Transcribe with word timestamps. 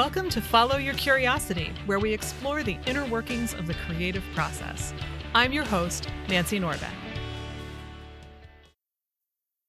Welcome 0.00 0.30
to 0.30 0.40
Follow 0.40 0.78
Your 0.78 0.94
Curiosity, 0.94 1.74
where 1.84 1.98
we 1.98 2.14
explore 2.14 2.62
the 2.62 2.78
inner 2.86 3.04
workings 3.04 3.52
of 3.52 3.66
the 3.66 3.74
creative 3.74 4.24
process. 4.34 4.94
I'm 5.34 5.52
your 5.52 5.66
host, 5.66 6.08
Nancy 6.26 6.58
Norbeck. 6.58 6.94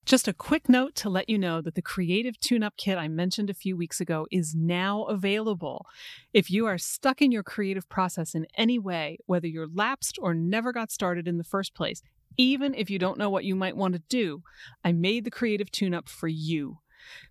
Just 0.05 0.30
a 0.30 0.34
quick 0.34 0.70
note 0.70 0.96
to 0.96 1.09
let 1.09 1.28
you 1.28 1.38
know 1.38 1.59
that 1.59 1.75
the 1.75 1.82
Creative 1.82 2.39
Tune 2.39 2.64
Up 2.64 2.78
Kit 2.78 2.98
I 2.98 3.09
mentioned 3.09 3.50
a 3.50 3.54
few 3.54 3.75
weeks 3.75 4.00
ago 4.00 4.25
is 4.32 4.55
now 4.55 5.04
available. 5.04 5.86
If 6.32 6.50
you 6.50 6.66
are 6.66 6.77
stuck 6.77 7.21
in 7.21 7.34
your 7.34 7.43
creative 7.43 7.89
process 7.89 8.34
in 8.34 8.48
any 8.55 8.79
way, 8.79 9.18
whether 9.25 9.48
you're 9.48 9.68
lapsed 9.68 10.18
or 10.21 10.34
never 10.34 10.71
got 10.71 10.93
started 10.93 11.27
in 11.27 11.39
the 11.39 11.43
first 11.43 11.73
place, 11.73 12.02
even 12.38 12.73
if 12.73 12.89
you 12.89 13.00
don't 13.00 13.18
know 13.18 13.29
what 13.29 13.43
you 13.43 13.54
might 13.54 13.75
want 13.75 13.95
to 13.95 14.04
do, 14.07 14.43
I 14.82 14.93
made 14.93 15.25
the 15.25 15.29
Creative 15.29 15.70
Tune 15.70 15.93
Up 15.93 16.07
for 16.07 16.29
you. 16.29 16.78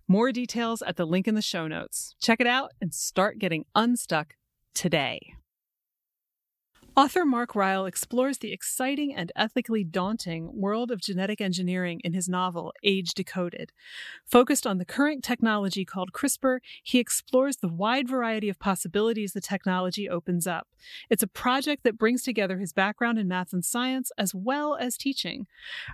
More 0.07 0.31
details 0.31 0.81
at 0.81 0.97
the 0.97 1.05
link 1.05 1.27
in 1.27 1.35
the 1.35 1.41
show 1.41 1.67
notes. 1.67 2.15
Check 2.21 2.39
it 2.41 2.47
out 2.47 2.71
and 2.81 2.93
start 2.93 3.39
getting 3.39 3.65
unstuck 3.75 4.35
today. 4.73 5.35
Author 6.93 7.23
Mark 7.23 7.55
Ryle 7.55 7.85
explores 7.85 8.39
the 8.39 8.51
exciting 8.51 9.15
and 9.15 9.31
ethically 9.33 9.81
daunting 9.81 10.51
world 10.53 10.91
of 10.91 10.99
genetic 10.99 11.39
engineering 11.39 12.01
in 12.03 12.11
his 12.11 12.27
novel, 12.27 12.73
Age 12.83 13.13
Decoded. 13.13 13.71
Focused 14.25 14.67
on 14.67 14.77
the 14.77 14.83
current 14.83 15.23
technology 15.23 15.85
called 15.85 16.11
CRISPR, 16.11 16.59
he 16.83 16.99
explores 16.99 17.55
the 17.55 17.69
wide 17.69 18.09
variety 18.09 18.49
of 18.49 18.59
possibilities 18.59 19.31
the 19.31 19.39
technology 19.39 20.09
opens 20.09 20.45
up. 20.45 20.67
It's 21.09 21.23
a 21.23 21.27
project 21.27 21.85
that 21.85 21.97
brings 21.97 22.23
together 22.23 22.57
his 22.57 22.73
background 22.73 23.17
in 23.17 23.27
math 23.29 23.53
and 23.53 23.63
science 23.63 24.11
as 24.17 24.35
well 24.35 24.75
as 24.75 24.97
teaching. 24.97 25.47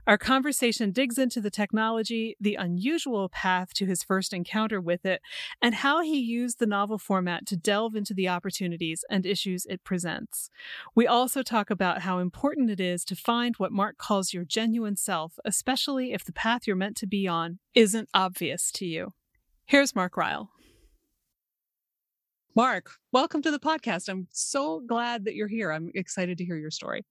Our 0.07 0.17
conversation 0.17 0.91
digs 0.91 1.19
into 1.19 1.41
the 1.41 1.51
technology, 1.51 2.35
the 2.41 2.55
unusual 2.55 3.29
path 3.29 3.71
to 3.75 3.85
his 3.85 4.01
first 4.01 4.33
encounter 4.33 4.81
with 4.81 5.05
it, 5.05 5.21
and 5.61 5.75
how 5.75 6.01
he 6.01 6.17
used 6.17 6.57
the 6.57 6.65
novel 6.65 6.97
format 6.97 7.45
to 7.47 7.55
delve 7.55 7.95
into 7.95 8.15
the 8.15 8.29
opportunities 8.29 9.05
and 9.11 9.27
issues 9.27 9.67
it 9.67 9.83
presents. 9.83 10.49
We 10.97 11.05
also 11.05 11.43
talk 11.43 11.69
about 11.69 12.01
how 12.01 12.17
important 12.17 12.71
it 12.71 12.79
is 12.79 13.05
to 13.05 13.15
find 13.15 13.55
what 13.57 13.71
Mark 13.71 13.99
calls 13.99 14.33
your 14.33 14.43
genuine 14.43 14.95
self, 14.95 15.37
especially 15.45 16.11
if 16.11 16.25
the 16.25 16.33
path 16.33 16.65
you're 16.65 16.75
meant 16.75 16.97
to 16.97 17.05
be 17.05 17.27
on 17.27 17.59
isn't 17.75 18.09
obvious 18.15 18.71
to 18.71 18.85
you. 18.87 19.13
Here's 19.67 19.93
Mark 19.93 20.17
Ryle. 20.17 20.49
Mark, 22.55 22.93
welcome 23.11 23.43
to 23.43 23.51
the 23.51 23.59
podcast. 23.59 24.09
I'm 24.09 24.27
so 24.31 24.81
glad 24.87 25.25
that 25.25 25.35
you're 25.35 25.47
here. 25.47 25.71
I'm 25.71 25.91
excited 25.93 26.39
to 26.39 26.45
hear 26.45 26.57
your 26.57 26.71
story. 26.71 27.05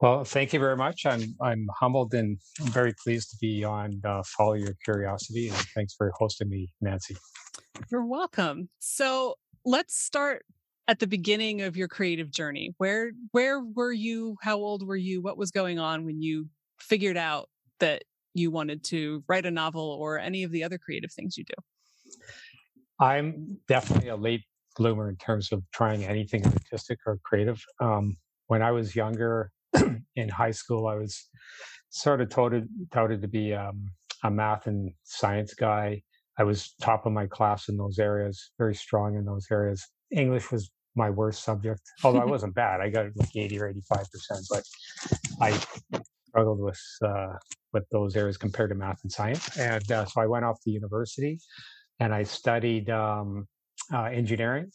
Well, 0.00 0.24
thank 0.24 0.52
you 0.52 0.58
very 0.58 0.76
much. 0.76 1.06
I'm 1.06 1.36
I'm 1.40 1.68
humbled 1.78 2.14
and 2.14 2.36
very 2.62 2.94
pleased 3.00 3.30
to 3.30 3.36
be 3.40 3.62
on 3.62 4.00
uh, 4.04 4.24
Follow 4.36 4.54
Your 4.54 4.74
Curiosity, 4.84 5.50
and 5.50 5.56
thanks 5.76 5.94
for 5.94 6.10
hosting 6.18 6.48
me, 6.48 6.72
Nancy. 6.80 7.14
You're 7.92 8.06
welcome. 8.06 8.70
So 8.80 9.36
let's 9.64 9.96
start 9.96 10.44
at 10.88 10.98
the 10.98 11.06
beginning 11.06 11.62
of 11.62 11.76
your 11.76 11.88
creative 11.88 12.30
journey? 12.30 12.74
Where 12.78 13.12
where 13.32 13.60
were 13.60 13.92
you? 13.92 14.36
How 14.42 14.56
old 14.56 14.86
were 14.86 14.96
you? 14.96 15.22
What 15.22 15.38
was 15.38 15.50
going 15.50 15.78
on 15.78 16.04
when 16.04 16.20
you 16.20 16.48
figured 16.78 17.16
out 17.16 17.48
that 17.80 18.04
you 18.34 18.50
wanted 18.50 18.84
to 18.84 19.22
write 19.28 19.46
a 19.46 19.50
novel 19.50 19.96
or 20.00 20.18
any 20.18 20.42
of 20.42 20.50
the 20.50 20.64
other 20.64 20.78
creative 20.78 21.12
things 21.12 21.36
you 21.36 21.44
do? 21.44 21.54
I'm 23.00 23.58
definitely 23.68 24.08
a 24.08 24.16
late 24.16 24.42
bloomer 24.76 25.08
in 25.08 25.16
terms 25.16 25.52
of 25.52 25.62
trying 25.72 26.04
anything 26.04 26.44
artistic 26.46 26.98
or 27.06 27.18
creative. 27.24 27.62
Um, 27.80 28.16
when 28.46 28.62
i 28.62 28.70
was 28.70 28.94
younger 28.94 29.50
in 30.16 30.28
high 30.28 30.50
school 30.50 30.86
i 30.86 30.94
was 30.94 31.28
sort 31.92 32.20
of 32.20 32.28
touted, 32.30 32.68
touted 32.90 33.20
to 33.22 33.28
be 33.28 33.54
um, 33.54 33.90
a 34.24 34.30
math 34.30 34.66
and 34.66 34.90
science 35.04 35.54
guy. 35.54 36.02
I 36.38 36.44
was 36.44 36.74
top 36.80 37.04
of 37.04 37.12
my 37.12 37.26
class 37.26 37.68
in 37.68 37.76
those 37.76 37.98
areas 37.98 38.50
very 38.58 38.74
strong 38.74 39.16
in 39.16 39.24
those 39.26 39.46
areas 39.50 39.86
English 40.12 40.50
was 40.50 40.70
my 40.94 41.10
worst 41.10 41.42
subject, 41.42 41.80
although 42.04 42.20
I 42.20 42.24
wasn't 42.24 42.54
bad. 42.54 42.80
I 42.80 42.90
got 42.90 43.06
like 43.16 43.34
80 43.34 43.60
or 43.60 43.72
85%, 43.72 44.46
but 44.50 44.62
I 45.40 45.58
struggled 46.28 46.60
with, 46.60 46.80
uh, 47.04 47.34
with 47.72 47.84
those 47.90 48.14
areas 48.14 48.36
compared 48.36 48.70
to 48.70 48.76
math 48.76 48.98
and 49.02 49.10
science. 49.10 49.56
And 49.56 49.90
uh, 49.90 50.04
so 50.04 50.20
I 50.20 50.26
went 50.26 50.44
off 50.44 50.60
to 50.64 50.70
university 50.70 51.40
and 52.00 52.14
I 52.14 52.24
studied 52.24 52.90
um, 52.90 53.46
uh, 53.92 54.04
engineering. 54.04 54.70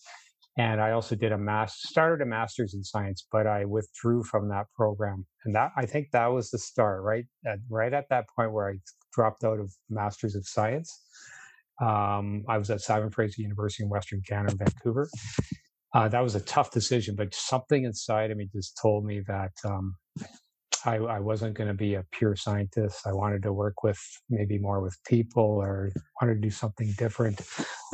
And 0.60 0.82
I 0.82 0.92
also 0.92 1.16
did 1.16 1.32
a 1.32 1.38
master, 1.38 1.88
started 1.88 2.24
a 2.24 2.26
master's 2.26 2.74
in 2.74 2.84
science, 2.84 3.28
but 3.32 3.46
I 3.46 3.66
withdrew 3.66 4.24
from 4.24 4.50
that 4.50 4.66
program. 4.76 5.26
And 5.46 5.54
that, 5.54 5.72
I 5.78 5.86
think 5.86 6.10
that 6.12 6.26
was 6.28 6.50
the 6.50 6.58
start, 6.58 7.04
right? 7.04 7.26
At, 7.46 7.60
right 7.70 7.94
at 7.94 8.10
that 8.10 8.26
point 8.36 8.52
where 8.52 8.70
I 8.72 8.80
dropped 9.14 9.44
out 9.44 9.60
of 9.60 9.72
master's 9.88 10.36
of 10.36 10.48
science. 10.48 10.92
Um, 11.80 12.44
I 12.48 12.58
was 12.58 12.70
at 12.70 12.82
Simon 12.82 13.12
Fraser 13.12 13.42
University 13.42 13.84
in 13.84 13.90
Western 13.90 14.22
Canada, 14.28 14.56
Vancouver. 14.58 15.10
Uh, 15.94 16.08
that 16.08 16.22
was 16.22 16.36
a 16.36 16.42
tough 16.42 16.72
decision, 16.72 17.16
but 17.16 17.34
something 17.34 17.84
inside 17.86 18.32
of 18.32 18.38
me 18.38 18.50
just 18.54 18.78
told 18.82 19.06
me 19.06 19.22
that 19.28 19.52
um, 19.64 19.96
I, 20.86 20.98
I, 20.98 21.20
wasn't 21.20 21.56
going 21.56 21.70
to 21.70 21.74
be 21.74 21.96
a 21.96 22.06
pure 22.12 22.36
scientist. 22.36 23.08
I 23.08 23.14
wanted 23.14 23.44
to 23.44 23.54
work 23.54 23.84
with 23.84 24.00
maybe 24.30 24.60
more 24.60 24.82
with 24.82 24.98
people 25.08 25.44
or 25.44 25.92
wanted 26.22 26.36
to 26.36 26.42
do 26.42 26.50
something 26.50 26.94
different. 26.98 27.42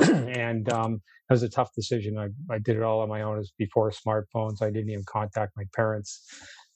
and 0.00 0.70
um, 0.72 0.94
it 0.94 1.32
was 1.32 1.42
a 1.42 1.48
tough 1.48 1.70
decision. 1.74 2.18
I, 2.18 2.28
I 2.52 2.58
did 2.58 2.76
it 2.76 2.82
all 2.82 3.00
on 3.00 3.08
my 3.08 3.22
own. 3.22 3.36
Was 3.36 3.52
before 3.56 3.90
smartphones. 3.90 4.60
I 4.60 4.70
didn't 4.70 4.90
even 4.90 5.04
contact 5.06 5.52
my 5.56 5.64
parents. 5.74 6.26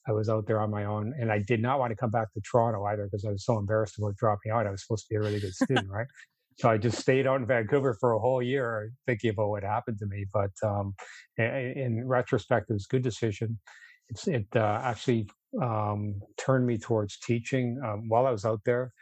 I 0.08 0.12
was 0.12 0.28
out 0.28 0.46
there 0.46 0.60
on 0.60 0.70
my 0.70 0.84
own, 0.84 1.12
and 1.20 1.30
I 1.30 1.38
did 1.38 1.60
not 1.60 1.78
want 1.78 1.90
to 1.90 1.96
come 1.96 2.10
back 2.10 2.32
to 2.32 2.40
Toronto 2.40 2.82
either 2.84 3.04
because 3.04 3.26
I 3.26 3.30
was 3.30 3.44
so 3.44 3.58
embarrassed 3.58 3.98
about 3.98 4.16
dropping 4.16 4.52
out. 4.52 4.66
I 4.66 4.70
was 4.70 4.82
supposed 4.82 5.06
to 5.06 5.10
be 5.10 5.16
a 5.16 5.20
really 5.20 5.40
good 5.40 5.52
student, 5.52 5.88
right? 5.90 6.06
So 6.58 6.68
I 6.68 6.76
just 6.76 6.98
stayed 6.98 7.26
out 7.26 7.40
in 7.40 7.46
Vancouver 7.46 7.96
for 8.00 8.12
a 8.12 8.18
whole 8.18 8.42
year 8.42 8.90
thinking 9.06 9.30
about 9.30 9.48
what 9.48 9.62
happened 9.62 9.98
to 10.00 10.06
me. 10.06 10.26
But 10.32 10.50
um, 10.64 10.94
in 11.36 12.02
retrospect, 12.04 12.70
it 12.70 12.72
was 12.72 12.86
a 12.90 12.92
good 12.92 13.02
decision. 13.02 13.58
It's, 14.08 14.26
it 14.26 14.46
uh, 14.56 14.80
actually 14.82 15.28
um, 15.62 16.20
turned 16.36 16.66
me 16.66 16.76
towards 16.76 17.18
teaching 17.20 17.80
um, 17.84 18.08
while 18.08 18.26
I 18.26 18.32
was 18.32 18.44
out 18.44 18.60
there. 18.64 18.92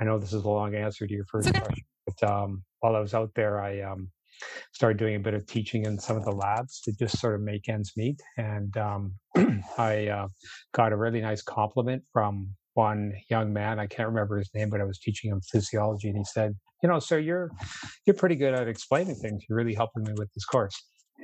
I 0.00 0.04
know 0.04 0.18
this 0.18 0.32
is 0.32 0.44
a 0.44 0.48
long 0.48 0.74
answer 0.74 1.06
to 1.06 1.12
your 1.12 1.24
first 1.24 1.48
okay. 1.48 1.58
question, 1.58 1.84
but 2.06 2.30
um, 2.30 2.62
while 2.80 2.94
I 2.94 3.00
was 3.00 3.14
out 3.14 3.30
there, 3.34 3.60
I 3.60 3.80
um, 3.80 4.08
started 4.72 4.98
doing 4.98 5.16
a 5.16 5.20
bit 5.20 5.34
of 5.34 5.46
teaching 5.46 5.84
in 5.86 5.98
some 5.98 6.16
of 6.16 6.24
the 6.24 6.32
labs 6.32 6.80
to 6.82 6.92
just 6.92 7.18
sort 7.18 7.34
of 7.34 7.40
make 7.40 7.68
ends 7.68 7.92
meet. 7.96 8.20
And 8.36 8.76
um, 8.76 9.14
I 9.78 10.06
uh, 10.06 10.28
got 10.72 10.92
a 10.92 10.96
really 10.96 11.20
nice 11.20 11.42
compliment 11.42 12.04
from 12.12 12.54
one 12.74 13.12
young 13.30 13.52
man. 13.52 13.78
I 13.78 13.86
can't 13.86 14.08
remember 14.08 14.38
his 14.38 14.50
name, 14.54 14.70
but 14.70 14.80
I 14.80 14.84
was 14.84 14.98
teaching 14.98 15.30
him 15.30 15.40
physiology, 15.40 16.08
and 16.08 16.16
he 16.16 16.24
said, 16.24 16.54
"You 16.82 16.88
know, 16.88 16.98
sir, 16.98 17.18
you're 17.18 17.50
you're 18.06 18.14
pretty 18.14 18.36
good 18.36 18.54
at 18.54 18.68
explaining 18.68 19.16
things. 19.16 19.44
You're 19.48 19.56
really 19.56 19.74
helping 19.74 20.04
me 20.04 20.12
with 20.16 20.32
this 20.34 20.44
course." 20.44 20.74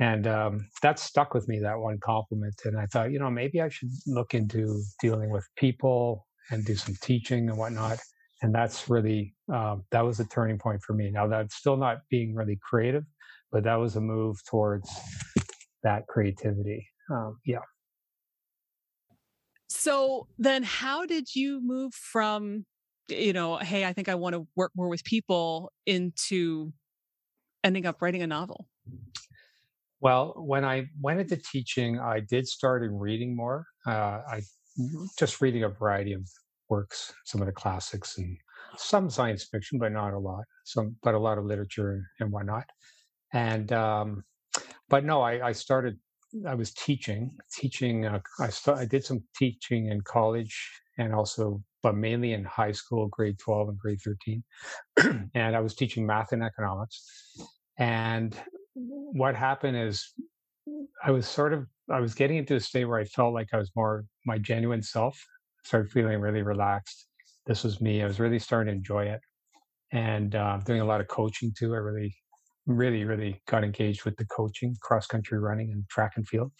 And 0.01 0.27
um, 0.27 0.69
that 0.83 0.99
stuck 0.99 1.35
with 1.35 1.49
me. 1.49 1.59
That 1.61 1.79
one 1.79 1.99
compliment, 1.99 2.55
and 2.65 2.79
I 2.79 2.87
thought, 2.87 3.11
you 3.11 3.19
know, 3.19 3.31
maybe 3.31 3.61
I 3.61 3.69
should 3.69 3.91
look 4.07 4.35
into 4.35 4.83
dealing 5.01 5.31
with 5.31 5.47
people 5.57 6.27
and 6.51 6.65
do 6.65 6.75
some 6.75 6.95
teaching 7.03 7.49
and 7.49 7.59
whatnot. 7.59 7.99
And 8.43 8.55
that's 8.55 8.89
really 8.89 9.35
um, 9.53 9.85
that 9.91 10.05
was 10.05 10.21
a 10.21 10.25
turning 10.27 10.59
point 10.59 10.81
for 10.87 10.93
me. 10.93 11.11
Now 11.11 11.27
that's 11.27 11.57
still 11.57 11.77
not 11.77 11.99
being 12.11 12.35
really 12.35 12.59
creative, 12.63 13.05
but 13.51 13.65
that 13.65 13.75
was 13.77 13.97
a 13.97 14.01
move 14.01 14.37
towards 14.49 14.89
that 15.83 16.07
creativity. 16.07 16.87
Um, 17.11 17.39
yeah. 17.45 17.59
So 19.69 20.29
then 20.39 20.63
how 20.63 21.07
did 21.07 21.35
you 21.35 21.61
move 21.63 21.95
from, 21.95 22.65
you 23.09 23.33
know, 23.33 23.57
hey, 23.57 23.85
I 23.85 23.93
think 23.93 24.09
I 24.09 24.15
want 24.15 24.35
to 24.35 24.47
work 24.57 24.73
more 24.75 24.89
with 24.89 25.05
people 25.05 25.73
into 25.87 26.73
ending 27.63 27.87
up 27.87 28.01
writing 28.01 28.23
a 28.23 28.27
novel? 28.27 28.67
Well, 30.01 30.35
when 30.37 30.65
I 30.65 30.87
went 31.01 31.21
into 31.21 31.37
teaching, 31.37 31.99
I 31.99 32.21
did 32.21 32.47
start 32.47 32.83
in 32.83 32.99
reading 32.99 33.37
more. 33.37 33.67
Uh, 33.87 34.21
I 34.31 34.43
just 35.19 35.41
reading 35.41 35.65
a 35.65 35.69
variety 35.69 36.13
of 36.13 36.29
works, 36.69 37.13
some 37.25 37.41
of 37.41 37.47
the 37.47 37.53
classics 37.53 38.17
and 38.17 38.37
some 38.77 39.11
science 39.11 39.45
fiction, 39.51 39.79
but 39.79 39.93
not 39.93 40.13
a 40.15 40.19
lot. 40.19 40.45
Some, 40.65 40.97
but 41.03 41.15
a 41.15 41.19
lot 41.19 41.39
of 41.39 41.45
literature 41.45 42.03
and 42.21 42.31
whatnot. 42.31 42.67
And 43.33 43.73
um, 43.73 44.23
but 44.89 45.05
no, 45.05 45.21
I, 45.21 45.49
I 45.49 45.53
started 45.53 45.99
I 46.47 46.55
was 46.55 46.73
teaching, 46.73 47.31
teaching. 47.53 48.07
Uh, 48.07 48.21
I 48.41 48.51
I 48.73 48.85
did 48.85 49.05
some 49.05 49.23
teaching 49.37 49.89
in 49.91 50.01
college 50.03 50.55
and 50.99 51.15
also, 51.15 51.63
but 51.83 51.97
mainly 51.97 52.33
in 52.33 52.45
high 52.45 52.73
school, 52.73 53.09
grade 53.09 53.39
twelve 53.39 53.69
and 53.69 53.79
grade 53.79 54.01
thirteen, 54.05 54.45
and 55.35 55.57
I 55.57 55.61
was 55.61 55.75
teaching 55.75 56.07
math 56.07 56.33
and 56.33 56.43
economics. 56.43 57.03
And 57.79 58.37
what 58.75 59.35
happened 59.35 59.77
is, 59.77 60.13
I 61.03 61.11
was 61.13 61.27
sort 61.27 61.53
of 61.55 61.67
I 61.91 62.01
was 62.01 62.15
getting 62.15 62.37
into 62.37 62.57
a 62.57 62.61
state 62.61 62.85
where 62.85 62.99
I 62.99 63.05
felt 63.05 63.33
like 63.33 63.49
I 63.53 63.59
was 63.59 63.71
more 63.75 64.05
my 64.27 64.39
genuine 64.39 64.83
self. 64.83 65.19
Started 65.65 65.91
feeling 65.91 66.21
really 66.21 66.43
relaxed. 66.43 67.07
This 67.47 67.65
was 67.65 67.81
me. 67.81 68.03
I 68.03 68.07
was 68.07 68.21
really 68.21 68.39
starting 68.39 68.73
to 68.73 68.77
enjoy 68.77 69.05
it, 69.07 69.21
and 69.93 70.35
uh, 70.35 70.59
doing 70.59 70.81
a 70.81 70.85
lot 70.85 71.01
of 71.01 71.09
coaching 71.09 71.55
too. 71.57 71.75
I 71.75 71.79
really 71.79 72.15
really, 72.69 73.05
really 73.05 73.41
got 73.49 73.65
engaged 73.65 74.05
with 74.05 74.17
the 74.17 74.27
coaching, 74.27 74.77
cross 74.81 75.07
country 75.07 75.39
running, 75.39 75.73
and 75.73 75.89
track 75.89 76.13
and 76.17 76.29
field. 76.29 76.53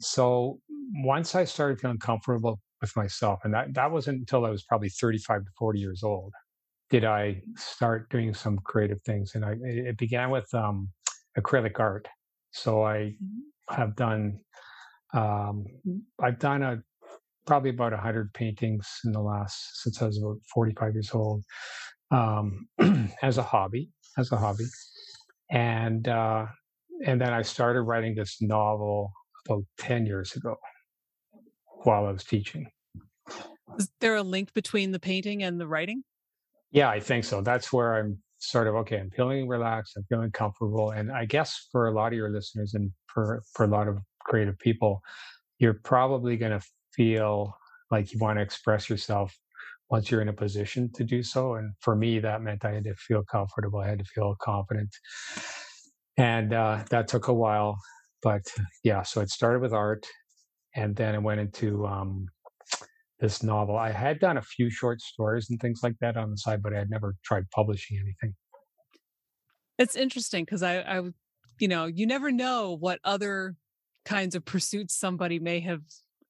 So 0.00 0.60
once 0.94 1.34
I 1.34 1.44
started 1.44 1.80
feeling 1.80 1.98
comfortable 1.98 2.60
with 2.80 2.96
myself, 2.96 3.40
and 3.44 3.52
that, 3.52 3.74
that 3.74 3.90
wasn't 3.90 4.20
until 4.20 4.46
I 4.46 4.50
was 4.50 4.62
probably 4.62 4.88
35 4.88 5.44
to 5.44 5.50
40 5.58 5.78
years 5.80 6.02
old, 6.02 6.32
did 6.88 7.04
I 7.04 7.42
start 7.56 8.08
doing 8.10 8.32
some 8.32 8.58
creative 8.64 9.02
things. 9.02 9.32
And 9.34 9.44
I, 9.44 9.56
it 9.62 9.98
began 9.98 10.30
with 10.30 10.52
um, 10.54 10.88
acrylic 11.38 11.80
art. 11.80 12.06
So 12.52 12.84
I 12.84 13.16
have 13.70 13.96
done, 13.96 14.38
um, 15.12 15.64
I've 16.20 16.38
done 16.38 16.62
a 16.62 16.82
probably 17.46 17.70
about 17.70 17.92
100 17.92 18.32
paintings 18.32 18.88
in 19.04 19.12
the 19.12 19.20
last 19.20 19.82
since 19.82 20.00
i 20.00 20.06
was 20.06 20.16
about 20.18 20.38
45 20.54 20.94
years 20.94 21.10
old 21.12 21.44
um, 22.10 22.66
as 23.22 23.36
a 23.36 23.42
hobby 23.42 23.90
as 24.16 24.32
a 24.32 24.36
hobby 24.36 24.64
and 25.50 26.08
uh, 26.08 26.46
and 27.04 27.20
then 27.20 27.32
i 27.32 27.42
started 27.42 27.82
writing 27.82 28.14
this 28.14 28.40
novel 28.40 29.12
about 29.46 29.64
10 29.78 30.06
years 30.06 30.34
ago 30.36 30.56
while 31.82 32.06
i 32.06 32.10
was 32.10 32.24
teaching. 32.24 32.66
Is 33.78 33.90
there 34.00 34.14
a 34.14 34.22
link 34.22 34.54
between 34.54 34.92
the 34.92 35.00
painting 35.00 35.42
and 35.42 35.60
the 35.60 35.66
writing? 35.66 36.04
Yeah 36.70 36.88
i 36.88 37.00
think 37.00 37.24
so. 37.24 37.40
That's 37.40 37.72
where 37.72 37.96
i'm 37.96 38.18
sort 38.38 38.66
of 38.66 38.74
okay 38.74 38.98
i'm 38.98 39.10
feeling 39.10 39.48
relaxed 39.48 39.96
i'm 39.96 40.04
feeling 40.08 40.30
comfortable 40.30 40.90
and 40.90 41.10
i 41.10 41.24
guess 41.24 41.68
for 41.72 41.88
a 41.88 41.92
lot 41.92 42.08
of 42.08 42.12
your 42.14 42.30
listeners 42.30 42.74
and 42.74 42.90
for 43.06 43.42
for 43.54 43.64
a 43.64 43.68
lot 43.68 43.88
of 43.88 43.98
creative 44.20 44.58
people 44.58 45.00
you're 45.58 45.80
probably 45.82 46.36
going 46.36 46.52
to 46.52 46.60
feel 46.92 47.56
like 47.90 48.12
you 48.12 48.18
want 48.18 48.38
to 48.38 48.42
express 48.42 48.90
yourself 48.90 49.34
once 49.90 50.10
you're 50.10 50.22
in 50.22 50.28
a 50.28 50.32
position 50.32 50.90
to 50.94 51.04
do 51.04 51.22
so. 51.22 51.54
And 51.54 51.72
for 51.80 51.94
me, 51.94 52.18
that 52.20 52.42
meant 52.42 52.64
I 52.64 52.72
had 52.72 52.84
to 52.84 52.94
feel 52.94 53.22
comfortable. 53.22 53.80
I 53.80 53.88
had 53.88 53.98
to 53.98 54.04
feel 54.04 54.34
confident. 54.40 54.90
And 56.16 56.52
uh, 56.52 56.84
that 56.90 57.08
took 57.08 57.28
a 57.28 57.34
while. 57.34 57.78
But 58.22 58.42
yeah, 58.82 59.02
so 59.02 59.20
it 59.20 59.30
started 59.30 59.60
with 59.60 59.72
art. 59.72 60.06
And 60.74 60.96
then 60.96 61.14
I 61.14 61.18
went 61.18 61.40
into 61.40 61.86
um, 61.86 62.26
this 63.20 63.42
novel. 63.42 63.76
I 63.76 63.90
had 63.90 64.18
done 64.18 64.38
a 64.38 64.42
few 64.42 64.70
short 64.70 65.00
stories 65.00 65.48
and 65.50 65.60
things 65.60 65.80
like 65.82 65.94
that 66.00 66.16
on 66.16 66.30
the 66.30 66.36
side, 66.36 66.62
but 66.62 66.74
I 66.74 66.78
had 66.78 66.90
never 66.90 67.14
tried 67.24 67.48
publishing 67.50 67.98
anything. 67.98 68.34
It's 69.78 69.96
interesting 69.96 70.44
because 70.44 70.62
I, 70.62 70.78
I, 70.80 71.02
you 71.58 71.68
know, 71.68 71.86
you 71.86 72.06
never 72.06 72.32
know 72.32 72.76
what 72.76 73.00
other 73.04 73.56
kinds 74.04 74.34
of 74.34 74.44
pursuits 74.44 74.96
somebody 74.96 75.38
may 75.38 75.60
have 75.60 75.82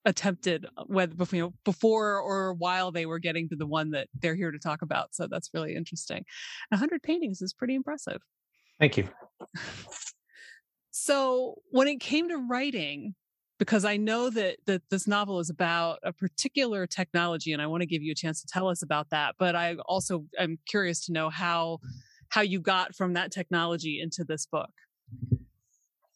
attempted 0.04 0.66
uh, 0.76 0.84
whether 0.86 1.14
you 1.34 1.42
know 1.42 1.54
before 1.64 2.18
or 2.18 2.54
while 2.54 2.92
they 2.92 3.06
were 3.06 3.18
getting 3.18 3.48
to 3.48 3.56
the 3.56 3.66
one 3.66 3.90
that 3.90 4.08
they're 4.20 4.34
here 4.34 4.50
to 4.50 4.58
talk 4.58 4.82
about 4.82 5.14
so 5.14 5.26
that's 5.26 5.50
really 5.54 5.74
interesting. 5.74 6.24
100 6.70 7.02
paintings 7.02 7.40
is 7.42 7.52
pretty 7.52 7.74
impressive. 7.74 8.20
Thank 8.78 8.96
you. 8.96 9.08
So 10.96 11.56
when 11.72 11.88
it 11.88 11.98
came 11.98 12.28
to 12.28 12.38
writing 12.38 13.16
because 13.58 13.84
i 13.84 13.96
know 13.96 14.30
that 14.30 14.56
that 14.66 14.82
this 14.90 15.06
novel 15.06 15.40
is 15.40 15.50
about 15.50 15.98
a 16.02 16.12
particular 16.12 16.86
technology 16.86 17.52
and 17.52 17.60
i 17.60 17.66
want 17.66 17.80
to 17.80 17.86
give 17.86 18.02
you 18.02 18.12
a 18.12 18.14
chance 18.14 18.40
to 18.40 18.46
tell 18.46 18.68
us 18.68 18.82
about 18.82 19.10
that 19.10 19.34
but 19.38 19.54
i 19.54 19.74
also 19.86 20.24
i'm 20.38 20.58
curious 20.66 21.04
to 21.04 21.12
know 21.12 21.30
how 21.30 21.78
how 22.28 22.40
you 22.40 22.60
got 22.60 22.94
from 22.94 23.14
that 23.14 23.32
technology 23.32 24.00
into 24.00 24.24
this 24.24 24.46
book 24.46 24.70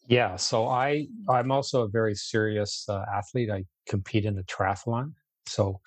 yeah, 0.09 0.37
so 0.37 0.67
I 0.67 1.07
I'm 1.29 1.53
also 1.53 1.83
a 1.83 1.89
very 1.89 2.15
serious 2.15 2.87
uh, 2.89 3.05
athlete. 3.15 3.51
I 3.51 3.65
compete 3.87 4.25
in 4.25 4.35
the 4.35 4.43
triathlon, 4.45 5.13
so 5.47 5.81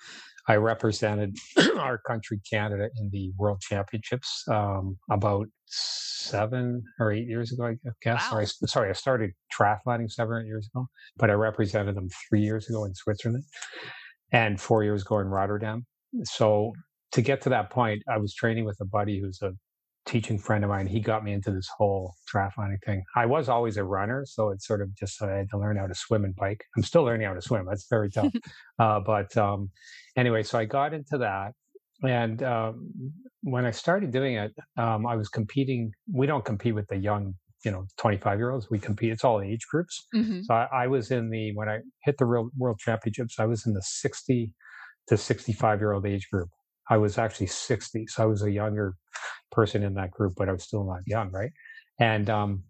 I 0.46 0.56
represented 0.56 1.36
our 1.76 1.98
country, 1.98 2.40
Canada, 2.48 2.88
in 3.00 3.10
the 3.10 3.32
World 3.36 3.60
Championships 3.60 4.44
um, 4.48 4.96
about 5.10 5.48
seven 5.66 6.84
or 7.00 7.12
eight 7.12 7.26
years 7.26 7.52
ago. 7.52 7.66
I 7.66 7.74
guess. 8.00 8.22
Wow. 8.22 8.30
Sorry, 8.30 8.46
sorry, 8.46 8.90
I 8.90 8.92
started 8.92 9.32
triathloning 9.52 10.08
seven 10.08 10.34
or 10.34 10.40
eight 10.40 10.46
years 10.46 10.68
ago, 10.72 10.86
but 11.16 11.28
I 11.28 11.34
represented 11.34 11.96
them 11.96 12.08
three 12.28 12.42
years 12.42 12.68
ago 12.68 12.84
in 12.84 12.94
Switzerland, 12.94 13.42
and 14.30 14.60
four 14.60 14.84
years 14.84 15.02
ago 15.02 15.18
in 15.18 15.26
Rotterdam. 15.26 15.84
So 16.22 16.74
to 17.10 17.22
get 17.22 17.40
to 17.42 17.48
that 17.48 17.70
point, 17.70 18.04
I 18.08 18.18
was 18.18 18.34
training 18.34 18.66
with 18.66 18.78
a 18.80 18.84
buddy 18.84 19.20
who's 19.20 19.42
a 19.42 19.52
teaching 20.06 20.38
friend 20.38 20.64
of 20.64 20.70
mine, 20.70 20.86
he 20.86 21.00
got 21.00 21.24
me 21.24 21.32
into 21.32 21.50
this 21.50 21.68
whole 21.76 22.14
triathloning 22.32 22.82
thing. 22.84 23.02
I 23.16 23.26
was 23.26 23.48
always 23.48 23.76
a 23.76 23.84
runner, 23.84 24.24
so 24.26 24.50
it's 24.50 24.66
sort 24.66 24.82
of 24.82 24.94
just 24.96 25.22
I 25.22 25.36
had 25.36 25.50
to 25.50 25.58
learn 25.58 25.76
how 25.76 25.86
to 25.86 25.94
swim 25.94 26.24
and 26.24 26.34
bike. 26.34 26.64
I'm 26.76 26.82
still 26.82 27.02
learning 27.02 27.26
how 27.26 27.34
to 27.34 27.42
swim. 27.42 27.66
That's 27.68 27.86
very 27.88 28.10
tough. 28.10 28.32
uh, 28.78 29.00
but 29.00 29.36
um, 29.36 29.70
anyway, 30.16 30.42
so 30.42 30.58
I 30.58 30.64
got 30.64 30.92
into 30.92 31.18
that, 31.18 31.52
and 32.02 32.42
um, 32.42 32.90
when 33.42 33.64
I 33.64 33.70
started 33.70 34.10
doing 34.10 34.34
it, 34.34 34.52
um, 34.76 35.06
I 35.06 35.16
was 35.16 35.28
competing. 35.28 35.92
We 36.12 36.26
don't 36.26 36.44
compete 36.44 36.74
with 36.74 36.88
the 36.88 36.96
young, 36.96 37.34
you 37.64 37.70
know, 37.70 37.86
25 37.98 38.38
year 38.38 38.50
olds. 38.50 38.70
We 38.70 38.78
compete. 38.78 39.12
It's 39.12 39.24
all 39.24 39.40
age 39.40 39.66
groups. 39.70 40.06
Mm-hmm. 40.14 40.42
So 40.42 40.54
I, 40.54 40.68
I, 40.72 40.86
was 40.88 41.10
in 41.10 41.30
the 41.30 41.54
when 41.54 41.68
I 41.68 41.78
hit 42.02 42.18
the 42.18 42.24
real 42.24 42.50
world 42.56 42.78
championships. 42.80 43.38
I 43.38 43.46
was 43.46 43.66
in 43.66 43.72
the 43.72 43.82
60 43.82 44.52
to 45.08 45.16
65 45.16 45.80
year 45.80 45.92
old 45.92 46.06
age 46.06 46.28
group. 46.30 46.48
I 46.90 46.96
was 46.96 47.18
actually 47.18 47.46
60, 47.46 48.06
so 48.08 48.22
I 48.22 48.26
was 48.26 48.42
a 48.42 48.50
younger 48.50 48.96
person 49.52 49.82
in 49.82 49.94
that 49.94 50.10
group, 50.10 50.34
but 50.36 50.48
I 50.48 50.52
was 50.52 50.64
still 50.64 50.84
not 50.84 51.00
young, 51.06 51.30
right? 51.30 51.52
And 52.00 52.28
um, 52.28 52.64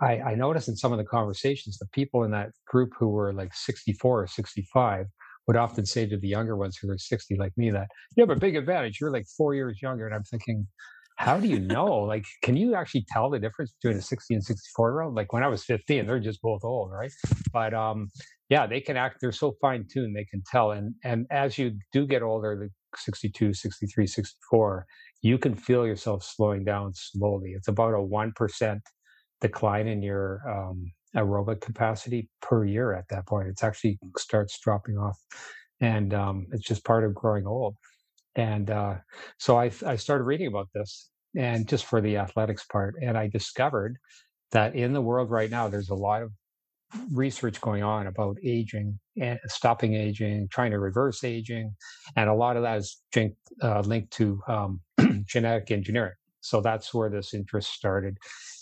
I, 0.00 0.20
I 0.20 0.34
noticed 0.34 0.68
in 0.68 0.76
some 0.76 0.92
of 0.92 0.98
the 0.98 1.04
conversations, 1.04 1.78
the 1.78 1.86
people 1.92 2.24
in 2.24 2.30
that 2.32 2.50
group 2.66 2.92
who 2.98 3.08
were 3.08 3.32
like 3.32 3.54
64 3.54 4.22
or 4.22 4.26
65 4.26 5.06
would 5.46 5.56
often 5.56 5.84
say 5.84 6.06
to 6.06 6.16
the 6.16 6.28
younger 6.28 6.56
ones 6.56 6.76
who 6.76 6.88
were 6.88 6.98
60 6.98 7.36
like 7.36 7.52
me 7.56 7.70
that 7.70 7.88
you 8.16 8.22
have 8.22 8.30
a 8.30 8.40
big 8.40 8.56
advantage. 8.56 8.98
You're 9.00 9.10
like 9.10 9.26
four 9.36 9.54
years 9.54 9.80
younger. 9.82 10.06
And 10.06 10.14
I'm 10.14 10.24
thinking, 10.24 10.66
how 11.16 11.38
do 11.38 11.46
you 11.46 11.60
know? 11.60 11.86
like, 11.86 12.24
can 12.42 12.56
you 12.56 12.74
actually 12.74 13.04
tell 13.08 13.30
the 13.30 13.38
difference 13.38 13.72
between 13.80 13.98
a 13.98 14.02
60 14.02 14.34
and 14.34 14.42
64 14.42 14.90
year 14.90 15.00
old? 15.02 15.14
Like 15.14 15.32
when 15.32 15.42
I 15.42 15.48
was 15.48 15.64
15, 15.64 16.06
they're 16.06 16.18
just 16.18 16.42
both 16.42 16.64
old, 16.64 16.90
right? 16.90 17.12
But 17.52 17.74
um, 17.74 18.08
yeah, 18.48 18.66
they 18.66 18.80
can 18.80 18.96
act, 18.96 19.18
they're 19.20 19.32
so 19.32 19.54
fine 19.60 19.86
tuned, 19.90 20.16
they 20.16 20.24
can 20.24 20.42
tell. 20.50 20.72
And 20.72 20.94
and 21.04 21.26
as 21.30 21.56
you 21.58 21.78
do 21.92 22.06
get 22.06 22.22
older, 22.22 22.56
the 22.56 22.98
62, 22.98 23.54
63, 23.54 24.06
64, 24.06 24.86
you 25.24 25.38
can 25.38 25.54
feel 25.54 25.86
yourself 25.86 26.22
slowing 26.22 26.64
down 26.64 26.92
slowly. 26.92 27.52
It's 27.56 27.68
about 27.68 27.94
a 27.94 27.96
1% 27.96 28.80
decline 29.40 29.88
in 29.88 30.02
your 30.02 30.42
um, 30.46 30.92
aerobic 31.16 31.62
capacity 31.62 32.28
per 32.42 32.66
year 32.66 32.92
at 32.92 33.06
that 33.08 33.26
point. 33.26 33.48
It's 33.48 33.64
actually 33.64 33.98
starts 34.18 34.60
dropping 34.60 34.98
off. 34.98 35.18
And 35.80 36.12
um, 36.12 36.46
it's 36.52 36.66
just 36.66 36.84
part 36.84 37.04
of 37.04 37.14
growing 37.14 37.46
old. 37.46 37.74
And 38.36 38.70
uh, 38.70 38.96
so 39.38 39.58
I, 39.58 39.70
I 39.86 39.96
started 39.96 40.24
reading 40.24 40.48
about 40.48 40.68
this 40.74 41.08
and 41.34 41.66
just 41.66 41.86
for 41.86 42.02
the 42.02 42.18
athletics 42.18 42.66
part. 42.70 42.94
And 43.00 43.16
I 43.16 43.28
discovered 43.28 43.96
that 44.52 44.74
in 44.76 44.92
the 44.92 45.00
world 45.00 45.30
right 45.30 45.50
now, 45.50 45.68
there's 45.68 45.88
a 45.88 45.94
lot 45.94 46.22
of 46.22 46.32
research 47.12 47.60
going 47.60 47.82
on 47.82 48.06
about 48.06 48.36
aging 48.44 48.98
and 49.20 49.38
stopping 49.46 49.94
aging, 49.94 50.48
trying 50.50 50.70
to 50.70 50.78
reverse 50.78 51.24
aging, 51.24 51.74
and 52.16 52.28
a 52.28 52.34
lot 52.34 52.56
of 52.56 52.62
that 52.62 52.78
is 52.78 53.02
uh, 53.62 53.80
linked 53.80 54.12
to 54.12 54.40
um, 54.48 54.80
genetic 55.26 55.70
engineering. 55.70 56.14
So 56.40 56.60
that's 56.60 56.92
where 56.92 57.10
this 57.10 57.34
interest 57.34 57.72
started, 57.72 58.18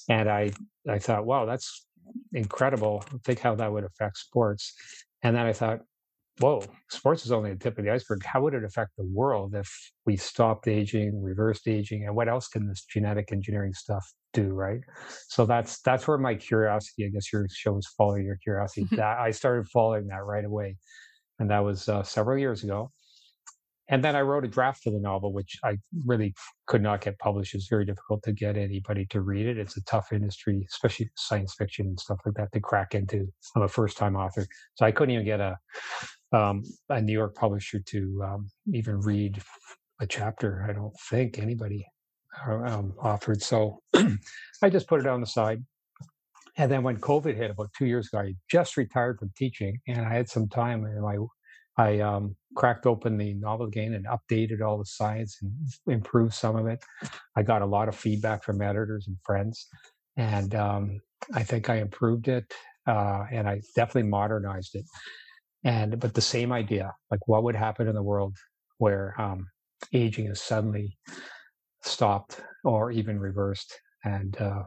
and 0.08 0.28
I 0.28 0.52
I 0.88 0.98
thought, 0.98 1.26
wow, 1.26 1.46
that's 1.46 1.86
incredible. 2.32 3.04
Think 3.24 3.40
how 3.40 3.54
that 3.56 3.72
would 3.72 3.84
affect 3.84 4.18
sports, 4.18 4.74
and 5.22 5.36
then 5.36 5.46
I 5.46 5.52
thought, 5.52 5.80
whoa, 6.38 6.62
sports 6.90 7.24
is 7.24 7.32
only 7.32 7.52
the 7.52 7.58
tip 7.58 7.78
of 7.78 7.84
the 7.84 7.90
iceberg. 7.90 8.24
How 8.24 8.42
would 8.42 8.54
it 8.54 8.64
affect 8.64 8.92
the 8.96 9.06
world 9.12 9.54
if 9.54 9.68
we 10.06 10.16
stopped 10.16 10.68
aging, 10.68 11.22
reversed 11.22 11.66
aging, 11.66 12.04
and 12.06 12.14
what 12.14 12.28
else 12.28 12.48
can 12.48 12.68
this 12.68 12.84
genetic 12.84 13.32
engineering 13.32 13.74
stuff 13.74 14.12
do, 14.32 14.52
right? 14.52 14.80
So 15.28 15.46
that's 15.46 15.80
that's 15.80 16.06
where 16.06 16.18
my 16.18 16.34
curiosity, 16.34 17.06
I 17.06 17.08
guess 17.08 17.32
your 17.32 17.46
show 17.50 17.72
was 17.72 17.86
following 17.98 18.24
your 18.24 18.36
curiosity. 18.36 18.86
that 18.96 19.18
I 19.18 19.30
started 19.30 19.68
following 19.68 20.06
that 20.08 20.24
right 20.24 20.44
away, 20.44 20.76
and 21.38 21.50
that 21.50 21.60
was 21.60 21.88
uh, 21.88 22.02
several 22.02 22.38
years 22.38 22.64
ago. 22.64 22.90
And 23.88 24.02
then 24.02 24.16
I 24.16 24.22
wrote 24.22 24.44
a 24.44 24.48
draft 24.48 24.86
of 24.86 24.94
the 24.94 25.00
novel, 25.00 25.34
which 25.34 25.58
I 25.64 25.76
really 26.06 26.34
could 26.66 26.82
not 26.82 27.02
get 27.02 27.18
published. 27.18 27.54
It's 27.54 27.68
very 27.68 27.84
difficult 27.84 28.22
to 28.22 28.32
get 28.32 28.56
anybody 28.56 29.04
to 29.06 29.20
read 29.20 29.46
it. 29.46 29.58
It's 29.58 29.76
a 29.76 29.84
tough 29.84 30.12
industry, 30.12 30.64
especially 30.70 31.10
science 31.16 31.54
fiction 31.58 31.86
and 31.88 32.00
stuff 32.00 32.18
like 32.24 32.36
that, 32.36 32.52
to 32.52 32.60
crack 32.60 32.94
into. 32.94 33.26
I'm 33.54 33.62
a 33.62 33.68
first 33.68 33.98
time 33.98 34.16
author, 34.16 34.46
so 34.74 34.86
I 34.86 34.92
couldn't 34.92 35.14
even 35.14 35.26
get 35.26 35.40
a 35.40 35.58
um, 36.32 36.62
a 36.88 37.00
New 37.00 37.12
York 37.12 37.34
publisher 37.34 37.80
to 37.80 38.22
um, 38.24 38.48
even 38.72 39.00
read 39.00 39.42
a 40.00 40.06
chapter. 40.06 40.66
I 40.68 40.72
don't 40.72 40.94
think 41.10 41.38
anybody 41.38 41.86
um, 42.46 42.94
offered. 43.00 43.42
So 43.42 43.80
I 44.62 44.70
just 44.70 44.88
put 44.88 45.00
it 45.00 45.06
on 45.06 45.20
the 45.20 45.26
side. 45.26 45.64
And 46.58 46.70
then 46.70 46.82
when 46.82 46.98
COVID 46.98 47.34
hit 47.34 47.50
about 47.50 47.70
two 47.76 47.86
years 47.86 48.08
ago, 48.08 48.20
I 48.20 48.34
just 48.50 48.76
retired 48.76 49.18
from 49.18 49.32
teaching 49.36 49.78
and 49.88 50.00
I 50.04 50.12
had 50.12 50.28
some 50.28 50.48
time 50.48 50.84
and 50.84 51.06
I, 51.06 51.16
I 51.82 52.00
um, 52.00 52.36
cracked 52.54 52.86
open 52.86 53.16
the 53.16 53.32
novel 53.34 53.66
again 53.66 53.94
and 53.94 54.06
updated 54.06 54.60
all 54.60 54.76
the 54.76 54.84
science 54.84 55.38
and 55.40 55.52
improved 55.86 56.34
some 56.34 56.56
of 56.56 56.66
it. 56.66 56.84
I 57.36 57.42
got 57.42 57.62
a 57.62 57.66
lot 57.66 57.88
of 57.88 57.96
feedback 57.96 58.44
from 58.44 58.60
editors 58.60 59.06
and 59.08 59.16
friends. 59.24 59.66
And 60.18 60.54
um, 60.54 61.00
I 61.32 61.42
think 61.42 61.70
I 61.70 61.76
improved 61.76 62.28
it 62.28 62.52
uh, 62.86 63.24
and 63.32 63.48
I 63.48 63.62
definitely 63.74 64.10
modernized 64.10 64.74
it 64.74 64.84
and 65.64 65.98
but 66.00 66.14
the 66.14 66.20
same 66.20 66.52
idea 66.52 66.92
like 67.10 67.26
what 67.28 67.44
would 67.44 67.54
happen 67.54 67.88
in 67.88 67.94
the 67.94 68.02
world 68.02 68.36
where 68.78 69.14
um, 69.20 69.46
aging 69.92 70.26
is 70.26 70.40
suddenly 70.40 70.96
stopped 71.84 72.40
or 72.64 72.90
even 72.90 73.18
reversed 73.18 73.80
and 74.04 74.36
uh, 74.40 74.62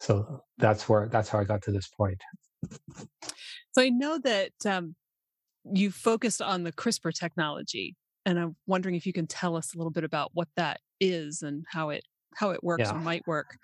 so 0.00 0.42
that's 0.58 0.88
where 0.88 1.08
that's 1.08 1.28
how 1.28 1.38
i 1.38 1.44
got 1.44 1.62
to 1.62 1.70
this 1.70 1.88
point 1.88 2.20
so 3.72 3.82
i 3.82 3.88
know 3.88 4.18
that 4.18 4.52
um, 4.66 4.94
you 5.64 5.90
focused 5.90 6.42
on 6.42 6.64
the 6.64 6.72
crispr 6.72 7.12
technology 7.12 7.94
and 8.26 8.38
i'm 8.38 8.56
wondering 8.66 8.94
if 8.94 9.06
you 9.06 9.12
can 9.12 9.26
tell 9.26 9.56
us 9.56 9.74
a 9.74 9.78
little 9.78 9.92
bit 9.92 10.04
about 10.04 10.30
what 10.34 10.48
that 10.56 10.80
is 11.00 11.42
and 11.42 11.64
how 11.70 11.90
it 11.90 12.02
how 12.34 12.50
it 12.50 12.62
works 12.62 12.82
yeah. 12.84 12.94
or 12.94 12.98
might 12.98 13.26
work 13.26 13.56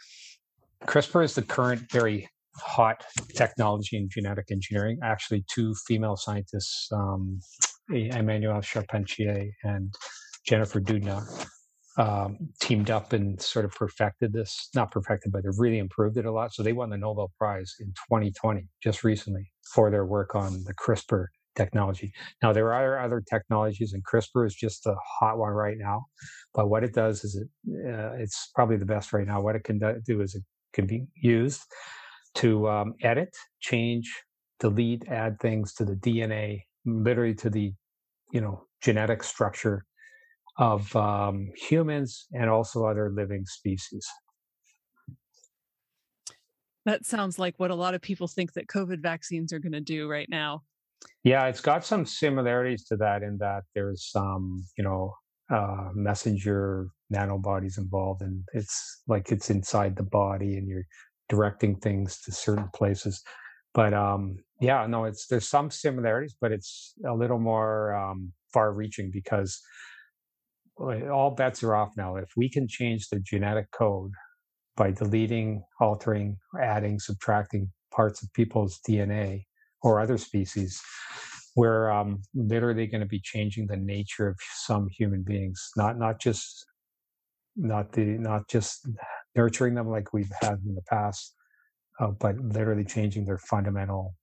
CRISPR 0.87 1.25
is 1.25 1.35
the 1.35 1.43
current 1.43 1.91
very 1.91 2.29
hot 2.57 3.05
technology 3.35 3.97
in 3.97 4.09
genetic 4.09 4.51
engineering. 4.51 4.99
Actually, 5.03 5.45
two 5.53 5.75
female 5.87 6.17
scientists, 6.17 6.89
um, 6.93 7.41
Emmanuelle 7.91 8.63
Charpentier 8.63 9.51
and 9.65 9.93
Jennifer 10.47 10.81
Doudna, 10.81 11.23
um, 11.97 12.39
teamed 12.61 12.91
up 12.91 13.13
and 13.13 13.41
sort 13.41 13.65
of 13.65 13.73
perfected 13.73 14.33
this. 14.33 14.69
Not 14.75 14.91
perfected, 14.91 15.33
but 15.33 15.45
they've 15.45 15.59
really 15.59 15.79
improved 15.79 16.17
it 16.17 16.27
a 16.27 16.33
lot. 16.33 16.53
So 16.53 16.63
they 16.63 16.73
won 16.73 16.91
the 16.91 16.99
Nobel 16.99 17.33
Prize 17.39 17.75
in 17.81 17.89
2020, 17.89 18.67
just 18.83 19.05
recently, 19.05 19.51
for 19.73 19.91
their 19.91 20.05
work 20.05 20.35
on 20.35 20.65
the 20.65 20.75
CRISPR 20.75 21.27
technology. 21.55 22.13
Now 22.43 22.53
there 22.53 22.73
are 22.73 22.99
other 22.99 23.23
technologies, 23.29 23.93
and 23.93 24.03
CRISPR 24.05 24.47
is 24.47 24.55
just 24.55 24.87
a 24.87 24.97
hot 25.21 25.39
one 25.39 25.53
right 25.53 25.77
now. 25.79 26.07
But 26.53 26.69
what 26.69 26.85
it 26.85 26.95
does 26.95 27.25
is 27.25 27.37
it 27.37 27.49
uh, 27.89 28.13
it's 28.15 28.51
probably 28.55 28.77
the 28.77 28.87
best 28.87 29.13
right 29.13 29.27
now. 29.27 29.41
What 29.41 29.57
it 29.57 29.65
can 29.65 29.79
do 30.05 30.21
is 30.21 30.35
it 30.35 30.43
can 30.73 30.87
be 30.87 31.07
used 31.15 31.63
to 32.37 32.69
um, 32.69 32.95
edit, 33.03 33.35
change, 33.61 34.13
delete, 34.59 35.07
add 35.09 35.39
things 35.41 35.73
to 35.75 35.85
the 35.85 35.95
DNA, 35.95 36.63
literally 36.85 37.35
to 37.35 37.51
the 37.51 37.73
you 38.33 38.41
know 38.41 38.67
genetic 38.83 39.23
structure 39.23 39.85
of 40.57 40.95
um, 40.95 41.51
humans 41.57 42.27
and 42.33 42.49
also 42.49 42.85
other 42.85 43.11
living 43.11 43.45
species. 43.47 44.07
That 46.85 47.07
sounds 47.07 47.39
like 47.39 47.55
what 47.57 47.71
a 47.71 47.75
lot 47.75 47.95
of 47.95 48.03
people 48.03 48.29
think 48.29 48.53
that 48.53 48.67
COVID 48.67 49.01
vaccines 49.01 49.53
are 49.53 49.59
going 49.59 49.73
to 49.73 49.81
do 49.81 50.09
right 50.09 50.29
now. 50.29 50.63
Yeah, 51.23 51.47
it's 51.47 51.61
got 51.61 51.85
some 51.85 52.07
similarities 52.07 52.85
to 52.87 52.97
that 52.97 53.23
in 53.23 53.39
that 53.39 53.65
there's 53.75 54.11
some, 54.11 54.65
you 54.77 54.85
know, 54.85 55.15
uh, 55.51 55.91
messenger 55.95 56.89
nanobodies 57.13 57.79
involved, 57.79 58.23
and 58.23 58.43
it's 58.53 59.03
like 59.07 59.31
it's 59.33 59.51
inside 59.51 59.97
the 59.97 60.03
body, 60.03 60.57
and 60.57 60.69
you're 60.69 60.87
directing 61.29 61.77
things 61.77 62.21
to 62.23 62.33
certain 62.33 62.69
places. 62.75 63.23
But 63.75 63.93
um, 63.93 64.37
yeah, 64.61 64.87
no, 64.87 65.05
it's 65.05 65.27
there's 65.27 65.49
some 65.49 65.71
similarities, 65.71 66.35
but 66.41 66.53
it's 66.53 66.95
a 67.07 67.15
little 67.15 67.39
more 67.39 67.95
um, 67.95 68.33
far-reaching 68.53 69.11
because 69.11 69.61
all 70.79 71.31
bets 71.31 71.63
are 71.63 71.75
off 71.75 71.93
now. 71.97 72.17
If 72.17 72.31
we 72.37 72.49
can 72.49 72.67
change 72.69 73.09
the 73.09 73.21
genetic 73.21 73.71
code 73.71 74.13
by 74.77 74.91
deleting, 74.91 75.63
altering, 75.81 76.37
adding, 76.61 76.99
subtracting 76.99 77.71
parts 77.93 78.23
of 78.23 78.33
people's 78.33 78.81
DNA 78.89 79.45
or 79.83 80.01
other 80.01 80.19
species, 80.19 80.81
we're 81.57 81.91
um, 81.91 82.23
literally 82.35 82.87
going 82.87 83.01
to 83.01 83.07
be 83.07 83.21
changing 83.21 83.67
the 83.67 83.77
nature 83.77 84.29
of 84.29 84.37
some 84.55 84.89
human 84.89 85.23
beings, 85.23 85.71
not 85.77 85.99
not 85.99 86.21
just 86.21 86.67
not 87.57 87.93
the 87.93 88.05
not 88.05 88.49
just 88.49 88.89
nurturing 89.37 89.75
them 89.75 89.89
like 89.89 90.13
we've 90.13 90.33
had 90.41 90.59
in 90.67 90.75
the 90.75 90.83
past, 90.89 91.35
uh, 92.01 92.09
but 92.09 92.37
literally 92.39 92.85
changing 92.85 93.25
their 93.25 93.39
fundamental 93.39 94.15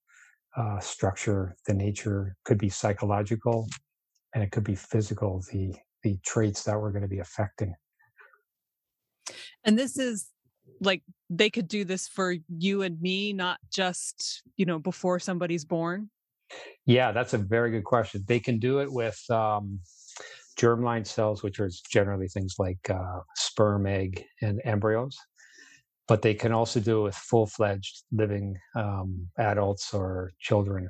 uh, 0.57 0.79
structure. 0.79 1.55
The 1.67 1.73
nature 1.73 2.35
could 2.43 2.57
be 2.57 2.69
psychological, 2.69 3.69
and 4.33 4.43
it 4.43 4.51
could 4.51 4.65
be 4.65 4.75
physical. 4.75 5.41
The 5.51 5.75
the 6.03 6.17
traits 6.25 6.63
that 6.63 6.79
we're 6.79 6.91
going 6.91 7.03
to 7.03 7.07
be 7.07 7.19
affecting. 7.19 7.73
And 9.63 9.77
this 9.77 9.97
is 9.97 10.29
like 10.79 11.03
they 11.29 11.49
could 11.49 11.67
do 11.67 11.85
this 11.85 12.07
for 12.07 12.35
you 12.49 12.81
and 12.81 12.99
me, 13.01 13.33
not 13.33 13.59
just, 13.71 14.43
you 14.57 14.65
know, 14.65 14.79
before 14.79 15.19
somebody's 15.19 15.65
born? 15.65 16.09
Yeah, 16.85 17.11
that's 17.11 17.33
a 17.33 17.37
very 17.37 17.71
good 17.71 17.83
question. 17.83 18.23
They 18.27 18.39
can 18.39 18.59
do 18.59 18.79
it 18.79 18.91
with 18.91 19.19
um, 19.29 19.79
germline 20.59 21.07
cells, 21.07 21.43
which 21.43 21.59
are 21.59 21.69
generally 21.89 22.27
things 22.27 22.55
like 22.59 22.89
uh, 22.89 23.19
sperm, 23.35 23.85
egg, 23.85 24.23
and 24.41 24.61
embryos. 24.65 25.17
But 26.07 26.21
they 26.21 26.33
can 26.33 26.51
also 26.51 26.79
do 26.79 27.01
it 27.01 27.03
with 27.03 27.15
full 27.15 27.47
fledged 27.47 28.03
living 28.11 28.57
um, 28.75 29.27
adults 29.37 29.93
or 29.93 30.31
children 30.39 30.89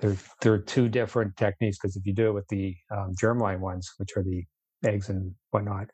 there, 0.00 0.52
are 0.52 0.58
two 0.58 0.88
different 0.88 1.36
techniques 1.36 1.78
because 1.80 1.96
if 1.96 2.06
you 2.06 2.14
do 2.14 2.28
it 2.28 2.32
with 2.32 2.48
the 2.48 2.74
um, 2.90 3.14
germline 3.20 3.60
ones, 3.60 3.90
which 3.98 4.10
are 4.16 4.22
the 4.22 4.44
eggs 4.84 5.08
and 5.08 5.34
whatnot, 5.50 5.88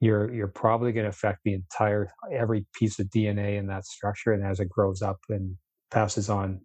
you're 0.00 0.32
you're 0.32 0.48
probably 0.48 0.92
going 0.92 1.04
to 1.04 1.10
affect 1.10 1.40
the 1.44 1.54
entire 1.54 2.08
every 2.32 2.66
piece 2.74 2.98
of 2.98 3.06
DNA 3.08 3.58
in 3.58 3.66
that 3.68 3.84
structure, 3.84 4.32
and 4.32 4.44
as 4.44 4.60
it 4.60 4.68
grows 4.68 5.02
up 5.02 5.18
and 5.28 5.56
passes 5.90 6.30
on, 6.30 6.60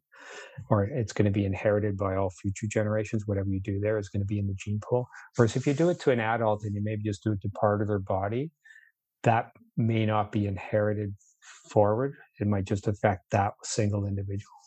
or 0.70 0.84
it's 0.84 1.14
going 1.14 1.26
to 1.26 1.32
be 1.32 1.46
inherited 1.46 1.98
by 1.98 2.16
all 2.16 2.32
future 2.42 2.68
generations. 2.70 3.24
Whatever 3.26 3.50
you 3.50 3.62
do 3.62 3.80
there 3.80 3.98
is 3.98 4.10
going 4.10 4.22
to 4.22 4.28
be 4.28 4.40
in 4.40 4.48
the 4.48 4.56
gene 4.56 4.80
pool. 4.88 5.08
Whereas 5.36 5.56
if 5.56 5.66
you 5.66 5.74
do 5.74 5.90
it 5.90 6.00
to 6.02 6.12
an 6.12 6.20
adult 6.20 6.64
and 6.64 6.76
you 6.76 6.82
maybe 6.84 7.04
just 7.04 7.24
do 7.24 7.32
it 7.32 7.42
to 7.42 7.50
part 7.50 7.82
of 7.82 7.88
their 7.88 8.00
body, 8.00 8.52
that 9.24 9.52
may 9.78 10.06
not 10.06 10.32
be 10.32 10.46
inherited 10.48 11.14
forward. 11.70 12.14
It 12.40 12.48
might 12.48 12.66
just 12.66 12.88
affect 12.88 13.32
that 13.32 13.54
single 13.64 14.06
individual 14.06 14.63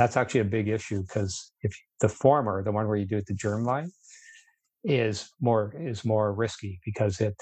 that's 0.00 0.16
actually 0.16 0.40
a 0.40 0.44
big 0.44 0.66
issue 0.66 1.02
because 1.02 1.52
if 1.60 1.74
the 2.00 2.08
former, 2.08 2.64
the 2.64 2.72
one 2.72 2.88
where 2.88 2.96
you 2.96 3.04
do 3.04 3.18
it 3.18 3.26
the 3.26 3.34
germline, 3.34 3.90
is 4.82 5.30
more 5.42 5.74
is 5.78 6.06
more 6.06 6.32
risky 6.32 6.80
because 6.86 7.20
it 7.20 7.36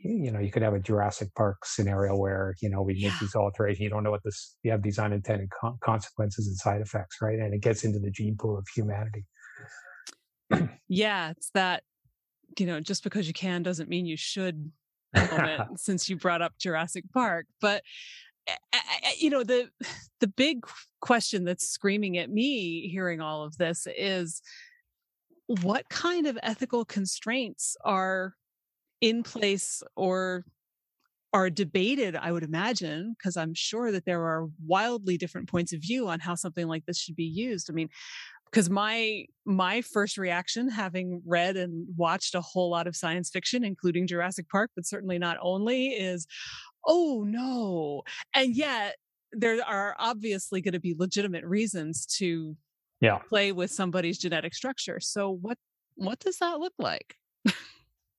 you 0.00 0.32
know 0.32 0.40
you 0.40 0.50
could 0.50 0.62
have 0.62 0.74
a 0.74 0.80
Jurassic 0.80 1.28
Park 1.36 1.64
scenario 1.64 2.16
where 2.16 2.56
you 2.60 2.68
know 2.68 2.82
we 2.82 2.94
yeah. 2.94 3.08
make 3.08 3.20
these 3.20 3.36
alterations 3.36 3.78
you 3.78 3.88
don't 3.88 4.02
know 4.02 4.10
what 4.10 4.24
this 4.24 4.56
you 4.64 4.72
have 4.72 4.82
these 4.82 4.98
unintended 4.98 5.48
con- 5.60 5.78
consequences 5.80 6.48
and 6.48 6.56
side 6.56 6.80
effects 6.80 7.18
right 7.22 7.38
and 7.38 7.54
it 7.54 7.60
gets 7.60 7.84
into 7.84 8.00
the 8.00 8.10
gene 8.10 8.36
pool 8.36 8.58
of 8.58 8.66
humanity 8.74 9.24
yeah 10.88 11.30
it's 11.30 11.50
that 11.54 11.84
you 12.58 12.66
know 12.66 12.80
just 12.80 13.04
because 13.04 13.28
you 13.28 13.32
can 13.32 13.62
doesn't 13.62 13.88
mean 13.88 14.06
you 14.06 14.16
should 14.16 14.72
since 15.76 16.08
you 16.08 16.16
brought 16.16 16.42
up 16.42 16.54
Jurassic 16.58 17.04
Park 17.14 17.46
but 17.60 17.84
you 19.18 19.30
know 19.30 19.42
the 19.44 19.68
the 20.20 20.26
big 20.26 20.64
question 21.00 21.44
that's 21.44 21.68
screaming 21.68 22.18
at 22.18 22.30
me 22.30 22.88
hearing 22.88 23.20
all 23.20 23.42
of 23.42 23.56
this 23.58 23.86
is 23.96 24.40
what 25.62 25.88
kind 25.88 26.26
of 26.26 26.38
ethical 26.42 26.84
constraints 26.84 27.76
are 27.84 28.34
in 29.00 29.22
place 29.22 29.82
or 29.96 30.44
are 31.32 31.50
debated 31.50 32.14
i 32.14 32.30
would 32.30 32.44
imagine 32.44 33.14
because 33.18 33.36
i'm 33.36 33.54
sure 33.54 33.90
that 33.90 34.04
there 34.04 34.22
are 34.22 34.48
wildly 34.64 35.16
different 35.16 35.48
points 35.48 35.72
of 35.72 35.80
view 35.80 36.08
on 36.08 36.20
how 36.20 36.34
something 36.34 36.68
like 36.68 36.84
this 36.86 36.98
should 36.98 37.16
be 37.16 37.24
used. 37.24 37.68
I 37.70 37.72
mean 37.72 37.88
because 38.52 38.68
my 38.68 39.24
my 39.46 39.80
first 39.80 40.18
reaction 40.18 40.68
having 40.68 41.22
read 41.26 41.56
and 41.56 41.86
watched 41.96 42.34
a 42.34 42.40
whole 42.40 42.70
lot 42.70 42.86
of 42.86 42.94
science 42.94 43.30
fiction 43.30 43.64
including 43.64 44.06
jurassic 44.06 44.48
park 44.48 44.70
but 44.76 44.86
certainly 44.86 45.18
not 45.18 45.38
only 45.40 45.88
is 45.88 46.26
oh 46.86 47.24
no. 47.26 48.02
And 48.34 48.54
yet 48.54 48.96
there 49.32 49.58
are 49.66 49.96
obviously 49.98 50.60
going 50.60 50.72
to 50.72 50.80
be 50.80 50.94
legitimate 50.96 51.44
reasons 51.44 52.06
to 52.18 52.56
yeah. 53.00 53.18
play 53.18 53.52
with 53.52 53.70
somebody's 53.70 54.18
genetic 54.18 54.54
structure. 54.54 55.00
So 55.00 55.30
what 55.30 55.58
what 55.94 56.18
does 56.20 56.38
that 56.38 56.58
look 56.58 56.74
like? 56.78 57.16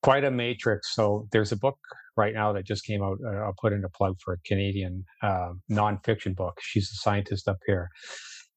Quite 0.04 0.26
a 0.26 0.32
matrix. 0.32 0.94
So 0.94 1.28
there's 1.32 1.52
a 1.52 1.56
book 1.56 1.78
right 2.18 2.34
now 2.34 2.54
that 2.54 2.66
just 2.66 2.86
came 2.86 3.02
out. 3.02 3.18
Uh, 3.26 3.38
I'll 3.38 3.56
put 3.60 3.74
in 3.74 3.84
a 3.84 3.90
plug 3.90 4.18
for 4.24 4.34
a 4.34 4.38
Canadian 4.46 5.06
uh, 5.22 5.54
nonfiction 5.72 6.36
book. 6.36 6.60
She's 6.62 6.92
a 6.92 6.96
scientist 6.96 7.48
up 7.48 7.58
here. 7.66 7.90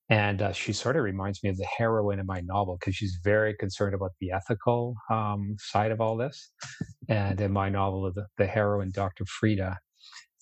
And 0.08 0.40
uh, 0.40 0.52
she 0.52 0.72
sort 0.72 0.96
of 0.96 1.02
reminds 1.02 1.42
me 1.42 1.50
of 1.50 1.56
the 1.56 1.66
heroine 1.78 2.20
in 2.20 2.26
my 2.26 2.40
novel 2.44 2.76
because 2.78 2.94
she's 2.94 3.18
very 3.24 3.54
concerned 3.54 3.94
about 3.94 4.12
the 4.20 4.30
ethical 4.30 4.94
um, 5.10 5.56
side 5.58 5.90
of 5.90 6.00
all 6.00 6.16
this. 6.16 6.50
And 7.08 7.40
in 7.40 7.52
my 7.52 7.68
novel, 7.68 8.12
the, 8.14 8.26
the 8.38 8.46
heroine, 8.46 8.92
Dr. 8.92 9.24
Frida, 9.24 9.76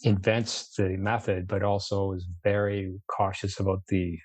invents 0.04 0.74
the 0.76 0.96
method, 0.96 1.48
but 1.48 1.62
also 1.62 2.12
is 2.12 2.26
very 2.42 2.94
cautious 3.08 3.58
about 3.58 3.82
the 3.88 4.18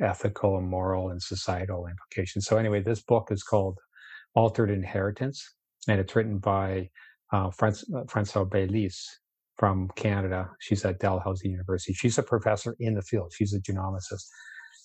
ethical 0.00 0.56
and 0.56 0.68
moral 0.68 1.10
and 1.10 1.20
societal 1.20 1.86
implications. 1.86 2.46
So, 2.46 2.56
anyway, 2.56 2.80
this 2.80 3.02
book 3.02 3.28
is 3.30 3.42
called 3.42 3.78
Altered 4.34 4.70
Inheritance, 4.70 5.44
and 5.88 6.00
it's 6.00 6.14
written 6.14 6.38
by 6.38 6.88
uh, 7.32 7.50
Françoise 7.50 8.48
Baylis 8.48 8.96
from 9.56 9.90
Canada. 9.96 10.48
She's 10.60 10.84
at 10.84 11.00
Dalhousie 11.00 11.50
University. 11.50 11.92
She's 11.92 12.16
a 12.16 12.22
professor 12.22 12.76
in 12.80 12.94
the 12.94 13.02
field, 13.02 13.32
she's 13.36 13.52
a 13.52 13.60
genomicist. 13.60 14.24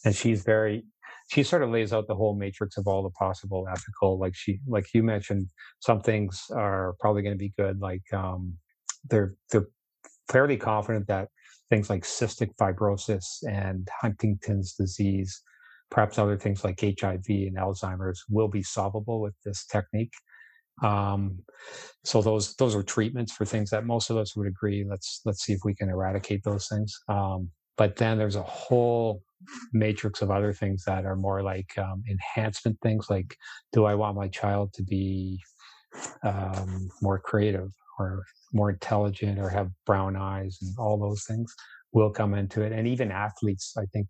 And 0.03 0.15
she's 0.15 0.44
very, 0.44 0.84
she 1.32 1.41
sort 1.41 1.63
of 1.63 1.72
lays 1.72 1.94
out 1.94 2.08
the 2.08 2.15
whole 2.15 2.36
matrix 2.36 2.77
of 2.77 2.86
all 2.88 3.01
the 3.01 3.10
possible 3.12 3.65
ethical, 3.72 4.20
like 4.20 4.36
she, 4.36 4.60
like 4.67 4.86
you 4.94 5.01
mentioned, 5.01 5.48
some 5.79 6.01
things 6.01 6.44
are 6.51 6.96
probably 7.00 7.24
going 7.24 7.34
to 7.34 7.39
be 7.39 7.53
good, 7.58 7.79
like 7.79 8.03
um, 8.13 8.55
they're 9.10 9.36
they're 9.51 9.67
fairly 10.29 10.58
confident 10.58 11.08
that 11.08 11.29
things 11.70 11.89
like 11.89 12.03
cystic 12.03 12.55
fibrosis 12.60 13.25
and 13.48 13.88
Huntington's 14.01 14.74
disease, 14.74 15.41
perhaps 15.89 16.17
other 16.17 16.38
things 16.38 16.63
like 16.63 16.79
HIV 16.82 17.25
and 17.27 17.58
Alzheimer's, 17.58 18.24
will 18.29 18.48
be 18.48 18.63
solvable 18.63 19.22
with 19.22 19.34
this 19.44 19.65
technique. 19.65 20.13
Um, 20.84 21.39
so 22.03 22.22
those 22.22 22.55
those 22.55 22.75
are 22.75 22.84
treatments 22.84 23.32
for 23.32 23.46
things 23.46 23.70
that 23.70 23.86
most 23.86 24.10
of 24.10 24.17
us 24.17 24.36
would 24.36 24.48
agree. 24.48 24.86
Let's 24.88 25.22
let's 25.25 25.44
see 25.44 25.53
if 25.53 25.62
we 25.63 25.74
can 25.74 25.89
eradicate 25.89 26.44
those 26.44 26.67
things. 26.67 26.94
Um, 27.08 27.50
but 27.77 27.96
then 27.96 28.17
there's 28.17 28.36
a 28.36 28.44
whole 28.44 29.22
matrix 29.74 30.22
of 30.22 30.32
other 30.32 30.53
things 30.53 30.84
that 30.86 31.05
are 31.05 31.15
more 31.15 31.41
like 31.41 31.77
um, 31.77 32.03
enhancement 32.10 32.77
things, 32.82 33.10
like 33.10 33.36
do 33.74 33.86
I 33.86 33.96
want 33.96 34.15
my 34.17 34.27
child 34.27 34.74
to 34.74 34.84
be 34.84 35.39
um, 36.24 36.89
more 37.01 37.20
creative 37.20 37.70
or 38.00 38.24
more 38.54 38.70
intelligent 38.72 39.40
or 39.40 39.50
have 39.50 39.70
brown 39.86 40.16
eyes 40.16 40.58
and 40.62 40.75
all 40.78 40.98
those 40.98 41.24
things 41.25 41.54
will 41.92 42.10
come 42.10 42.34
into 42.34 42.62
it. 42.62 42.72
And 42.72 42.88
even 42.88 43.12
athletes, 43.12 43.74
I 43.78 43.86
think 43.94 44.08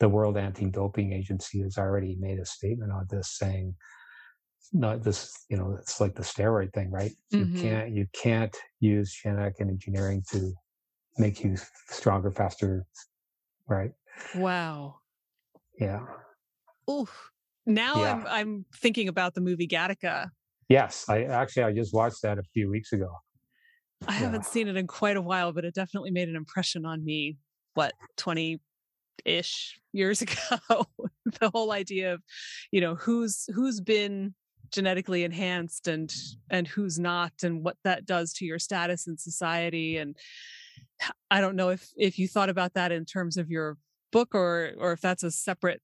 the 0.00 0.08
World 0.08 0.36
Anti-Doping 0.36 1.12
Agency 1.12 1.62
has 1.62 1.78
already 1.78 2.16
made 2.20 2.38
a 2.38 2.46
statement 2.46 2.92
on 2.92 3.06
this 3.10 3.36
saying, 3.36 3.74
not 4.72 5.02
this, 5.02 5.32
you 5.48 5.56
know, 5.56 5.76
it's 5.80 6.00
like 6.00 6.14
the 6.14 6.22
steroid 6.22 6.72
thing, 6.72 6.90
right? 6.90 7.12
Mm-hmm. 7.32 7.56
You 7.56 7.62
can't 7.62 7.90
you 7.90 8.06
can't 8.12 8.56
use 8.80 9.18
genetic 9.22 9.60
engineering 9.60 10.22
to 10.30 10.52
make 11.16 11.42
you 11.42 11.56
stronger, 11.88 12.30
faster, 12.30 12.84
right? 13.66 13.92
Wow. 14.34 14.96
Yeah. 15.80 16.00
Oof. 16.90 17.30
Now 17.64 17.96
yeah. 17.96 18.12
I'm 18.12 18.26
I'm 18.26 18.64
thinking 18.76 19.08
about 19.08 19.34
the 19.34 19.40
movie 19.40 19.66
Gattaca. 19.68 20.28
Yes, 20.68 21.06
I 21.08 21.24
actually 21.24 21.62
I 21.64 21.72
just 21.72 21.94
watched 21.94 22.22
that 22.22 22.38
a 22.38 22.42
few 22.52 22.70
weeks 22.70 22.92
ago. 22.92 23.08
I 24.06 24.12
yeah. 24.12 24.18
haven't 24.18 24.44
seen 24.44 24.68
it 24.68 24.76
in 24.76 24.86
quite 24.86 25.16
a 25.16 25.22
while, 25.22 25.52
but 25.52 25.64
it 25.64 25.74
definitely 25.74 26.10
made 26.10 26.28
an 26.28 26.36
impression 26.36 26.84
on 26.84 27.04
me. 27.04 27.38
What 27.74 27.92
twenty 28.16 28.60
ish 29.24 29.78
years 29.92 30.22
ago? 30.22 30.86
the 31.40 31.50
whole 31.50 31.72
idea 31.72 32.14
of, 32.14 32.22
you 32.70 32.80
know, 32.80 32.94
who's 32.94 33.46
who's 33.54 33.80
been 33.80 34.34
genetically 34.70 35.24
enhanced 35.24 35.88
and 35.88 36.14
and 36.50 36.68
who's 36.68 36.98
not, 36.98 37.32
and 37.42 37.64
what 37.64 37.76
that 37.84 38.04
does 38.04 38.32
to 38.34 38.44
your 38.44 38.58
status 38.58 39.06
in 39.06 39.16
society. 39.16 39.96
And 39.96 40.16
I 41.30 41.40
don't 41.40 41.56
know 41.56 41.70
if 41.70 41.88
if 41.96 42.18
you 42.18 42.28
thought 42.28 42.50
about 42.50 42.74
that 42.74 42.92
in 42.92 43.04
terms 43.04 43.36
of 43.36 43.50
your 43.50 43.78
book 44.12 44.34
or 44.34 44.72
or 44.78 44.92
if 44.92 45.00
that's 45.00 45.22
a 45.22 45.30
separate 45.30 45.80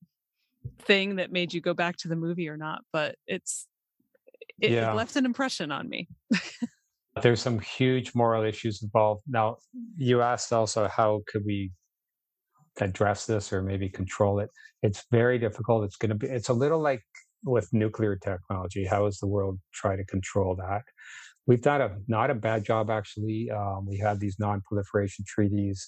thing 0.80 1.16
that 1.16 1.32
made 1.32 1.52
you 1.52 1.60
go 1.60 1.74
back 1.74 1.96
to 1.98 2.08
the 2.08 2.16
movie 2.16 2.48
or 2.48 2.56
not. 2.56 2.82
But 2.92 3.16
it's 3.26 3.66
it, 4.60 4.70
yeah. 4.70 4.92
it 4.92 4.96
left 4.96 5.16
an 5.16 5.24
impression 5.24 5.70
on 5.70 5.88
me. 5.88 6.08
There's 7.22 7.40
some 7.40 7.60
huge 7.60 8.14
moral 8.14 8.44
issues 8.44 8.82
involved. 8.82 9.22
Now, 9.28 9.58
you 9.96 10.20
asked 10.20 10.52
also 10.52 10.88
how 10.88 11.22
could 11.28 11.44
we 11.44 11.70
address 12.80 13.26
this 13.26 13.52
or 13.52 13.62
maybe 13.62 13.88
control 13.88 14.40
it. 14.40 14.50
It's 14.82 15.04
very 15.10 15.38
difficult. 15.38 15.84
It's 15.84 15.96
going 15.96 16.10
to 16.10 16.16
be. 16.16 16.26
It's 16.26 16.48
a 16.48 16.52
little 16.54 16.80
like 16.80 17.02
with 17.44 17.68
nuclear 17.72 18.16
technology. 18.16 18.84
How 18.84 19.04
does 19.04 19.18
the 19.18 19.26
world 19.26 19.58
try 19.72 19.96
to 19.96 20.04
control 20.04 20.56
that? 20.56 20.82
We've 21.46 21.62
done 21.62 21.80
a 21.82 21.96
not 22.08 22.30
a 22.30 22.34
bad 22.34 22.64
job 22.64 22.90
actually. 22.90 23.50
Um, 23.50 23.86
we 23.86 23.98
have 23.98 24.18
these 24.18 24.36
non-proliferation 24.38 25.24
treaties. 25.28 25.86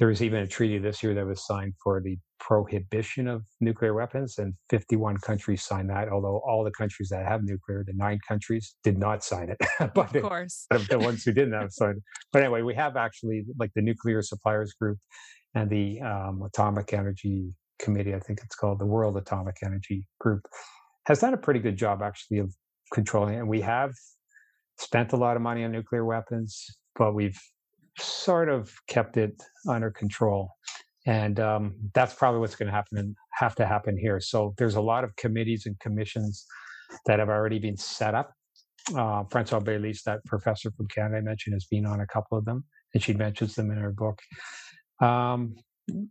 There 0.00 0.08
was 0.08 0.22
even 0.22 0.40
a 0.40 0.46
treaty 0.46 0.78
this 0.78 1.02
year 1.02 1.12
that 1.12 1.26
was 1.26 1.46
signed 1.46 1.74
for 1.84 2.00
the 2.00 2.16
prohibition 2.38 3.28
of 3.28 3.44
nuclear 3.60 3.92
weapons, 3.92 4.38
and 4.38 4.54
51 4.70 5.18
countries 5.18 5.62
signed 5.62 5.90
that. 5.90 6.08
Although 6.08 6.40
all 6.42 6.64
the 6.64 6.70
countries 6.70 7.10
that 7.10 7.26
have 7.26 7.44
nuclear, 7.44 7.84
the 7.86 7.92
nine 7.92 8.18
countries, 8.26 8.76
did 8.82 8.96
not 8.96 9.22
sign 9.22 9.50
it. 9.50 9.58
but 9.94 10.16
of 10.16 10.22
course, 10.22 10.66
the 10.88 10.98
ones 10.98 11.22
who 11.22 11.32
didn't 11.32 11.52
have 11.52 11.70
signed. 11.70 11.98
It. 11.98 12.02
But 12.32 12.42
anyway, 12.42 12.62
we 12.62 12.74
have 12.76 12.96
actually 12.96 13.44
like 13.58 13.72
the 13.74 13.82
Nuclear 13.82 14.22
Suppliers 14.22 14.72
Group 14.72 14.96
and 15.54 15.68
the 15.68 16.00
um, 16.00 16.40
Atomic 16.46 16.94
Energy 16.94 17.52
Committee, 17.78 18.14
I 18.14 18.20
think 18.20 18.40
it's 18.42 18.56
called 18.56 18.78
the 18.78 18.86
World 18.86 19.18
Atomic 19.18 19.56
Energy 19.62 20.06
Group, 20.18 20.46
has 21.08 21.18
done 21.18 21.34
a 21.34 21.38
pretty 21.38 21.60
good 21.60 21.76
job 21.76 22.00
actually 22.02 22.38
of 22.38 22.54
controlling 22.94 23.34
it. 23.34 23.40
And 23.40 23.48
we 23.48 23.60
have 23.60 23.92
spent 24.78 25.12
a 25.12 25.16
lot 25.16 25.36
of 25.36 25.42
money 25.42 25.62
on 25.62 25.72
nuclear 25.72 26.06
weapons, 26.06 26.64
but 26.96 27.12
we've 27.12 27.38
sort 28.00 28.48
of 28.48 28.72
kept 28.88 29.16
it 29.16 29.42
under 29.68 29.90
control. 29.90 30.50
And 31.06 31.40
um, 31.40 31.74
that's 31.94 32.14
probably 32.14 32.40
what's 32.40 32.56
going 32.56 32.66
to 32.66 32.72
happen 32.72 32.98
and 32.98 33.16
have 33.32 33.54
to 33.56 33.66
happen 33.66 33.96
here. 33.96 34.20
So 34.20 34.54
there's 34.58 34.74
a 34.74 34.80
lot 34.80 35.02
of 35.04 35.16
committees 35.16 35.64
and 35.66 35.78
commissions 35.80 36.44
that 37.06 37.18
have 37.18 37.28
already 37.28 37.58
been 37.58 37.76
set 37.76 38.14
up. 38.14 38.32
Uh, 38.94 39.24
Francois 39.30 39.60
Baylis, 39.60 40.02
that 40.04 40.24
professor 40.26 40.70
from 40.72 40.88
Canada 40.88 41.18
I 41.18 41.20
mentioned, 41.20 41.54
has 41.54 41.66
been 41.66 41.86
on 41.86 42.00
a 42.00 42.06
couple 42.06 42.36
of 42.36 42.44
them, 42.44 42.64
and 42.92 43.02
she 43.02 43.12
mentions 43.12 43.54
them 43.54 43.70
in 43.70 43.78
her 43.78 43.92
book. 43.92 44.18
Um, 45.00 45.54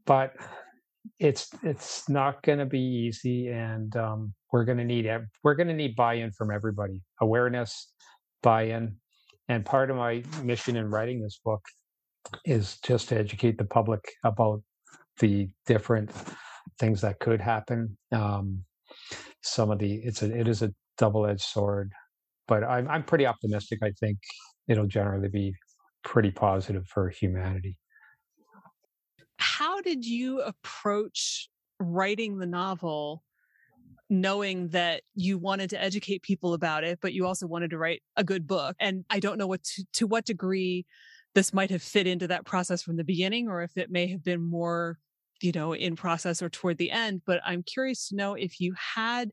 but 0.06 0.34
it's 1.20 1.50
it's 1.64 2.08
not 2.10 2.42
going 2.44 2.60
to 2.60 2.66
be 2.66 2.80
easy, 2.80 3.48
and 3.48 3.96
um, 3.96 4.34
we're 4.52 4.66
going 4.66 4.78
to 4.78 4.84
need 4.84 5.10
we're 5.44 5.56
going 5.56 5.68
to 5.68 5.74
need 5.74 5.96
buy-in 5.96 6.32
from 6.32 6.52
everybody, 6.52 7.02
awareness, 7.22 7.92
buy-in, 8.44 8.96
and 9.48 9.66
part 9.66 9.90
of 9.90 9.98
my 9.98 10.24
mission 10.44 10.76
in 10.76 10.90
writing 10.90 11.22
this 11.22 11.40
book 11.44 11.62
is 12.46 12.78
just 12.84 13.10
to 13.10 13.18
educate 13.18 13.58
the 13.58 13.66
public 13.66 14.02
about 14.24 14.62
the 15.20 15.50
different 15.66 16.12
things 16.80 17.02
that 17.02 17.20
could 17.20 17.42
happen. 17.42 17.98
Um, 18.12 18.64
some 19.42 19.72
of 19.72 19.80
the 19.80 19.96
it's 19.96 20.22
a 20.22 20.38
it 20.38 20.48
is 20.48 20.62
a 20.62 20.74
double-edged 20.98 21.42
sword, 21.42 21.92
but 22.48 22.64
I'm 22.64 22.88
I'm 22.88 23.04
pretty 23.04 23.26
optimistic. 23.26 23.80
I 23.84 23.92
think 24.00 24.18
it'll 24.68 24.88
generally 24.88 25.30
be 25.30 25.54
pretty 26.04 26.32
positive 26.32 26.86
for 26.88 27.10
humanity. 27.10 27.78
How 29.38 29.82
did 29.82 30.06
you 30.06 30.42
approach 30.42 31.50
writing 31.80 32.38
the 32.38 32.48
novel? 32.48 33.24
knowing 34.10 34.70
that 34.70 35.04
you 35.14 35.38
wanted 35.38 35.70
to 35.70 35.82
educate 35.82 36.24
people 36.24 36.54
about 36.54 36.84
it, 36.84 37.00
but 37.02 37.14
you 37.14 37.26
also 37.28 37.46
wanted 37.46 37.70
to 37.70 37.78
write 37.78 38.02
a 38.16 38.24
good 38.24 38.48
book. 38.48 38.76
And 38.80 39.06
I 39.10 39.20
don't 39.20 39.38
know 39.38 39.48
what 39.48 39.64
to, 39.64 39.86
to 39.94 40.08
what 40.08 40.26
degree 40.26 40.86
this 41.36 41.54
might 41.54 41.70
have 41.70 41.82
fit 41.82 42.08
into 42.08 42.28
that 42.28 42.46
process 42.46 42.82
from 42.82 42.98
the 42.98 43.04
beginning, 43.04 43.48
or 43.48 43.62
if 43.62 43.78
it 43.78 43.92
may 43.92 44.08
have 44.08 44.24
been 44.24 44.42
more, 44.42 44.98
you 45.42 45.52
know, 45.52 45.74
in 45.74 45.96
process 45.96 46.42
or 46.42 46.50
toward 46.50 46.78
the 46.78 46.92
end. 46.92 47.22
But 47.26 47.42
I'm 47.46 47.64
curious 47.64 48.10
to 48.10 48.16
know 48.16 48.34
if 48.34 48.60
you 48.60 48.74
had 48.96 49.32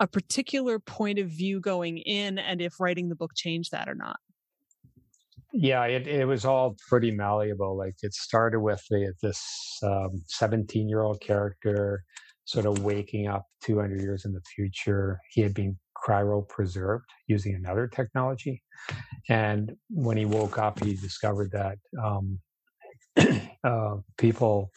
a 0.00 0.06
particular 0.06 0.78
point 0.78 1.18
of 1.18 1.28
view 1.28 1.60
going 1.60 1.98
in 1.98 2.38
and 2.38 2.60
if 2.60 2.80
writing 2.80 3.08
the 3.08 3.16
book 3.16 3.32
changed 3.34 3.72
that 3.72 3.88
or 3.88 3.94
not. 3.94 4.16
Yeah, 5.52 5.84
it, 5.84 6.06
it 6.06 6.26
was 6.26 6.44
all 6.44 6.76
pretty 6.88 7.10
malleable. 7.10 7.76
Like 7.76 7.96
it 8.02 8.14
started 8.14 8.60
with 8.60 8.82
the, 8.90 9.12
this 9.22 9.42
17 9.80 10.82
um, 10.82 10.88
year 10.88 11.02
old 11.02 11.20
character 11.20 12.04
sort 12.44 12.66
of 12.66 12.82
waking 12.82 13.26
up 13.26 13.44
200 13.64 14.00
years 14.00 14.24
in 14.24 14.32
the 14.32 14.42
future. 14.54 15.18
He 15.30 15.40
had 15.40 15.54
been 15.54 15.78
cryopreserved 16.06 17.02
using 17.26 17.54
another 17.54 17.86
technology. 17.86 18.62
And 19.28 19.72
when 19.90 20.16
he 20.16 20.24
woke 20.24 20.58
up, 20.58 20.82
he 20.82 20.94
discovered 20.94 21.50
that 21.52 21.78
um, 22.02 22.38
uh, 23.64 23.96
people 24.16 24.70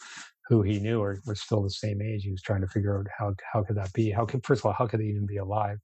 who 0.48 0.62
he 0.62 0.78
knew 0.80 1.00
were, 1.00 1.20
were 1.26 1.34
still 1.34 1.62
the 1.62 1.70
same 1.70 2.02
age. 2.02 2.24
He 2.24 2.30
was 2.30 2.42
trying 2.42 2.60
to 2.62 2.66
figure 2.66 2.98
out 2.98 3.06
how, 3.18 3.34
how 3.52 3.62
could 3.62 3.76
that 3.76 3.92
be? 3.92 4.10
How 4.10 4.26
could, 4.26 4.44
first 4.44 4.60
of 4.60 4.66
all, 4.66 4.72
how 4.72 4.86
could 4.86 5.00
they 5.00 5.04
even 5.06 5.26
be 5.26 5.38
alive? 5.38 5.78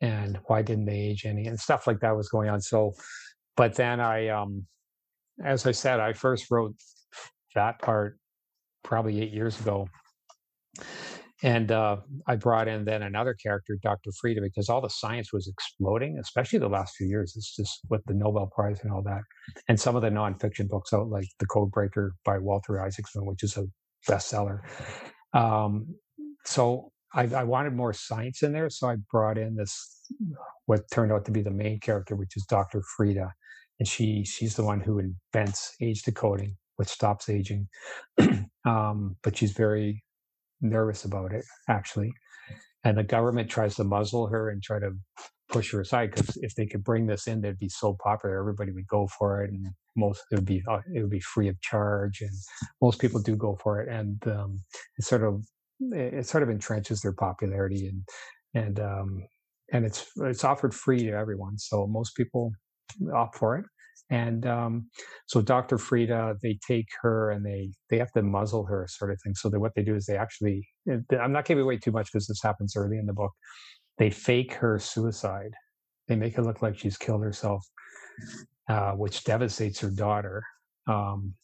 And 0.00 0.38
why 0.46 0.62
didn't 0.62 0.86
they 0.86 0.98
age 0.98 1.24
any? 1.26 1.46
And 1.46 1.58
stuff 1.58 1.86
like 1.86 2.00
that 2.00 2.16
was 2.16 2.28
going 2.28 2.48
on. 2.48 2.60
So, 2.60 2.92
but 3.56 3.74
then 3.74 4.00
I, 4.00 4.28
um, 4.28 4.66
as 5.44 5.66
I 5.66 5.72
said, 5.72 6.00
I 6.00 6.12
first 6.12 6.50
wrote 6.50 6.74
that 7.54 7.80
part 7.80 8.18
probably 8.82 9.20
eight 9.20 9.32
years 9.32 9.58
ago 9.60 9.88
and 11.42 11.72
uh, 11.72 11.96
I 12.26 12.36
brought 12.36 12.68
in 12.68 12.84
then 12.84 13.02
another 13.02 13.34
character, 13.34 13.78
Dr. 13.82 14.10
Frida, 14.20 14.42
because 14.42 14.68
all 14.68 14.80
the 14.80 14.90
science 14.90 15.32
was 15.32 15.48
exploding, 15.48 16.18
especially 16.18 16.58
the 16.58 16.68
last 16.68 16.96
few 16.96 17.06
years. 17.06 17.34
It's 17.36 17.54
just 17.56 17.80
with 17.88 18.02
the 18.06 18.14
Nobel 18.14 18.50
Prize 18.54 18.80
and 18.82 18.92
all 18.92 19.02
that. 19.04 19.22
And 19.68 19.80
some 19.80 19.96
of 19.96 20.02
the 20.02 20.10
nonfiction 20.10 20.68
books 20.68 20.92
out, 20.92 21.08
like 21.08 21.28
The 21.38 21.46
Code 21.46 21.70
Breaker 21.70 22.14
by 22.24 22.38
Walter 22.38 22.84
Isaacson, 22.84 23.24
which 23.24 23.42
is 23.42 23.56
a 23.56 23.64
bestseller. 24.08 24.60
Um, 25.32 25.94
so 26.44 26.92
I, 27.14 27.22
I, 27.22 27.44
wanted 27.44 27.74
more 27.74 27.92
science 27.92 28.42
in 28.42 28.52
there. 28.52 28.68
So 28.68 28.88
I 28.88 28.96
brought 29.10 29.38
in 29.38 29.56
this, 29.56 30.04
what 30.66 30.90
turned 30.92 31.12
out 31.12 31.24
to 31.26 31.30
be 31.30 31.42
the 31.42 31.50
main 31.50 31.80
character, 31.80 32.16
which 32.16 32.36
is 32.36 32.44
Dr. 32.46 32.82
Frida. 32.96 33.32
And 33.78 33.88
she 33.88 34.24
she's 34.24 34.56
the 34.56 34.64
one 34.64 34.80
who 34.80 34.98
invents 34.98 35.74
age 35.80 36.02
decoding, 36.02 36.56
which 36.76 36.88
stops 36.88 37.30
aging. 37.30 37.68
um, 38.66 39.16
but 39.22 39.36
she's 39.36 39.52
very 39.52 40.02
nervous 40.60 41.04
about 41.04 41.32
it, 41.32 41.44
actually. 41.68 42.12
And 42.84 42.96
the 42.96 43.04
government 43.04 43.50
tries 43.50 43.74
to 43.76 43.84
muzzle 43.84 44.26
her 44.28 44.50
and 44.50 44.62
try 44.62 44.78
to 44.78 44.92
push 45.50 45.72
her 45.72 45.80
aside 45.80 46.12
because 46.12 46.36
if 46.40 46.54
they 46.54 46.66
could 46.66 46.84
bring 46.84 47.06
this 47.06 47.26
in, 47.26 47.40
they'd 47.40 47.58
be 47.58 47.68
so 47.68 47.96
popular, 48.02 48.38
everybody 48.38 48.72
would 48.72 48.86
go 48.86 49.08
for 49.18 49.42
it, 49.42 49.50
and 49.50 49.66
most 49.96 50.22
it 50.30 50.36
would 50.36 50.46
be 50.46 50.62
uh, 50.68 50.80
it 50.94 51.00
would 51.00 51.10
be 51.10 51.20
free 51.20 51.48
of 51.48 51.60
charge, 51.60 52.20
and 52.20 52.30
most 52.80 53.00
people 53.00 53.20
do 53.20 53.36
go 53.36 53.58
for 53.62 53.80
it, 53.80 53.88
and 53.88 54.26
um, 54.28 54.60
it 54.96 55.04
sort 55.04 55.24
of 55.24 55.44
it 55.92 56.26
sort 56.26 56.42
of 56.42 56.48
entrenches 56.48 57.02
their 57.02 57.12
popularity, 57.12 57.86
and 57.86 58.02
and 58.54 58.80
um, 58.80 59.22
and 59.72 59.84
it's 59.84 60.06
it's 60.22 60.44
offered 60.44 60.74
free 60.74 61.04
to 61.04 61.12
everyone, 61.12 61.58
so 61.58 61.86
most 61.86 62.16
people 62.16 62.52
opt 63.14 63.36
for 63.36 63.56
it. 63.56 63.64
And 64.10 64.44
um, 64.46 64.90
so 65.26 65.40
Dr. 65.40 65.78
Frida, 65.78 66.36
they 66.42 66.58
take 66.66 66.88
her 67.00 67.30
and 67.30 67.46
they 67.46 67.70
they 67.90 67.98
have 67.98 68.10
to 68.12 68.22
muzzle 68.22 68.64
her, 68.66 68.86
sort 68.90 69.12
of 69.12 69.18
thing. 69.22 69.34
So 69.34 69.48
that 69.48 69.60
what 69.60 69.72
they 69.76 69.82
do 69.82 69.94
is 69.94 70.06
they 70.06 70.16
actually, 70.16 70.66
eh, 70.90 70.98
I'm 71.20 71.32
not 71.32 71.44
giving 71.44 71.62
away 71.62 71.78
too 71.78 71.92
much 71.92 72.12
because 72.12 72.26
this 72.26 72.42
happens 72.42 72.74
early 72.76 72.98
in 72.98 73.06
the 73.06 73.12
book. 73.12 73.30
They 73.98 74.10
fake 74.10 74.54
her 74.54 74.78
suicide. 74.80 75.52
They 76.08 76.16
make 76.16 76.36
it 76.36 76.42
look 76.42 76.60
like 76.60 76.76
she's 76.76 76.96
killed 76.96 77.22
herself, 77.22 77.64
uh, 78.68 78.92
which 78.92 79.22
devastates 79.22 79.78
her 79.80 79.90
daughter 79.90 80.42
um, 80.88 81.34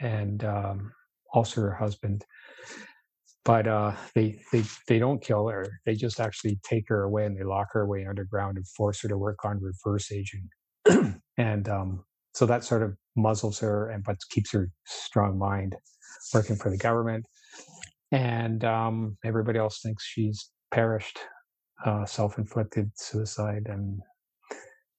and 0.00 0.44
um, 0.44 0.92
also 1.32 1.62
her 1.62 1.74
husband. 1.74 2.24
But 3.44 3.66
uh, 3.66 3.92
they 4.14 4.40
they 4.52 4.62
they 4.86 5.00
don't 5.00 5.20
kill 5.20 5.48
her. 5.48 5.66
They 5.84 5.94
just 5.94 6.20
actually 6.20 6.60
take 6.62 6.84
her 6.88 7.02
away 7.02 7.24
and 7.26 7.36
they 7.36 7.42
lock 7.42 7.68
her 7.72 7.80
away 7.80 8.06
underground 8.06 8.56
and 8.56 8.68
force 8.68 9.00
her 9.00 9.08
to 9.08 9.18
work 9.18 9.44
on 9.44 9.60
reverse 9.60 10.12
aging 10.12 10.48
and 11.36 11.68
um, 11.68 12.04
so 12.34 12.46
that 12.46 12.64
sort 12.64 12.82
of 12.82 12.96
muzzles 13.16 13.58
her 13.58 13.90
and 13.90 14.04
but 14.04 14.16
keeps 14.30 14.52
her 14.52 14.70
strong 14.84 15.38
mind 15.38 15.76
working 16.32 16.56
for 16.56 16.70
the 16.70 16.78
government. 16.78 17.24
And 18.10 18.64
um, 18.64 19.18
everybody 19.24 19.58
else 19.58 19.80
thinks 19.82 20.04
she's 20.04 20.50
perished, 20.70 21.18
uh, 21.84 22.06
self-inflicted 22.06 22.90
suicide, 22.94 23.66
and 23.66 24.00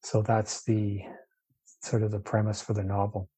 so 0.04 0.22
that's 0.22 0.64
the 0.64 1.00
sort 1.82 2.04
of 2.04 2.12
the 2.12 2.20
premise 2.20 2.62
for 2.62 2.74
the 2.74 2.84
novel 2.84 3.30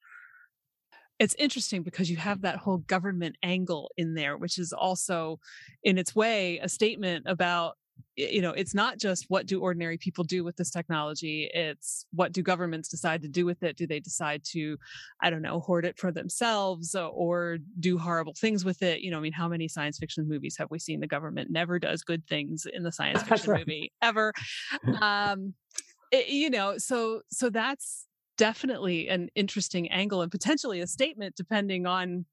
it's 1.21 1.35
interesting 1.37 1.83
because 1.83 2.09
you 2.09 2.17
have 2.17 2.41
that 2.41 2.57
whole 2.57 2.79
government 2.79 3.35
angle 3.43 3.91
in 3.95 4.15
there 4.15 4.37
which 4.37 4.57
is 4.57 4.73
also 4.73 5.39
in 5.83 5.99
its 5.99 6.15
way 6.15 6.57
a 6.57 6.67
statement 6.67 7.25
about 7.27 7.77
you 8.15 8.41
know 8.41 8.51
it's 8.51 8.73
not 8.73 8.97
just 8.97 9.25
what 9.29 9.45
do 9.45 9.61
ordinary 9.61 9.97
people 9.97 10.23
do 10.23 10.43
with 10.43 10.55
this 10.55 10.69
technology 10.69 11.49
it's 11.53 12.05
what 12.11 12.31
do 12.31 12.41
governments 12.41 12.89
decide 12.89 13.21
to 13.21 13.27
do 13.27 13.45
with 13.45 13.63
it? 13.63 13.77
Do 13.77 13.87
they 13.87 13.99
decide 13.99 14.43
to 14.51 14.77
i 15.21 15.29
don't 15.29 15.41
know 15.41 15.59
hoard 15.59 15.85
it 15.85 15.97
for 15.97 16.11
themselves 16.11 16.95
or 16.95 17.57
do 17.79 17.97
horrible 17.97 18.33
things 18.33 18.65
with 18.65 18.81
it? 18.81 19.01
You 19.01 19.11
know 19.11 19.17
i 19.17 19.21
mean 19.21 19.33
how 19.33 19.47
many 19.47 19.67
science 19.67 19.97
fiction 19.97 20.27
movies 20.27 20.55
have 20.57 20.69
we 20.71 20.79
seen 20.79 20.99
the 20.99 21.07
government 21.07 21.51
never 21.51 21.79
does 21.79 22.03
good 22.03 22.25
things 22.27 22.65
in 22.71 22.83
the 22.83 22.91
science 22.99 23.23
fiction 23.23 23.51
right. 23.51 23.59
movie 23.59 23.91
ever? 24.01 24.33
Um 25.01 25.53
it, 26.11 26.27
you 26.27 26.49
know 26.49 26.77
so 26.77 27.21
so 27.31 27.49
that's 27.49 28.05
definitely 28.37 29.07
an 29.07 29.29
interesting 29.35 29.89
angle 29.89 30.21
and 30.21 30.31
potentially 30.31 30.81
a 30.81 30.87
statement 30.87 31.35
depending 31.35 31.85
on 31.85 32.25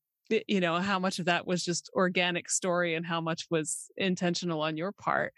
you 0.46 0.60
know 0.60 0.76
how 0.76 0.98
much 0.98 1.18
of 1.18 1.26
that 1.26 1.46
was 1.46 1.64
just 1.64 1.90
organic 1.94 2.50
story 2.50 2.94
and 2.94 3.06
how 3.06 3.20
much 3.20 3.46
was 3.50 3.90
intentional 3.96 4.60
on 4.60 4.76
your 4.76 4.92
part. 4.92 5.32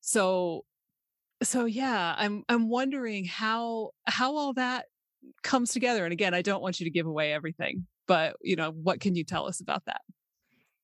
So 0.00 0.64
so 1.40 1.66
yeah 1.66 2.16
i'm 2.18 2.42
i'm 2.48 2.68
wondering 2.68 3.24
how 3.24 3.90
how 4.06 4.36
all 4.36 4.52
that 4.54 4.86
comes 5.42 5.72
together. 5.72 6.04
And 6.04 6.12
again 6.12 6.34
i 6.34 6.42
don't 6.42 6.62
want 6.62 6.80
you 6.80 6.84
to 6.84 6.90
give 6.90 7.06
away 7.06 7.32
everything 7.32 7.86
but 8.06 8.36
you 8.42 8.56
know 8.56 8.70
what 8.70 9.00
can 9.00 9.14
you 9.14 9.24
tell 9.24 9.46
us 9.46 9.60
about 9.60 9.84
that? 9.86 10.00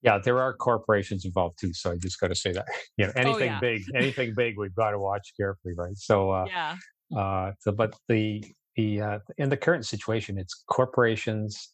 Yeah 0.03 0.19
there 0.19 0.41
are 0.41 0.55
corporations 0.55 1.25
involved 1.25 1.59
too 1.59 1.73
so 1.73 1.91
i 1.91 1.97
just 1.97 2.21
got 2.21 2.29
to 2.29 2.35
say 2.35 2.53
that. 2.53 2.67
You 2.97 3.07
know 3.07 3.13
oh, 3.17 3.21
anything 3.21 3.51
oh, 3.51 3.53
yeah. 3.53 3.61
big 3.61 3.83
anything 3.95 4.35
big 4.37 4.57
we've 4.59 4.75
got 4.75 4.91
to 4.91 4.99
watch 4.99 5.33
carefully 5.37 5.75
right? 5.77 5.97
So 5.97 6.31
uh 6.31 6.45
yeah. 6.47 6.77
uh 7.17 7.53
so 7.61 7.73
but 7.73 7.97
the 8.09 8.45
the 8.77 9.01
uh, 9.01 9.19
in 9.39 9.49
the 9.49 9.57
current 9.57 9.87
situation, 9.87 10.39
it's 10.39 10.65
corporations, 10.69 11.71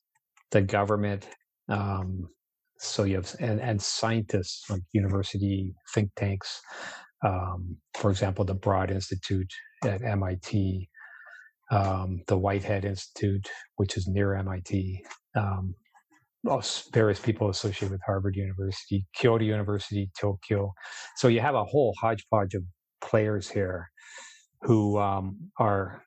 the 0.51 0.61
government. 0.61 1.27
Um, 1.71 2.29
so 2.79 3.05
you 3.05 3.17
have 3.17 3.35
and, 3.41 3.61
and 3.61 3.81
scientists 3.81 4.69
like 4.71 4.83
university 4.93 5.75
think 5.95 6.11
tanks. 6.17 6.61
Um, 7.23 7.77
for 7.95 8.11
example, 8.11 8.45
the 8.45 8.55
Broad 8.55 8.91
Institute 8.91 9.53
at 9.85 10.03
MIT, 10.03 10.89
um, 11.71 12.23
the 12.27 12.39
Whitehead 12.39 12.85
Institute, 12.85 13.49
which 13.77 13.97
is 13.97 14.07
near 14.07 14.35
MIT. 14.35 15.05
Um, 15.37 15.75
various 16.93 17.21
people 17.21 17.51
associated 17.51 17.91
with 17.91 18.01
Harvard 18.07 18.35
University, 18.35 19.07
Kyoto 19.15 19.45
University, 19.45 20.11
Tokyo. 20.19 20.73
So 21.17 21.29
you 21.29 21.41
have 21.41 21.55
a 21.55 21.65
whole 21.65 21.95
hodgepodge 22.01 22.55
of 22.55 22.63
players 23.03 23.49
here 23.51 23.91
who 24.63 24.99
um, 24.99 25.51
are 25.59 26.03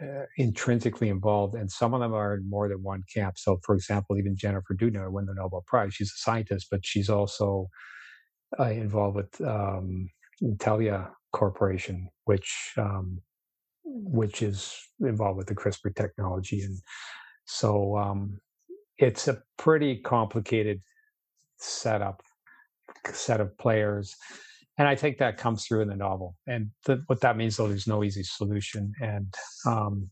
uh, 0.00 0.24
intrinsically 0.36 1.08
involved, 1.08 1.54
and 1.54 1.70
some 1.70 1.94
of 1.94 2.00
them 2.00 2.12
are 2.12 2.34
in 2.34 2.48
more 2.48 2.68
than 2.68 2.82
one 2.82 3.02
camp. 3.12 3.38
So, 3.38 3.58
for 3.64 3.74
example, 3.74 4.18
even 4.18 4.36
Jennifer 4.36 4.74
Doudna 4.74 5.10
won 5.10 5.26
the 5.26 5.34
Nobel 5.34 5.64
Prize. 5.66 5.94
She's 5.94 6.12
a 6.14 6.18
scientist, 6.18 6.68
but 6.70 6.84
she's 6.84 7.08
also 7.08 7.68
uh, 8.58 8.64
involved 8.64 9.16
with 9.16 9.40
um, 9.40 10.10
Intellia 10.42 11.10
Corporation, 11.32 12.08
which 12.24 12.72
um, 12.76 13.20
which 13.84 14.42
is 14.42 14.76
involved 15.00 15.38
with 15.38 15.46
the 15.46 15.54
CRISPR 15.54 15.94
technology, 15.94 16.62
and 16.62 16.78
so 17.44 17.96
um, 17.96 18.38
it's 18.98 19.28
a 19.28 19.42
pretty 19.56 19.96
complicated 19.96 20.80
setup 21.58 22.22
set 23.12 23.40
of 23.40 23.56
players 23.58 24.14
and 24.78 24.86
I 24.86 24.94
think 24.94 25.18
that 25.18 25.38
comes 25.38 25.64
through 25.64 25.82
in 25.82 25.88
the 25.88 25.96
novel. 25.96 26.36
And 26.46 26.70
the, 26.84 27.02
what 27.06 27.20
that 27.22 27.36
means, 27.36 27.56
though, 27.56 27.68
there's 27.68 27.86
no 27.86 28.04
easy 28.04 28.22
solution. 28.22 28.92
And 29.00 29.32
um, 29.66 30.10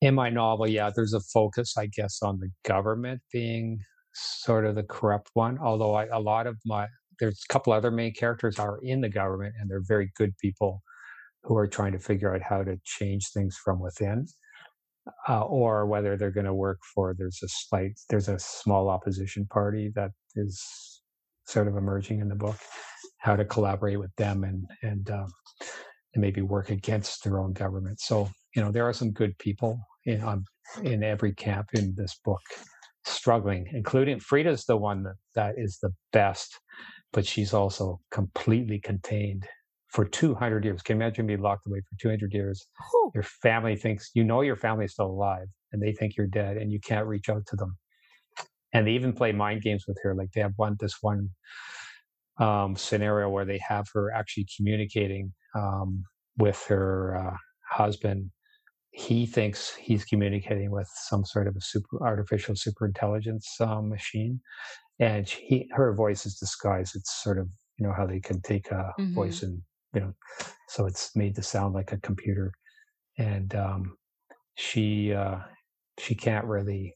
in 0.00 0.14
my 0.14 0.28
novel, 0.28 0.68
yeah, 0.68 0.90
there's 0.94 1.14
a 1.14 1.20
focus, 1.20 1.76
I 1.78 1.86
guess, 1.86 2.18
on 2.22 2.40
the 2.40 2.50
government 2.64 3.20
being 3.32 3.78
sort 4.14 4.66
of 4.66 4.74
the 4.74 4.82
corrupt 4.82 5.30
one. 5.34 5.58
Although 5.58 5.94
I, 5.94 6.06
a 6.06 6.18
lot 6.18 6.46
of 6.46 6.56
my 6.66 6.88
there's 7.20 7.40
a 7.48 7.52
couple 7.52 7.72
other 7.72 7.92
main 7.92 8.12
characters 8.12 8.58
are 8.58 8.80
in 8.82 9.00
the 9.00 9.08
government, 9.08 9.54
and 9.60 9.70
they're 9.70 9.84
very 9.86 10.10
good 10.16 10.36
people 10.38 10.82
who 11.44 11.56
are 11.56 11.68
trying 11.68 11.92
to 11.92 11.98
figure 11.98 12.34
out 12.34 12.42
how 12.42 12.64
to 12.64 12.76
change 12.84 13.28
things 13.32 13.56
from 13.64 13.80
within. 13.80 14.26
Uh, 15.28 15.42
or 15.42 15.86
whether 15.86 16.16
they're 16.16 16.30
going 16.30 16.46
to 16.46 16.54
work 16.54 16.78
for 16.94 17.12
there's 17.18 17.40
a 17.42 17.48
slight 17.48 17.90
there's 18.08 18.28
a 18.28 18.38
small 18.38 18.88
opposition 18.88 19.44
party 19.46 19.90
that 19.96 20.12
is 20.36 21.02
sort 21.44 21.66
of 21.66 21.76
emerging 21.76 22.20
in 22.20 22.28
the 22.28 22.36
book 22.36 22.56
how 23.22 23.36
to 23.36 23.44
collaborate 23.44 23.98
with 23.98 24.14
them 24.16 24.44
and 24.44 24.66
and 24.82 25.10
um, 25.10 25.28
and 26.14 26.20
maybe 26.20 26.42
work 26.42 26.70
against 26.70 27.24
their 27.24 27.38
own 27.38 27.52
government. 27.52 28.00
So 28.00 28.28
you 28.54 28.62
know 28.62 28.70
there 28.70 28.86
are 28.86 28.92
some 28.92 29.12
good 29.12 29.38
people 29.38 29.80
in 30.04 30.22
um, 30.22 30.44
in 30.82 31.02
every 31.02 31.32
camp 31.32 31.68
in 31.74 31.94
this 31.96 32.18
book 32.24 32.42
struggling, 33.04 33.66
including 33.72 34.20
Frida's 34.20 34.64
the 34.64 34.76
one 34.76 35.04
that, 35.04 35.14
that 35.34 35.54
is 35.56 35.78
the 35.80 35.90
best, 36.12 36.58
but 37.12 37.26
she's 37.26 37.54
also 37.54 38.00
completely 38.10 38.80
contained 38.80 39.46
for 39.88 40.04
200 40.04 40.64
years. 40.64 40.82
Can 40.82 40.96
you 40.96 41.02
imagine 41.02 41.26
being 41.26 41.42
locked 41.42 41.66
away 41.66 41.80
for 41.80 41.96
200 42.00 42.32
years? 42.32 42.66
Ooh. 42.94 43.10
Your 43.14 43.24
family 43.24 43.76
thinks 43.76 44.10
you 44.14 44.24
know 44.24 44.40
your 44.40 44.56
family 44.56 44.86
is 44.86 44.92
still 44.92 45.06
alive, 45.06 45.46
and 45.72 45.80
they 45.80 45.92
think 45.92 46.16
you're 46.16 46.26
dead, 46.26 46.56
and 46.56 46.72
you 46.72 46.80
can't 46.80 47.06
reach 47.06 47.28
out 47.28 47.46
to 47.46 47.56
them. 47.56 47.76
And 48.72 48.86
they 48.86 48.92
even 48.92 49.12
play 49.12 49.32
mind 49.32 49.62
games 49.62 49.84
with 49.86 49.98
her. 50.02 50.14
Like 50.14 50.32
they 50.32 50.40
have 50.40 50.54
one 50.56 50.76
this 50.80 50.96
one 51.02 51.30
um, 52.38 52.76
scenario 52.76 53.28
where 53.28 53.44
they 53.44 53.60
have 53.66 53.86
her 53.94 54.12
actually 54.12 54.46
communicating 54.56 55.32
um, 55.54 56.04
with 56.38 56.64
her 56.68 57.16
uh, 57.16 57.36
husband. 57.70 58.30
He 58.90 59.26
thinks 59.26 59.74
he's 59.74 60.04
communicating 60.04 60.70
with 60.70 60.88
some 61.08 61.24
sort 61.24 61.46
of 61.46 61.56
a 61.56 61.60
super 61.60 62.02
artificial 62.02 62.54
super 62.56 62.86
intelligence 62.86 63.48
um, 63.60 63.88
machine, 63.88 64.40
and 65.00 65.28
he 65.28 65.68
her 65.72 65.94
voice 65.94 66.26
is 66.26 66.36
disguised. 66.36 66.94
It's 66.94 67.22
sort 67.22 67.38
of 67.38 67.48
you 67.78 67.86
know 67.86 67.94
how 67.96 68.06
they 68.06 68.20
can 68.20 68.42
take 68.42 68.70
a 68.70 68.92
mm-hmm. 68.98 69.14
voice 69.14 69.42
and 69.42 69.62
you 69.94 70.00
know, 70.00 70.12
so 70.68 70.86
it's 70.86 71.14
made 71.14 71.34
to 71.36 71.42
sound 71.42 71.74
like 71.74 71.92
a 71.92 71.98
computer, 71.98 72.52
and 73.18 73.54
um, 73.54 73.96
she 74.56 75.12
uh, 75.12 75.38
she 75.98 76.14
can't 76.14 76.46
really 76.46 76.94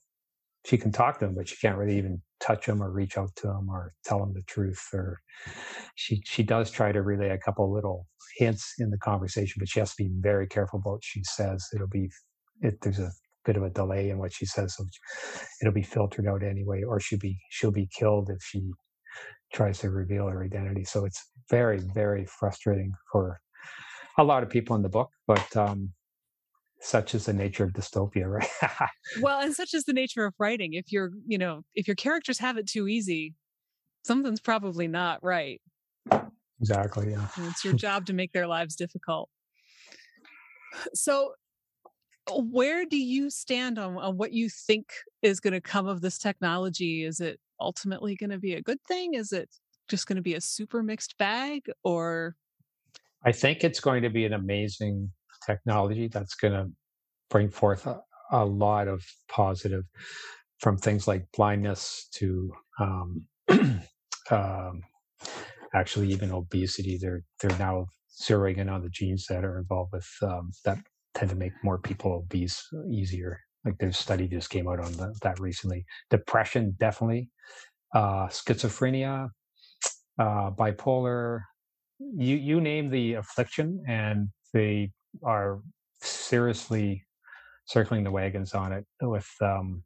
she 0.67 0.77
can 0.77 0.91
talk 0.91 1.19
to 1.19 1.27
them, 1.27 1.35
but 1.35 1.49
she 1.49 1.57
can't 1.57 1.79
really 1.79 1.97
even 1.97 2.21
touch 2.41 2.67
them 2.67 2.83
or 2.83 2.91
reach 2.91 3.17
out 3.17 3.35
to 3.37 3.47
them 3.47 3.69
or 3.71 3.93
tell 4.05 4.19
them 4.19 4.33
the 4.35 4.43
truth. 4.43 4.83
Or 4.93 5.19
she 5.95 6.23
she 6.25 6.43
does 6.43 6.71
try 6.71 6.91
to 6.93 7.03
relay 7.03 7.31
a 7.31 7.39
couple 7.39 7.73
little 7.73 8.07
hints 8.37 8.75
in 8.79 8.91
the 8.91 8.99
conversation, 8.99 9.61
but 9.61 9.69
she 9.69 9.79
has 9.79 9.95
to 9.95 10.03
be 10.03 10.11
very 10.21 10.47
careful 10.49 10.81
about 10.81 10.95
what 10.95 11.05
she 11.05 11.23
says. 11.25 11.65
It'll 11.73 11.87
be 11.87 12.11
it, 12.63 12.81
there's 12.83 12.99
a 12.99 13.13
bit 13.45 13.57
of 13.57 13.63
a 13.63 13.71
delay 13.71 14.11
in 14.11 14.19
what 14.19 14.33
she 14.33 14.45
says, 14.45 14.75
so 14.75 14.85
it'll 15.63 15.73
be 15.73 15.83
filtered 15.83 16.27
out 16.27 16.43
anyway, 16.43 16.83
or 16.83 16.99
she'll 16.99 17.21
be 17.21 17.39
she'll 17.51 17.71
be 17.71 17.89
killed 17.97 18.29
if 18.29 18.43
she 18.43 18.71
tries 19.53 19.79
to 19.79 19.91
reveal 19.91 20.27
her 20.27 20.45
identity. 20.45 20.85
So 20.85 21.05
it's 21.05 21.31
very 21.49 21.79
very 21.79 22.27
frustrating 22.27 22.93
for 23.13 23.41
a 24.19 24.25
lot 24.25 24.43
of 24.43 24.51
people 24.51 24.75
in 24.75 24.83
the 24.83 24.89
book, 24.89 25.11
but 25.29 25.57
um, 25.57 25.93
such 26.81 27.15
is 27.15 27.27
the 27.27 27.33
nature 27.33 27.65
of 27.65 27.73
dystopia 27.73 28.27
right? 28.27 28.91
Well 29.21 29.41
and 29.41 29.55
such 29.55 29.75
is 29.75 29.85
the 29.85 29.93
nature 29.93 30.25
of 30.25 30.35
writing. 30.39 30.75
If 30.75 30.93
you're 30.93 31.11
you 31.27 31.39
know 31.39 31.63
if 31.75 31.87
your 31.89 31.97
characters 31.97 32.39
have 32.39 32.57
it 32.57 32.67
too 32.67 32.89
easy 32.89 33.35
something's 34.05 34.41
probably 34.41 34.87
not 34.87 35.23
right. 35.23 35.61
Exactly 36.61 37.11
yeah. 37.11 37.27
And 37.37 37.47
it's 37.49 37.65
your 37.65 37.75
job 37.87 38.07
to 38.07 38.13
make 38.13 38.33
their 38.33 38.47
lives 38.47 38.77
difficult. 38.77 39.29
So 40.95 41.33
where 42.33 42.85
do 42.85 42.97
you 42.97 43.31
stand 43.31 43.79
on, 43.79 43.97
on 43.97 44.17
what 44.17 44.33
you 44.33 44.49
think 44.49 44.93
is 45.23 45.41
going 45.41 45.53
to 45.53 45.61
come 45.61 45.87
of 45.87 46.01
this 46.01 46.19
technology? 46.19 47.05
Is 47.05 47.21
it 47.21 47.39
ultimately 47.61 48.17
going 48.17 48.31
to 48.31 48.39
be 48.39 48.55
a 48.55 48.63
good 48.63 48.83
thing? 48.87 49.15
Is 49.15 49.33
it 49.33 49.49
just 49.89 50.07
going 50.07 50.17
to 50.17 50.23
be 50.23 50.35
a 50.35 50.41
super 50.41 50.83
mixed 50.83 51.19
bag? 51.19 51.63
Or 51.85 52.37
i 53.25 53.33
think 53.33 53.65
it's 53.65 53.81
going 53.81 54.03
to 54.03 54.11
be 54.11 54.25
an 54.25 54.33
amazing 54.33 55.11
technology 55.47 56.09
that's 56.09 56.35
going 56.35 56.53
to 56.55 56.71
bring 57.31 57.49
forth 57.51 57.87
a, 57.87 58.01
a, 58.33 58.45
lot 58.45 58.89
of 58.89 59.05
positive 59.29 59.85
from 60.59 60.77
things 60.77 61.07
like 61.07 61.25
blindness 61.37 62.09
to 62.13 62.53
um, 62.81 63.25
um, 64.31 64.83
actually 65.75 66.09
even 66.13 66.33
obesity. 66.33 66.99
They're 67.01 67.23
they're 67.41 67.59
now 67.59 67.87
zeroing 68.21 68.59
in 68.59 68.69
on 68.69 68.83
the 68.83 68.89
genes 68.89 69.27
that 69.29 69.45
are 69.45 69.59
involved 69.59 69.93
with 69.93 70.09
um, 70.23 70.51
that 70.65 70.79
tend 71.15 71.31
to 71.31 71.37
make 71.37 71.53
more 71.63 71.79
people 71.79 72.13
obese 72.13 72.67
easier. 72.91 73.41
Like 73.65 73.79
there's 73.79 73.99
study 73.99 74.29
just 74.29 74.51
came 74.51 74.69
out 74.69 74.81
on 74.81 74.93
the, 74.93 75.15
that 75.23 75.41
recently. 75.41 75.85
Depression 76.11 76.77
definitely, 76.79 77.31
uh, 77.95 78.29
schizophrenia, 78.29 79.29
uh, 80.19 80.51
bipolar. 80.53 81.41
You 81.99 82.37
you 82.37 82.61
name 82.61 82.91
the 82.91 83.15
affliction, 83.15 83.83
and 83.89 84.29
the 84.53 84.89
are 85.23 85.61
seriously 86.03 87.05
circling 87.67 88.05
the 88.05 88.11
wagons 88.11 88.55
on 88.55 88.73
it 88.73 88.87
with 89.03 89.29
um, 89.41 89.83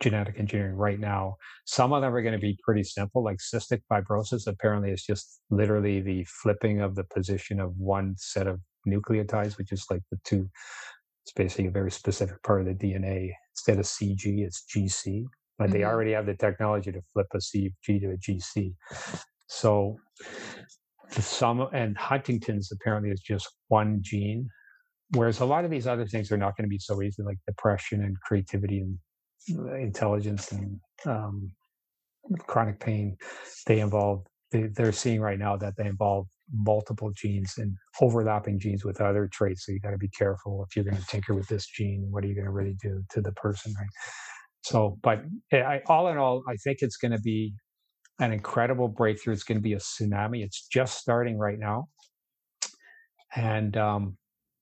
genetic 0.00 0.38
engineering 0.38 0.76
right 0.76 1.00
now. 1.00 1.36
Some 1.64 1.92
of 1.92 2.02
them 2.02 2.14
are 2.14 2.22
going 2.22 2.34
to 2.34 2.38
be 2.38 2.58
pretty 2.62 2.84
simple, 2.84 3.22
like 3.24 3.38
cystic 3.38 3.80
fibrosis. 3.90 4.46
Apparently, 4.46 4.90
it's 4.90 5.06
just 5.06 5.40
literally 5.50 6.00
the 6.00 6.26
flipping 6.42 6.80
of 6.80 6.94
the 6.94 7.04
position 7.04 7.60
of 7.60 7.76
one 7.76 8.14
set 8.18 8.46
of 8.46 8.60
nucleotides, 8.86 9.58
which 9.58 9.72
is 9.72 9.86
like 9.90 10.02
the 10.10 10.18
two. 10.24 10.48
It's 11.24 11.32
basically 11.32 11.66
a 11.66 11.72
very 11.72 11.90
specific 11.90 12.42
part 12.42 12.60
of 12.60 12.66
the 12.66 12.74
DNA. 12.74 13.30
Instead 13.54 13.78
of 13.78 13.86
CG, 13.86 14.44
it's 14.44 14.64
GC. 14.74 15.24
But 15.58 15.64
mm-hmm. 15.64 15.72
they 15.72 15.84
already 15.84 16.12
have 16.12 16.26
the 16.26 16.34
technology 16.34 16.92
to 16.92 17.00
flip 17.12 17.26
a 17.32 17.38
CG 17.38 17.72
to 17.84 18.10
a 18.10 18.16
GC. 18.16 18.74
So 19.48 19.96
some 21.10 21.68
and 21.72 21.96
Huntington's 21.96 22.70
apparently 22.72 23.10
is 23.10 23.20
just 23.20 23.48
one 23.68 23.98
gene, 24.02 24.48
whereas 25.10 25.40
a 25.40 25.44
lot 25.44 25.64
of 25.64 25.70
these 25.70 25.86
other 25.86 26.06
things 26.06 26.30
are 26.32 26.36
not 26.36 26.56
going 26.56 26.64
to 26.64 26.68
be 26.68 26.78
so 26.78 27.02
easy, 27.02 27.22
like 27.22 27.38
depression 27.46 28.02
and 28.02 28.16
creativity 28.20 28.80
and 28.80 28.98
uh, 29.58 29.74
intelligence 29.74 30.52
and 30.52 30.80
um, 31.06 31.50
chronic 32.46 32.80
pain. 32.80 33.16
They 33.66 33.80
involve. 33.80 34.26
They, 34.52 34.68
they're 34.68 34.92
seeing 34.92 35.20
right 35.20 35.38
now 35.38 35.56
that 35.56 35.74
they 35.76 35.86
involve 35.86 36.28
multiple 36.52 37.10
genes 37.16 37.54
and 37.58 37.74
overlapping 38.00 38.60
genes 38.60 38.84
with 38.84 39.00
other 39.00 39.28
traits. 39.32 39.66
So 39.66 39.72
you 39.72 39.80
got 39.80 39.90
to 39.90 39.98
be 39.98 40.08
careful 40.08 40.64
if 40.68 40.76
you're 40.76 40.84
going 40.84 40.96
to 40.96 41.06
tinker 41.06 41.34
with 41.34 41.48
this 41.48 41.66
gene. 41.66 42.06
What 42.10 42.22
are 42.22 42.28
you 42.28 42.34
going 42.34 42.44
to 42.44 42.52
really 42.52 42.76
do 42.80 43.02
to 43.10 43.20
the 43.20 43.32
person, 43.32 43.74
right? 43.76 43.88
So, 44.62 44.98
but 45.02 45.22
eh, 45.52 45.62
I, 45.62 45.82
all 45.86 46.08
in 46.08 46.16
all, 46.16 46.42
I 46.48 46.56
think 46.56 46.78
it's 46.80 46.96
going 46.96 47.12
to 47.12 47.20
be 47.20 47.54
an 48.18 48.32
incredible 48.32 48.88
breakthrough. 48.88 49.34
It's 49.34 49.44
going 49.44 49.58
to 49.58 49.62
be 49.62 49.74
a 49.74 49.78
tsunami. 49.78 50.42
It's 50.42 50.66
just 50.66 50.98
starting 50.98 51.38
right 51.38 51.58
now. 51.58 51.88
And 53.34 53.76
um, 53.76 54.16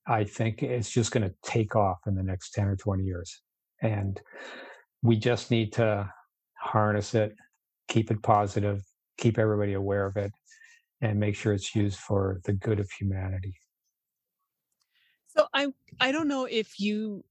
I 0.07 0.23
think 0.23 0.61
it's 0.61 0.91
just 0.91 1.11
going 1.11 1.27
to 1.27 1.33
take 1.43 1.75
off 1.75 1.99
in 2.07 2.15
the 2.15 2.23
next 2.23 2.51
10 2.51 2.67
or 2.67 2.75
20 2.75 3.03
years. 3.03 3.41
And 3.81 4.19
we 5.01 5.15
just 5.15 5.51
need 5.51 5.73
to 5.73 6.09
harness 6.59 7.13
it, 7.15 7.33
keep 7.87 8.11
it 8.11 8.21
positive, 8.21 8.81
keep 9.17 9.37
everybody 9.37 9.73
aware 9.73 10.05
of 10.05 10.17
it, 10.17 10.31
and 11.01 11.19
make 11.19 11.35
sure 11.35 11.53
it's 11.53 11.75
used 11.75 11.99
for 11.99 12.41
the 12.45 12.53
good 12.53 12.79
of 12.79 12.89
humanity. 12.91 13.53
So 15.27 15.47
I 15.53 15.67
I 15.99 16.11
don't 16.11 16.27
know 16.27 16.45
if 16.45 16.79
you 16.79 17.23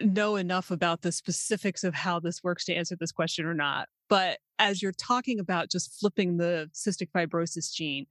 know 0.00 0.36
enough 0.36 0.70
about 0.70 1.02
the 1.02 1.12
specifics 1.12 1.84
of 1.84 1.94
how 1.94 2.20
this 2.20 2.42
works 2.42 2.64
to 2.66 2.74
answer 2.74 2.96
this 2.96 3.12
question 3.12 3.46
or 3.46 3.54
not. 3.54 3.88
But 4.08 4.38
as 4.58 4.82
you're 4.82 4.92
talking 4.92 5.38
about 5.38 5.70
just 5.70 5.98
flipping 5.98 6.36
the 6.36 6.70
cystic 6.74 7.10
fibrosis 7.14 7.72
gene, 7.72 8.06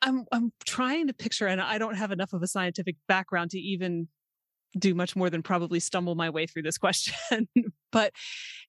I'm 0.00 0.24
I'm 0.32 0.52
trying 0.64 1.06
to 1.06 1.14
picture, 1.14 1.46
and 1.46 1.60
I 1.60 1.78
don't 1.78 1.94
have 1.94 2.10
enough 2.10 2.32
of 2.32 2.42
a 2.42 2.46
scientific 2.46 2.96
background 3.08 3.50
to 3.52 3.58
even 3.58 4.08
do 4.78 4.94
much 4.94 5.14
more 5.14 5.28
than 5.28 5.42
probably 5.42 5.78
stumble 5.80 6.14
my 6.14 6.30
way 6.30 6.46
through 6.46 6.62
this 6.62 6.78
question. 6.86 7.48
but 7.92 8.12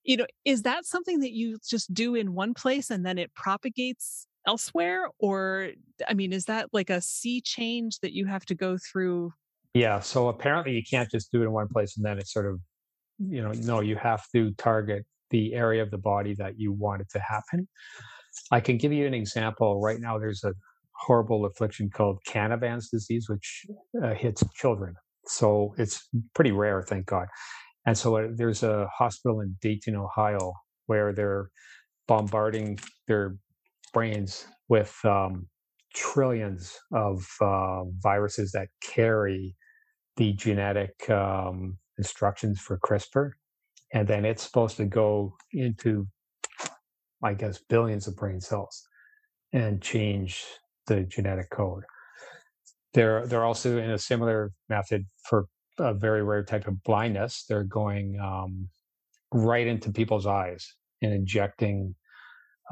you 0.04 0.16
know, 0.16 0.26
is 0.44 0.62
that 0.62 0.84
something 0.84 1.20
that 1.20 1.32
you 1.32 1.58
just 1.66 1.92
do 1.92 2.14
in 2.14 2.34
one 2.34 2.54
place 2.54 2.90
and 2.90 3.04
then 3.04 3.18
it 3.18 3.34
propagates 3.34 4.26
elsewhere? 4.46 5.08
Or 5.18 5.70
I 6.06 6.14
mean, 6.14 6.32
is 6.32 6.44
that 6.44 6.68
like 6.72 6.90
a 6.90 7.00
sea 7.00 7.40
change 7.40 8.00
that 8.00 8.12
you 8.12 8.26
have 8.26 8.44
to 8.46 8.54
go 8.54 8.76
through 8.78 9.32
yeah. 9.74 9.98
So 9.98 10.28
apparently 10.28 10.72
you 10.72 10.82
can't 10.88 11.10
just 11.10 11.32
do 11.32 11.42
it 11.42 11.46
in 11.46 11.52
one 11.52 11.68
place 11.68 11.96
and 11.96 12.06
then 12.06 12.18
it's 12.18 12.32
sort 12.32 12.46
of, 12.46 12.60
you 13.18 13.42
know, 13.42 13.50
no, 13.52 13.80
you 13.80 13.96
have 13.96 14.24
to 14.30 14.52
target 14.52 15.04
the 15.34 15.52
area 15.64 15.82
of 15.82 15.90
the 15.90 16.02
body 16.12 16.32
that 16.42 16.52
you 16.60 16.72
want 16.72 17.02
it 17.02 17.08
to 17.10 17.18
happen. 17.18 17.66
I 18.52 18.60
can 18.60 18.76
give 18.78 18.92
you 18.92 19.04
an 19.04 19.14
example. 19.14 19.80
Right 19.80 20.00
now, 20.00 20.14
there's 20.22 20.44
a 20.44 20.52
horrible 21.04 21.44
affliction 21.44 21.90
called 21.90 22.18
Canavan's 22.32 22.88
disease, 22.88 23.24
which 23.28 23.48
uh, 24.02 24.14
hits 24.14 24.44
children. 24.54 24.94
So 25.26 25.74
it's 25.76 25.96
pretty 26.36 26.52
rare, 26.52 26.82
thank 26.82 27.06
God. 27.06 27.26
And 27.86 27.98
so 27.98 28.16
uh, 28.16 28.28
there's 28.40 28.62
a 28.62 28.86
hospital 28.96 29.40
in 29.40 29.56
Dayton, 29.60 29.96
Ohio, 29.96 30.52
where 30.86 31.12
they're 31.12 31.50
bombarding 32.06 32.78
their 33.08 33.36
brains 33.92 34.46
with 34.68 34.94
um, 35.04 35.48
trillions 35.94 36.78
of 36.92 37.26
uh, 37.40 37.82
viruses 38.08 38.52
that 38.52 38.68
carry 38.94 39.56
the 40.16 40.32
genetic 40.34 40.94
um, 41.10 41.76
instructions 41.98 42.60
for 42.60 42.78
CRISPR, 42.86 43.30
and 43.94 44.08
then 44.08 44.24
it's 44.24 44.42
supposed 44.42 44.76
to 44.76 44.84
go 44.84 45.36
into, 45.52 46.06
I 47.22 47.32
guess, 47.34 47.60
billions 47.68 48.08
of 48.08 48.16
brain 48.16 48.40
cells 48.40 48.86
and 49.52 49.80
change 49.80 50.44
the 50.88 51.04
genetic 51.04 51.48
code. 51.50 51.84
They're 52.92 53.26
they're 53.26 53.44
also 53.44 53.78
in 53.78 53.90
a 53.90 53.98
similar 53.98 54.52
method 54.68 55.06
for 55.28 55.46
a 55.78 55.94
very 55.94 56.22
rare 56.22 56.44
type 56.44 56.66
of 56.66 56.82
blindness. 56.82 57.44
They're 57.48 57.64
going 57.64 58.18
um, 58.22 58.68
right 59.32 59.66
into 59.66 59.92
people's 59.92 60.26
eyes 60.26 60.66
and 61.00 61.12
injecting 61.12 61.94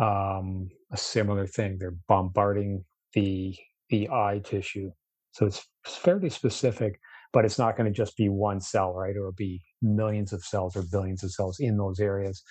um, 0.00 0.68
a 0.92 0.96
similar 0.96 1.46
thing. 1.46 1.78
They're 1.78 1.96
bombarding 2.08 2.85
the 3.14 3.54
the 3.90 4.08
eye 4.11 4.40
tissue, 4.44 4.90
so 5.32 5.46
it's 5.46 5.66
fairly 5.85 6.30
specific 6.30 6.98
but 7.33 7.45
it's 7.45 7.59
not 7.59 7.77
going 7.77 7.90
to 7.90 7.97
just 7.97 8.16
be 8.16 8.29
one 8.29 8.61
cell, 8.61 8.92
right? 8.92 9.16
It'll 9.16 9.33
be 9.33 9.62
millions 9.81 10.33
of 10.33 10.45
cells 10.45 10.77
or 10.77 10.83
billions 10.83 11.25
of 11.25 11.33
cells 11.33 11.59
in 11.61 11.77
those 11.77 11.99
areas. 11.99 12.42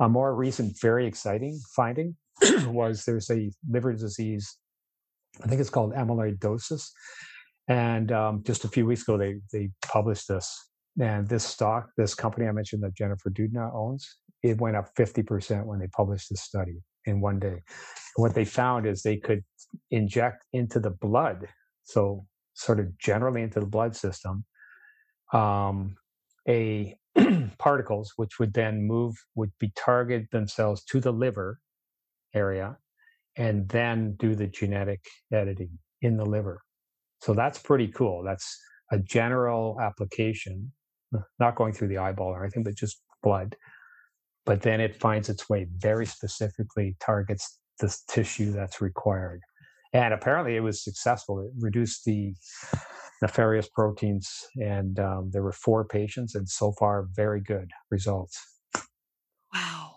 A 0.00 0.08
more 0.08 0.34
recent, 0.34 0.78
very 0.80 1.06
exciting 1.06 1.58
finding 1.74 2.16
was 2.66 3.04
there's 3.04 3.30
a 3.30 3.50
liver 3.68 3.92
disease, 3.92 4.56
I 5.42 5.48
think 5.48 5.60
it's 5.60 5.70
called 5.70 5.94
amyloidosis. 5.94 6.88
And 7.68 8.12
um, 8.12 8.42
just 8.44 8.64
a 8.64 8.68
few 8.68 8.86
weeks 8.86 9.02
ago, 9.02 9.16
they, 9.16 9.36
they 9.52 9.70
published 9.82 10.28
this. 10.28 10.54
And 11.00 11.28
this 11.28 11.44
stock, 11.44 11.90
this 11.96 12.14
company 12.14 12.46
I 12.46 12.52
mentioned 12.52 12.82
that 12.82 12.94
Jennifer 12.94 13.30
Doudna 13.30 13.74
owns, 13.74 14.16
it 14.42 14.60
went 14.60 14.76
up 14.76 14.94
50% 14.96 15.64
when 15.64 15.78
they 15.78 15.88
published 15.88 16.30
this 16.30 16.42
study 16.42 16.76
in 17.04 17.20
one 17.20 17.38
day. 17.38 17.62
What 18.16 18.34
they 18.34 18.44
found 18.44 18.86
is 18.86 19.02
they 19.02 19.16
could 19.16 19.42
inject 19.90 20.44
into 20.52 20.80
the 20.80 20.90
blood. 20.90 21.48
So 21.84 22.26
sort 22.56 22.80
of 22.80 22.98
generally 22.98 23.42
into 23.42 23.60
the 23.60 23.66
blood 23.66 23.94
system, 23.94 24.44
um, 25.32 25.96
a 26.48 26.96
particles 27.58 28.12
which 28.16 28.38
would 28.38 28.52
then 28.54 28.82
move 28.82 29.14
would 29.34 29.52
be 29.58 29.72
target 29.76 30.26
themselves 30.32 30.84
to 30.84 31.00
the 31.00 31.12
liver 31.12 31.60
area 32.34 32.76
and 33.36 33.68
then 33.68 34.14
do 34.18 34.34
the 34.34 34.46
genetic 34.46 35.00
editing 35.32 35.78
in 36.02 36.16
the 36.16 36.24
liver. 36.24 36.60
So 37.20 37.34
that's 37.34 37.58
pretty 37.58 37.88
cool. 37.88 38.22
That's 38.22 38.58
a 38.90 38.98
general 38.98 39.78
application, 39.80 40.72
not 41.38 41.56
going 41.56 41.72
through 41.72 41.88
the 41.88 41.98
eyeball 41.98 42.28
or 42.28 42.42
anything, 42.42 42.62
but 42.62 42.74
just 42.74 43.02
blood. 43.22 43.56
But 44.44 44.62
then 44.62 44.80
it 44.80 44.96
finds 44.96 45.28
its 45.28 45.48
way 45.48 45.66
very 45.76 46.06
specifically 46.06 46.96
targets 47.00 47.58
the 47.80 47.94
tissue 48.08 48.52
that's 48.52 48.80
required 48.80 49.40
and 49.96 50.12
apparently 50.12 50.56
it 50.56 50.60
was 50.60 50.82
successful. 50.82 51.40
It 51.40 51.50
reduced 51.58 52.04
the 52.04 52.34
nefarious 53.22 53.68
proteins, 53.68 54.46
and 54.56 54.98
um, 54.98 55.30
there 55.32 55.42
were 55.42 55.52
four 55.52 55.84
patients, 55.84 56.34
and 56.34 56.48
so 56.48 56.72
far, 56.72 57.06
very 57.14 57.40
good 57.40 57.70
results. 57.90 58.38
Wow. 59.54 59.92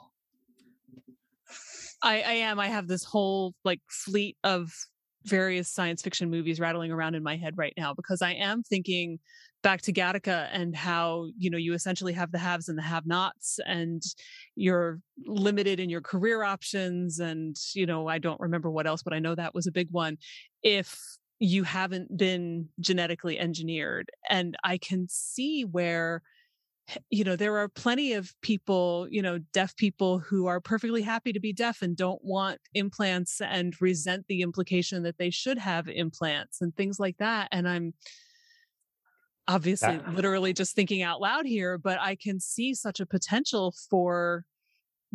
I, 2.02 2.22
I 2.22 2.34
am. 2.48 2.60
I 2.60 2.68
have 2.68 2.88
this 2.88 3.04
whole 3.04 3.54
like 3.66 3.82
fleet 3.90 4.38
of 4.44 4.72
various 5.25 5.69
science 5.69 6.01
fiction 6.01 6.29
movies 6.29 6.60
rattling 6.60 6.91
around 6.91 7.15
in 7.15 7.23
my 7.23 7.36
head 7.36 7.58
right 7.58 7.73
now 7.77 7.93
because 7.93 8.21
I 8.21 8.34
am 8.34 8.63
thinking 8.63 9.19
back 9.62 9.82
to 9.82 9.93
Gattaca 9.93 10.47
and 10.53 10.75
how, 10.75 11.27
you 11.38 11.49
know, 11.49 11.58
you 11.58 11.73
essentially 11.73 12.13
have 12.13 12.32
the 12.32 12.38
haves 12.38 12.69
and 12.69 12.77
the 12.77 12.82
have 12.82 13.05
nots 13.05 13.60
and 13.65 14.01
you're 14.55 14.99
limited 15.25 15.79
in 15.82 15.89
your 15.89 16.01
career 16.01 16.43
options. 16.43 17.19
And, 17.19 17.58
you 17.73 17.86
know, 17.86 18.08
I 18.08 18.19
don't 18.19 18.39
remember 18.39 18.71
what 18.71 18.88
else, 18.88 19.03
but 19.03 19.13
I 19.13 19.19
know 19.19 19.36
that 19.36 19.53
was 19.53 19.67
a 19.67 19.71
big 19.71 19.89
one. 19.91 20.17
If 20.63 20.97
you 21.39 21.63
haven't 21.63 22.15
been 22.17 22.67
genetically 22.79 23.39
engineered. 23.39 24.10
And 24.29 24.55
I 24.63 24.77
can 24.77 25.08
see 25.10 25.63
where, 25.63 26.21
you 27.10 27.23
know, 27.23 27.36
there 27.36 27.58
are 27.58 27.67
plenty 27.67 28.13
of 28.13 28.34
people, 28.41 29.08
you 29.10 29.21
know, 29.21 29.39
deaf 29.54 29.75
people 29.75 30.19
who 30.19 30.47
are 30.47 30.60
perfectly 30.60 31.02
happy 31.02 31.34
to 31.34 31.39
be 31.39 31.54
deaf 31.54 31.82
and 31.82 31.95
don't 31.95 32.23
want 32.23 32.60
implants 32.73 33.41
and 33.41 33.80
resent 33.82 34.25
the 34.28 34.41
implication 34.41 35.04
that 35.04 35.17
they 35.17 35.30
should 35.30 35.58
have 35.58 35.88
implants 35.88 36.62
and 36.62 36.75
things 36.75 36.99
like 36.99 37.17
that. 37.17 37.49
And 37.52 37.67
I'm 37.67 37.93
obviously 39.47 39.95
yeah. 39.95 40.12
literally 40.12 40.54
just 40.54 40.75
thinking 40.75 41.02
out 41.02 41.21
loud 41.21 41.45
here, 41.45 41.78
but 41.78 41.99
I 41.99 42.15
can 42.15 42.39
see 42.39 42.73
such 42.73 42.99
a 42.99 43.06
potential 43.06 43.73
for 43.89 44.45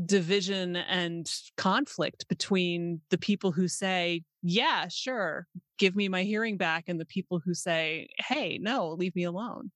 division 0.04 0.74
and 0.74 1.30
conflict 1.56 2.26
between 2.28 3.00
the 3.10 3.18
people 3.18 3.52
who 3.52 3.68
say, 3.68 4.24
yeah, 4.42 4.88
sure, 4.88 5.46
give 5.78 5.94
me 5.94 6.08
my 6.08 6.24
hearing 6.24 6.56
back, 6.56 6.88
and 6.88 7.00
the 7.00 7.06
people 7.06 7.40
who 7.44 7.54
say, 7.54 8.08
hey, 8.18 8.58
no, 8.60 8.88
leave 8.90 9.14
me 9.14 9.22
alone. 9.22 9.70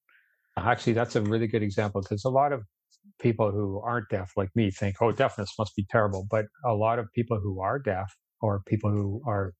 Actually, 0.66 0.94
that's 0.94 1.16
a 1.16 1.23
really 1.23 1.47
good 1.47 1.62
example 1.62 2.01
because 2.03 2.25
a 2.25 2.31
lot 2.31 2.53
of 2.53 2.62
people 3.21 3.51
who 3.51 3.81
aren't 3.81 4.09
deaf, 4.11 4.33
like 4.37 4.51
me, 4.55 4.71
think, 4.71 4.97
oh, 5.01 5.12
deafness 5.12 5.53
must 5.59 5.75
be 5.77 5.87
terrible. 5.90 6.27
But 6.31 6.47
a 6.64 6.75
lot 6.75 6.99
of 6.99 7.07
people 7.14 7.40
who 7.40 7.61
are 7.61 7.79
deaf 7.79 8.12
or 8.40 8.62
people 8.66 8.90
who 8.90 9.23
are 9.27 9.55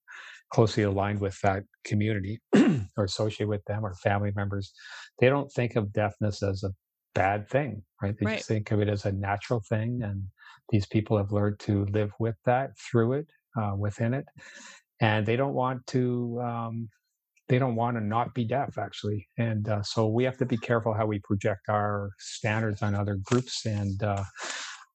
closely 0.53 0.83
aligned 0.83 1.21
with 1.21 1.39
that 1.43 1.65
community 1.85 2.41
or 2.97 3.05
associate 3.05 3.47
with 3.49 3.65
them 3.67 3.85
or 3.85 3.95
family 3.97 4.33
members, 4.35 4.73
they 5.21 5.29
don't 5.29 5.51
think 5.53 5.77
of 5.77 5.93
deafness 5.93 6.43
as 6.43 6.63
a 6.65 6.71
bad 7.15 7.49
thing, 7.49 7.83
right? 8.03 8.17
They 8.19 8.27
Right. 8.27 8.37
just 8.37 8.49
think 8.49 8.71
of 8.71 8.81
it 8.81 8.89
as 8.89 9.05
a 9.05 9.13
natural 9.13 9.63
thing, 9.69 10.01
and 10.03 10.25
these 10.71 10.87
people 10.87 11.17
have 11.19 11.33
learned 11.33 11.59
to 11.61 11.87
live 11.87 12.13
with 12.21 12.37
that, 12.47 12.71
through 12.79 13.15
it, 13.15 13.27
uh, 13.61 13.75
within 13.77 14.15
it, 14.15 14.27
and 15.01 15.27
they 15.27 15.37
don't 15.37 15.55
want 15.55 15.87
to. 15.89 16.41
Um, 16.43 16.89
they 17.49 17.59
don't 17.59 17.77
want 17.77 17.97
to 17.97 18.03
not 18.03 18.35
be 18.35 18.45
deaf, 18.45 18.77
actually, 18.79 19.27
and 19.39 19.69
uh, 19.69 19.83
so 19.83 20.07
we 20.07 20.25
have 20.25 20.37
to 20.39 20.47
be 20.47 20.57
careful 20.59 20.93
how 20.93 21.07
we 21.07 21.19
project 21.21 21.69
our 21.69 22.11
standards 22.19 22.83
on 22.83 22.95
other 22.95 23.19
groups. 23.25 23.65
And 23.65 24.03
uh, 24.03 24.25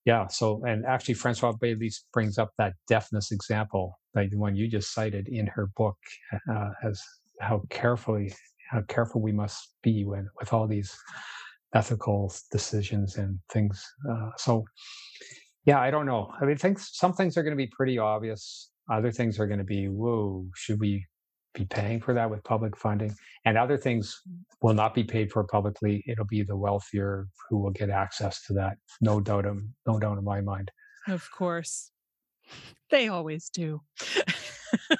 yeah, 0.06 0.28
so 0.28 0.63
and 0.66 0.86
actually, 0.86 1.16
Françoise 1.16 1.60
Baylis 1.60 2.02
brings 2.12 2.38
up 2.38 2.52
that 2.58 2.74
deafness 2.88 3.32
example, 3.32 4.00
like 4.13 4.30
the 4.30 4.38
one 4.38 4.56
you 4.56 4.68
just 4.68 4.94
cited 4.94 5.28
in 5.28 5.48
her 5.48 5.68
book, 5.76 5.98
uh, 6.52 6.70
as 6.84 7.02
how 7.39 7.63
carefully 7.70 8.34
how 8.70 8.82
careful 8.88 9.22
we 9.22 9.32
must 9.32 9.76
be 9.82 10.04
when 10.04 10.28
with 10.39 10.54
all 10.54 10.68
these 10.68 10.96
ethical 11.74 12.34
decisions 12.52 13.18
and 13.18 13.39
things. 13.52 13.84
Uh, 14.10 14.30
so, 14.38 14.63
yeah, 15.66 15.80
I 15.80 15.92
don't 15.92 16.06
know. 16.06 16.32
I 16.39 16.46
mean, 16.46 16.58
things 16.58 16.89
some 16.94 17.13
things 17.13 17.38
are 17.38 17.44
going 17.44 17.58
to 17.58 17.63
be 17.63 17.72
pretty 17.76 17.98
obvious. 17.98 18.70
Other 18.92 19.12
things 19.12 19.39
are 19.39 19.48
going 19.48 19.60
to 19.60 19.66
be, 19.66 19.88
whoa, 19.88 20.46
should 20.56 20.80
we 20.80 21.06
be 21.54 21.66
paying 21.66 22.02
for 22.02 22.13
that 22.13 22.30
with 22.30 22.44
public 22.44 22.76
funding? 22.78 23.16
And 23.46 23.58
other 23.58 23.78
things 23.78 24.22
will 24.62 24.74
not 24.74 24.94
be 24.94 25.04
paid 25.04 25.32
for 25.32 25.44
publicly. 25.44 26.04
It'll 26.08 26.26
be 26.26 26.44
the 26.44 26.56
wealthier 26.56 27.28
who 27.50 27.60
will 27.60 27.72
get 27.72 27.89
access 27.89 28.44
to 28.46 28.54
that. 28.54 28.78
No 29.02 29.20
doubt, 29.20 29.46
in, 29.46 29.74
no 29.88 30.00
doubt 30.00 30.18
in 30.18 30.24
my 30.24 30.42
mind. 30.42 30.72
Of 31.08 31.30
course. 31.32 31.92
They 32.89 33.08
always 33.08 33.50
do. 33.50 33.82
but 34.89 34.98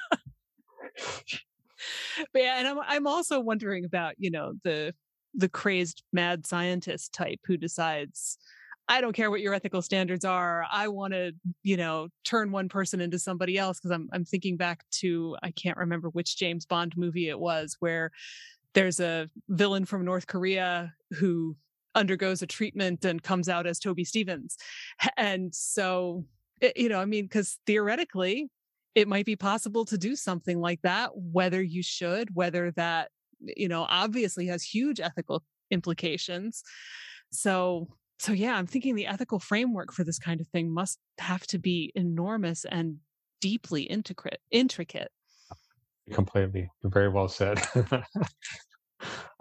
yeah, 2.34 2.58
and 2.58 2.68
I'm 2.68 2.78
I'm 2.80 3.06
also 3.06 3.40
wondering 3.40 3.84
about, 3.84 4.14
you 4.18 4.30
know, 4.30 4.54
the 4.64 4.94
the 5.34 5.48
crazed 5.48 6.02
mad 6.12 6.46
scientist 6.46 7.12
type 7.12 7.40
who 7.44 7.56
decides 7.56 8.38
I 8.88 9.00
don't 9.00 9.14
care 9.14 9.30
what 9.30 9.40
your 9.40 9.54
ethical 9.54 9.80
standards 9.80 10.24
are. 10.24 10.66
I 10.70 10.88
want 10.88 11.14
to, 11.14 11.32
you 11.62 11.76
know, 11.76 12.08
turn 12.24 12.52
one 12.52 12.68
person 12.68 13.00
into 13.00 13.18
somebody 13.18 13.56
else 13.56 13.78
because 13.78 13.90
I'm 13.90 14.08
I'm 14.12 14.24
thinking 14.24 14.56
back 14.56 14.84
to 15.02 15.36
I 15.42 15.50
can't 15.52 15.78
remember 15.78 16.08
which 16.10 16.36
James 16.36 16.66
Bond 16.66 16.94
movie 16.96 17.28
it 17.28 17.38
was 17.40 17.76
where 17.80 18.10
there's 18.74 19.00
a 19.00 19.30
villain 19.48 19.84
from 19.84 20.04
North 20.04 20.26
Korea 20.26 20.94
who 21.12 21.56
undergoes 21.94 22.42
a 22.42 22.46
treatment 22.46 23.04
and 23.04 23.22
comes 23.22 23.48
out 23.48 23.66
as 23.66 23.78
Toby 23.78 24.04
Stephens. 24.04 24.56
And 25.16 25.54
so, 25.54 26.24
it- 26.60 26.76
you 26.76 26.88
know, 26.88 27.00
I 27.00 27.04
mean, 27.04 27.24
because 27.26 27.58
theoretically, 27.66 28.50
it 28.94 29.08
might 29.08 29.26
be 29.26 29.36
possible 29.36 29.84
to 29.86 29.98
do 29.98 30.16
something 30.16 30.60
like 30.60 30.82
that, 30.82 31.12
whether 31.16 31.62
you 31.62 31.82
should, 31.82 32.34
whether 32.34 32.70
that, 32.72 33.10
you 33.40 33.68
know, 33.68 33.86
obviously 33.88 34.46
has 34.46 34.62
huge 34.62 35.00
ethical 35.00 35.44
implications. 35.70 36.62
So, 37.32 37.88
so 38.18 38.32
yeah, 38.32 38.56
I'm 38.56 38.66
thinking 38.66 38.94
the 38.94 39.06
ethical 39.06 39.38
framework 39.38 39.92
for 39.92 40.04
this 40.04 40.18
kind 40.18 40.40
of 40.40 40.48
thing 40.48 40.70
must 40.72 40.98
have 41.18 41.46
to 41.48 41.58
be 41.58 41.92
enormous 41.94 42.64
and 42.64 42.98
deeply 43.40 43.82
intricate. 43.82 44.40
Intricate. 44.50 45.10
Completely, 46.12 46.68
very 46.84 47.08
well 47.08 47.28
said. 47.28 47.60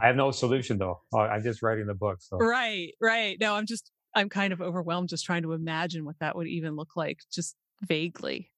I 0.02 0.08
have 0.08 0.16
no 0.16 0.32
solution 0.32 0.78
though. 0.78 1.02
I- 1.14 1.28
I'm 1.30 1.44
just 1.44 1.62
writing 1.62 1.88
the 1.88 1.94
book, 1.94 2.18
so 2.22 2.38
Right, 2.38 2.94
right. 3.02 3.38
No, 3.40 3.56
I'm 3.56 3.66
just, 3.66 3.92
I'm 4.16 4.30
kind 4.30 4.54
of 4.54 4.62
overwhelmed 4.62 5.10
just 5.10 5.26
trying 5.26 5.44
to 5.44 5.54
imagine 5.54 6.06
what 6.06 6.16
that 6.20 6.36
would 6.36 6.48
even 6.48 6.76
look 6.76 6.96
like, 6.96 7.20
just 7.32 7.56
vaguely. 7.82 8.50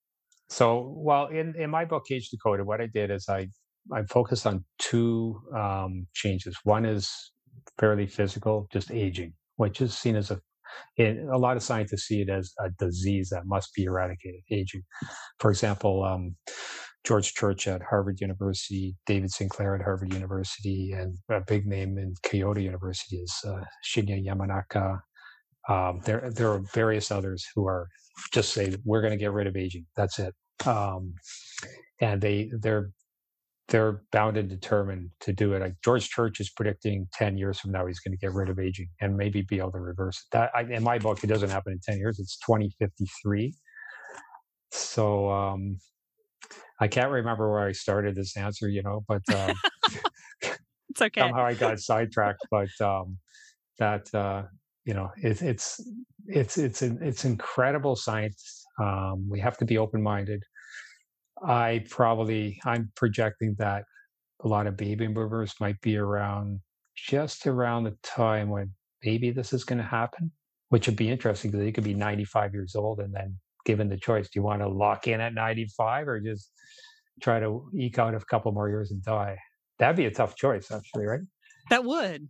So, 0.49 0.93
well, 0.95 1.27
in, 1.27 1.55
in 1.55 1.69
my 1.69 1.85
book, 1.85 2.05
Age 2.11 2.29
Decoded, 2.29 2.65
what 2.65 2.79
I 2.81 2.87
did 2.87 3.09
is 3.11 3.27
I, 3.29 3.47
I 3.91 4.03
focused 4.03 4.45
on 4.45 4.63
two 4.77 5.41
um, 5.55 6.07
changes. 6.13 6.57
One 6.63 6.85
is 6.85 7.31
fairly 7.79 8.05
physical, 8.05 8.67
just 8.71 8.91
aging, 8.91 9.33
which 9.57 9.81
is 9.81 9.97
seen 9.97 10.15
as 10.15 10.31
a, 10.31 10.39
in, 10.97 11.29
a 11.31 11.37
lot 11.37 11.57
of 11.57 11.63
scientists 11.63 12.07
see 12.07 12.21
it 12.21 12.29
as 12.29 12.53
a 12.59 12.69
disease 12.79 13.29
that 13.29 13.45
must 13.45 13.73
be 13.73 13.83
eradicated, 13.83 14.41
aging. 14.51 14.83
For 15.39 15.49
example, 15.49 16.03
um, 16.03 16.35
George 17.05 17.33
Church 17.33 17.67
at 17.67 17.81
Harvard 17.83 18.19
University, 18.19 18.95
David 19.05 19.31
Sinclair 19.31 19.75
at 19.75 19.81
Harvard 19.81 20.11
University, 20.13 20.91
and 20.91 21.17
a 21.29 21.41
big 21.41 21.67
name 21.67 21.97
in 21.97 22.13
Kyoto 22.23 22.59
University 22.59 23.17
is 23.17 23.33
uh, 23.47 23.63
Shinya 23.85 24.23
Yamanaka. 24.25 24.99
Um, 25.69 26.01
there, 26.05 26.29
there 26.31 26.51
are 26.51 26.63
various 26.73 27.11
others 27.11 27.45
who 27.53 27.67
are 27.67 27.87
just 28.33 28.53
say 28.53 28.75
we're 28.83 29.01
going 29.01 29.11
to 29.11 29.17
get 29.17 29.33
rid 29.33 29.47
of 29.47 29.55
aging. 29.55 29.85
That's 29.95 30.19
it. 30.19 30.33
Um, 30.65 31.13
and 32.01 32.21
they 32.21 32.51
they're 32.59 32.89
they're 33.67 34.03
bound 34.11 34.37
and 34.37 34.47
determined 34.47 35.09
to 35.21 35.33
do 35.33 35.53
it. 35.53 35.61
Like 35.61 35.75
George 35.83 36.09
Church 36.09 36.39
is 36.39 36.49
predicting 36.49 37.07
ten 37.13 37.37
years 37.37 37.59
from 37.59 37.71
now 37.71 37.85
he's 37.85 37.99
going 37.99 38.11
to 38.11 38.17
get 38.17 38.33
rid 38.33 38.49
of 38.49 38.59
aging 38.59 38.89
and 39.01 39.17
maybe 39.17 39.41
be 39.41 39.57
able 39.57 39.71
to 39.71 39.79
reverse 39.79 40.17
it. 40.17 40.25
That 40.31 40.51
I, 40.55 40.61
in 40.61 40.83
my 40.83 40.99
book 40.99 41.23
it 41.23 41.27
doesn't 41.27 41.49
happen 41.49 41.73
in 41.73 41.79
ten 41.79 41.97
years. 41.97 42.19
It's 42.19 42.37
twenty 42.39 42.71
fifty 42.79 43.05
three. 43.21 43.53
So 44.71 45.29
um, 45.31 45.77
I 46.79 46.87
can't 46.87 47.11
remember 47.11 47.49
where 47.49 47.65
I 47.65 47.71
started 47.71 48.15
this 48.15 48.35
answer, 48.35 48.67
you 48.67 48.83
know, 48.83 49.03
but 49.07 49.21
um, 49.33 49.55
It's 50.95 51.01
okay. 51.01 51.21
somehow 51.21 51.45
I 51.45 51.53
got 51.55 51.79
sidetracked. 51.79 52.47
But 52.49 52.69
um, 52.79 53.17
that 53.79 54.13
uh, 54.13 54.43
you 54.85 54.93
know, 54.93 55.11
it, 55.21 55.41
it's 55.41 55.81
it's 56.25 56.57
it's 56.57 56.81
an, 56.81 56.99
it's 57.01 57.25
incredible 57.25 57.97
science. 57.97 58.65
Um, 58.81 59.27
we 59.29 59.41
have 59.41 59.57
to 59.57 59.65
be 59.65 59.77
open 59.77 60.01
minded. 60.01 60.41
I 61.43 61.85
probably 61.89 62.59
I'm 62.65 62.91
projecting 62.95 63.55
that 63.59 63.83
a 64.43 64.47
lot 64.47 64.67
of 64.67 64.77
baby 64.77 65.07
boomers 65.07 65.53
might 65.59 65.79
be 65.81 65.97
around 65.97 66.61
just 66.95 67.47
around 67.47 67.83
the 67.83 67.97
time 68.03 68.49
when 68.49 68.71
maybe 69.03 69.31
this 69.31 69.53
is 69.53 69.63
going 69.63 69.77
to 69.79 69.83
happen, 69.83 70.31
which 70.69 70.87
would 70.87 70.95
be 70.95 71.09
interesting 71.09 71.51
because 71.51 71.63
they 71.63 71.71
could 71.71 71.83
be 71.83 71.93
95 71.93 72.53
years 72.53 72.75
old 72.75 72.99
and 72.99 73.13
then 73.13 73.37
given 73.65 73.89
the 73.89 73.97
choice, 73.97 74.25
do 74.29 74.39
you 74.39 74.43
want 74.43 74.61
to 74.61 74.67
lock 74.67 75.07
in 75.07 75.19
at 75.19 75.33
95 75.33 76.07
or 76.07 76.19
just 76.19 76.51
try 77.21 77.39
to 77.39 77.69
eke 77.75 77.99
out 77.99 78.13
a 78.13 78.19
couple 78.19 78.51
more 78.51 78.69
years 78.69 78.91
and 78.91 79.03
die? 79.03 79.37
That'd 79.79 79.97
be 79.97 80.05
a 80.05 80.11
tough 80.11 80.35
choice, 80.35 80.71
actually, 80.71 81.05
right? 81.05 81.21
that 81.69 81.83
would. 81.83 82.27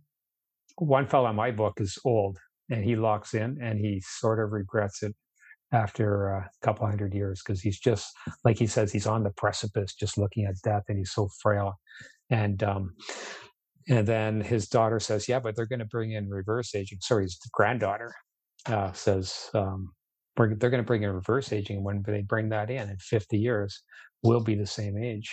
one 0.78 1.06
fellow 1.06 1.28
in 1.28 1.36
my 1.36 1.50
book 1.50 1.74
is 1.80 1.98
old 2.04 2.38
and 2.70 2.82
he 2.82 2.96
locks 2.96 3.34
in 3.34 3.58
and 3.60 3.78
he 3.78 4.02
sort 4.04 4.42
of 4.42 4.52
regrets 4.52 5.02
it 5.02 5.14
after 5.72 6.28
a 6.28 6.50
couple 6.62 6.86
hundred 6.86 7.14
years 7.14 7.42
because 7.44 7.60
he's 7.60 7.78
just 7.78 8.12
like 8.44 8.58
he 8.58 8.66
says 8.66 8.92
he's 8.92 9.06
on 9.06 9.24
the 9.24 9.30
precipice 9.30 9.94
just 9.94 10.16
looking 10.16 10.44
at 10.44 10.54
death 10.62 10.84
and 10.88 10.98
he's 10.98 11.12
so 11.12 11.28
frail 11.40 11.74
and 12.30 12.62
um 12.62 12.94
and 13.88 14.06
then 14.06 14.40
his 14.40 14.68
daughter 14.68 15.00
says 15.00 15.28
yeah 15.28 15.40
but 15.40 15.56
they're 15.56 15.66
going 15.66 15.80
to 15.80 15.84
bring 15.86 16.12
in 16.12 16.28
reverse 16.28 16.74
aging 16.74 16.98
sorry 17.00 17.24
his 17.24 17.38
granddaughter 17.52 18.14
uh 18.66 18.92
says 18.92 19.50
um 19.54 19.90
they're 20.36 20.70
going 20.70 20.72
to 20.72 20.82
bring 20.82 21.02
in 21.02 21.10
reverse 21.10 21.52
aging 21.52 21.82
when 21.82 22.02
they 22.06 22.22
bring 22.22 22.48
that 22.50 22.70
in 22.70 22.88
in 22.88 22.96
50 22.98 23.36
years 23.36 23.82
we'll 24.22 24.40
be 24.40 24.54
the 24.54 24.66
same 24.66 24.96
age 24.96 25.32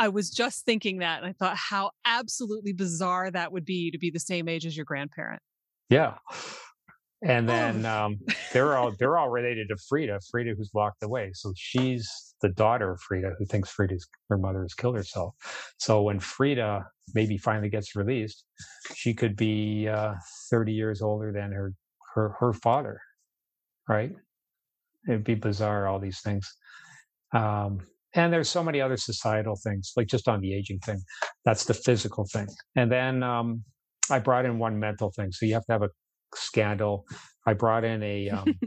I 0.00 0.06
was 0.06 0.30
just 0.30 0.64
thinking 0.64 0.98
that, 0.98 1.18
and 1.18 1.26
I 1.26 1.32
thought 1.32 1.56
how 1.56 1.90
absolutely 2.04 2.72
bizarre 2.72 3.32
that 3.32 3.50
would 3.50 3.64
be 3.64 3.90
to 3.90 3.98
be 3.98 4.10
the 4.10 4.20
same 4.20 4.48
age 4.48 4.64
as 4.64 4.76
your 4.76 4.84
grandparent. 4.84 5.42
Yeah. 5.90 6.14
And 7.22 7.48
then 7.48 7.84
Oh. 7.84 8.06
um, 8.06 8.18
they're 8.52 8.76
all 8.76 8.92
they're 8.98 9.18
all 9.18 9.28
related 9.28 9.68
to 9.70 9.76
Frida. 9.88 10.20
Frida, 10.30 10.54
who's 10.56 10.70
locked 10.72 11.02
away, 11.02 11.30
so 11.34 11.52
she's 11.56 12.34
the 12.42 12.48
daughter 12.50 12.92
of 12.92 13.00
Frida, 13.00 13.34
who 13.38 13.44
thinks 13.44 13.70
Frida's 13.70 14.08
her 14.28 14.38
mother 14.38 14.62
has 14.62 14.74
killed 14.74 14.94
herself. 14.94 15.34
So 15.78 16.02
when 16.02 16.20
Frida 16.20 16.86
maybe 17.14 17.36
finally 17.36 17.70
gets 17.70 17.96
released, 17.96 18.44
she 18.94 19.14
could 19.14 19.34
be 19.34 19.88
uh, 19.88 20.14
thirty 20.48 20.72
years 20.72 21.02
older 21.02 21.32
than 21.32 21.50
her 21.50 21.72
her 22.14 22.36
her 22.38 22.52
father, 22.52 23.00
right? 23.88 24.12
It'd 25.08 25.24
be 25.24 25.34
bizarre, 25.34 25.88
all 25.88 25.98
these 25.98 26.20
things. 26.20 26.48
Um, 27.32 27.80
and 28.14 28.32
there's 28.32 28.48
so 28.48 28.62
many 28.62 28.80
other 28.80 28.96
societal 28.96 29.56
things, 29.62 29.92
like 29.96 30.06
just 30.06 30.28
on 30.28 30.40
the 30.40 30.54
aging 30.54 30.78
thing. 30.80 31.02
That's 31.44 31.64
the 31.64 31.74
physical 31.74 32.26
thing. 32.32 32.46
And 32.76 32.90
then 32.92 33.22
um, 33.22 33.64
I 34.10 34.18
brought 34.20 34.44
in 34.44 34.58
one 34.58 34.78
mental 34.78 35.10
thing. 35.10 35.32
So 35.32 35.46
you 35.46 35.54
have 35.54 35.66
to 35.66 35.72
have 35.72 35.82
a 35.82 35.90
scandal. 36.34 37.06
I 37.46 37.54
brought 37.54 37.84
in 37.84 38.02
a 38.02 38.28
um, 38.30 38.58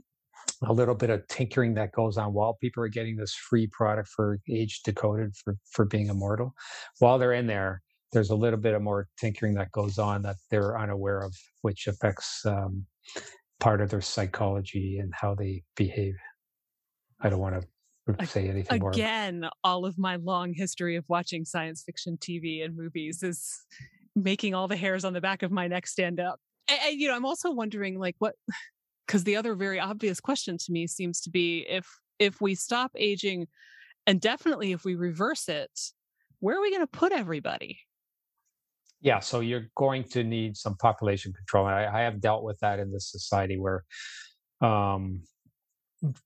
a 0.64 0.74
little 0.74 0.96
bit 0.96 1.10
of 1.10 1.28
tinkering 1.28 1.74
that 1.76 1.92
goes 1.92 2.18
on 2.18 2.34
while 2.34 2.58
people 2.62 2.84
are 2.84 2.90
getting 2.90 3.16
this 3.16 3.34
free 3.34 3.68
product 3.68 4.10
for 4.10 4.40
age 4.50 4.82
decoded 4.84 5.36
for 5.36 5.56
for 5.72 5.86
being 5.86 6.08
immortal. 6.08 6.54
While 7.00 7.18
they're 7.18 7.34
in 7.34 7.48
there, 7.48 7.82
there's 8.12 8.30
a 8.30 8.36
little 8.36 8.60
bit 8.60 8.74
of 8.74 8.82
more 8.82 9.08
tinkering 9.20 9.54
that 9.56 9.72
goes 9.72 9.98
on 9.98 10.22
that 10.24 10.36
they're 10.50 10.78
unaware 10.78 11.22
of, 11.22 11.34
which 11.62 11.88
affects 11.88 12.46
um, 12.46 12.86
part 13.60 13.82
of 13.82 13.90
their 13.90 14.02
psychology 14.02 14.98
and 15.00 15.14
how 15.14 15.34
they 15.36 15.64
behave. 15.76 16.16
I 17.22 17.30
don't 17.30 17.40
want 17.40 17.64
to 18.20 18.26
say 18.26 18.50
anything 18.50 18.80
more. 18.80 18.92
Again, 18.92 19.48
all 19.64 19.86
of 19.86 19.98
my 19.98 20.18
long 20.18 20.54
history 20.54 20.96
of 20.96 21.06
watching 21.08 21.46
science 21.46 21.84
fiction 21.84 22.18
TV 22.18 22.66
and 22.66 22.76
movies 22.76 23.24
is 23.24 23.64
making 24.16 24.54
all 24.54 24.68
the 24.68 24.76
hairs 24.76 25.06
on 25.06 25.14
the 25.14 25.22
back 25.22 25.44
of 25.44 25.52
my 25.52 25.68
neck 25.68 25.88
stand 25.88 26.20
up. 26.20 26.40
And, 26.86 27.00
you 27.00 27.08
know, 27.08 27.16
I'm 27.16 27.26
also 27.26 27.52
wondering, 27.52 28.00
like, 28.00 28.16
what? 28.20 28.36
Because 29.08 29.24
the 29.26 29.36
other 29.36 29.56
very 29.56 29.78
obvious 29.78 30.22
question 30.22 30.58
to 30.58 30.72
me 30.72 30.88
seems 30.88 31.20
to 31.22 31.30
be 31.30 31.66
if 31.68 31.86
if 32.18 32.40
we 32.40 32.56
stop 32.56 32.92
aging 32.96 33.48
And 34.08 34.22
definitely, 34.22 34.72
if 34.72 34.86
we 34.86 34.96
reverse 34.96 35.50
it, 35.50 35.72
where 36.40 36.58
are 36.58 36.62
we 36.62 36.70
going 36.70 36.82
to 36.82 36.88
put 36.88 37.12
everybody? 37.12 37.80
Yeah, 39.02 39.20
so 39.20 39.40
you're 39.42 39.68
going 39.76 40.06
to 40.12 40.24
need 40.24 40.56
some 40.56 40.78
population 40.78 41.34
control. 41.34 41.66
I, 41.66 41.88
I 41.88 42.02
have 42.02 42.22
dealt 42.22 42.44
with 42.44 42.60
that 42.60 42.80
in 42.80 42.92
this 42.92 43.12
society 43.12 43.58
where 43.58 43.84
um, 44.62 45.24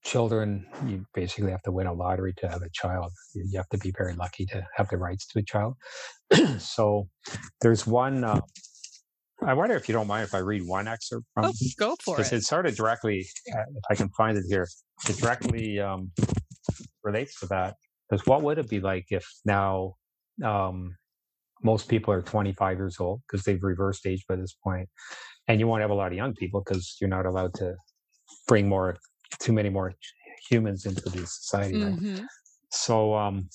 children, 0.04 0.66
you 0.86 1.06
basically 1.14 1.52
have 1.52 1.62
to 1.64 1.72
win 1.72 1.88
a 1.88 1.94
lottery 1.94 2.34
to 2.38 2.50
have 2.50 2.62
a 2.62 2.70
child. 2.72 3.12
You 3.34 3.58
have 3.58 3.70
to 3.70 3.78
be 3.78 3.92
very 3.98 4.14
lucky 4.14 4.46
to 4.48 4.66
have 4.76 4.90
the 4.90 4.98
rights 4.98 5.26
to 5.28 5.40
a 5.40 5.44
child. 5.44 5.76
so 6.60 7.08
there's 7.62 7.88
one. 7.88 8.24
Uh, 8.24 8.42
I 9.46 9.54
wonder 9.54 9.76
if 9.76 9.88
you 9.88 9.94
don't 9.94 10.08
mind 10.08 10.24
if 10.24 10.34
I 10.34 10.40
read 10.40 10.66
one 10.66 10.88
excerpt 10.88 11.26
from. 11.34 11.46
Oh, 11.46 11.54
go 11.78 11.96
for 12.04 12.16
it. 12.16 12.18
Because 12.18 12.34
it 12.34 12.44
sort 12.44 12.66
of 12.66 12.76
directly, 12.76 13.26
uh, 13.56 13.62
if 13.76 13.84
I 13.90 13.96
can 13.96 14.10
find 14.10 14.38
it 14.38 14.46
here, 14.48 14.68
it 15.08 15.18
directly 15.18 15.80
um, 15.80 16.12
relates 17.04 17.40
to 17.42 17.46
that. 17.48 17.76
Because 18.10 18.26
what 18.26 18.42
would 18.44 18.58
it 18.58 18.70
be 18.70 18.80
like 18.80 19.06
if 19.10 19.26
now 19.46 19.96
um, 20.44 20.96
most 21.64 21.88
people 21.88 22.14
are 22.14 22.22
25 22.22 22.78
years 22.78 23.00
old 23.00 23.22
because 23.28 23.44
they've 23.44 23.64
reversed 23.64 24.06
age 24.06 24.26
by 24.28 24.36
this 24.36 24.56
point, 24.64 24.90
and 25.48 25.60
you 25.60 25.68
won't 25.68 25.82
have 25.82 25.92
a 25.92 25.96
lot 25.96 26.12
of 26.12 26.18
young 26.18 26.34
people 26.34 26.62
because 26.64 26.98
you're 27.00 27.10
not 27.10 27.26
allowed 27.26 27.54
to 27.56 27.76
bring 28.48 28.68
more 28.68 28.98
too 29.40 29.54
many 29.54 29.70
more 29.70 29.94
humans 30.50 30.86
into 30.86 31.10
the 31.10 31.26
society. 31.26 31.76
Mm-hmm. 31.76 32.26
So 32.72 33.16
um, 33.16 33.50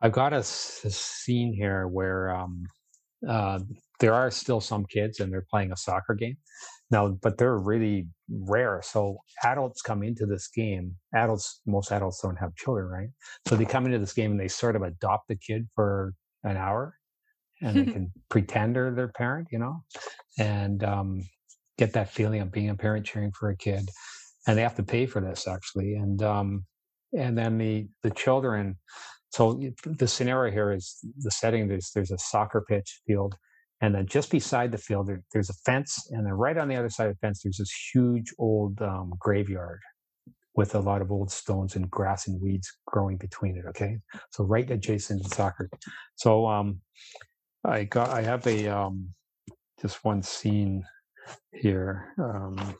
I've 0.00 0.12
got 0.12 0.32
a, 0.32 0.38
a, 0.38 0.42
scene 0.42 1.52
here 1.52 1.88
where 1.88 2.34
um, 2.34 2.64
uh, 3.26 3.60
there 4.00 4.14
are 4.14 4.30
still 4.30 4.60
some 4.60 4.84
kids 4.86 5.20
and 5.20 5.32
they're 5.32 5.46
playing 5.50 5.72
a 5.72 5.76
soccer 5.76 6.14
game 6.14 6.36
now, 6.90 7.08
but 7.22 7.38
they're 7.38 7.58
really 7.58 8.06
rare. 8.30 8.80
So 8.84 9.18
adults 9.44 9.82
come 9.82 10.02
into 10.02 10.26
this 10.26 10.48
game. 10.48 10.94
Adults, 11.14 11.60
most 11.66 11.90
adults 11.90 12.20
don't 12.22 12.36
have 12.36 12.54
children, 12.54 12.86
right? 12.86 13.08
So 13.46 13.56
they 13.56 13.64
come 13.64 13.86
into 13.86 13.98
this 13.98 14.12
game 14.12 14.32
and 14.32 14.40
they 14.40 14.48
sort 14.48 14.76
of 14.76 14.82
adopt 14.82 15.28
the 15.28 15.36
kid 15.36 15.68
for 15.74 16.14
an 16.44 16.56
hour, 16.56 16.94
and 17.60 17.76
they 17.76 17.92
can 17.92 18.12
pretend 18.28 18.76
they're 18.76 18.94
their 18.94 19.08
parent, 19.08 19.48
you 19.50 19.58
know, 19.58 19.82
and 20.38 20.84
um, 20.84 21.22
get 21.76 21.92
that 21.94 22.10
feeling 22.10 22.40
of 22.40 22.52
being 22.52 22.70
a 22.70 22.76
parent 22.76 23.04
cheering 23.04 23.32
for 23.32 23.50
a 23.50 23.56
kid 23.56 23.88
and 24.48 24.56
they 24.56 24.62
have 24.62 24.74
to 24.76 24.82
pay 24.82 25.06
for 25.06 25.20
this 25.20 25.46
actually. 25.46 25.94
And 25.94 26.20
um, 26.22 26.64
and 27.16 27.38
then 27.38 27.58
the 27.58 27.86
the 28.02 28.10
children. 28.10 28.76
So 29.30 29.60
the 29.84 30.08
scenario 30.08 30.52
here 30.52 30.72
is 30.72 30.98
the 31.18 31.30
setting. 31.30 31.68
There's 31.68 31.90
there's 31.94 32.10
a 32.10 32.18
soccer 32.18 32.64
pitch 32.66 33.00
field, 33.06 33.34
and 33.80 33.94
then 33.94 34.06
just 34.06 34.30
beside 34.30 34.72
the 34.72 34.78
field 34.78 35.06
there, 35.06 35.22
there's 35.32 35.50
a 35.50 35.54
fence, 35.64 36.08
and 36.10 36.24
then 36.24 36.32
right 36.32 36.56
on 36.56 36.68
the 36.68 36.76
other 36.76 36.88
side 36.88 37.08
of 37.08 37.14
the 37.14 37.26
fence 37.26 37.42
there's 37.42 37.58
this 37.58 37.72
huge 37.92 38.32
old 38.38 38.80
um, 38.80 39.12
graveyard 39.18 39.80
with 40.54 40.74
a 40.74 40.80
lot 40.80 41.02
of 41.02 41.12
old 41.12 41.30
stones 41.30 41.76
and 41.76 41.88
grass 41.90 42.26
and 42.26 42.40
weeds 42.42 42.72
growing 42.86 43.16
between 43.16 43.56
it. 43.56 43.64
Okay, 43.68 43.98
so 44.30 44.44
right 44.44 44.68
adjacent 44.70 45.22
to 45.22 45.28
soccer. 45.28 45.70
So 46.16 46.46
um, 46.46 46.80
I 47.64 47.84
got 47.84 48.08
I 48.08 48.22
have 48.22 48.46
a 48.46 48.66
um, 48.66 49.08
just 49.80 50.04
one 50.04 50.22
scene 50.22 50.84
here. 51.52 52.14
Um, 52.18 52.76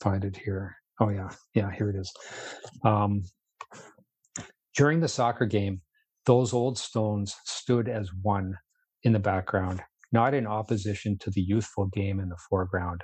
find 0.00 0.24
it 0.24 0.36
here. 0.36 0.76
Oh 1.00 1.08
yeah, 1.08 1.28
yeah, 1.54 1.70
here 1.70 1.90
it 1.90 1.96
is. 1.96 2.12
Um, 2.84 3.22
during 4.76 5.00
the 5.00 5.08
soccer 5.08 5.46
game, 5.46 5.80
those 6.26 6.52
old 6.52 6.78
stones 6.78 7.36
stood 7.44 7.88
as 7.88 8.10
one 8.22 8.56
in 9.02 9.12
the 9.12 9.18
background, 9.18 9.82
not 10.12 10.34
in 10.34 10.46
opposition 10.46 11.18
to 11.18 11.30
the 11.30 11.40
youthful 11.40 11.86
game 11.86 12.18
in 12.18 12.28
the 12.28 12.38
foreground, 12.48 13.02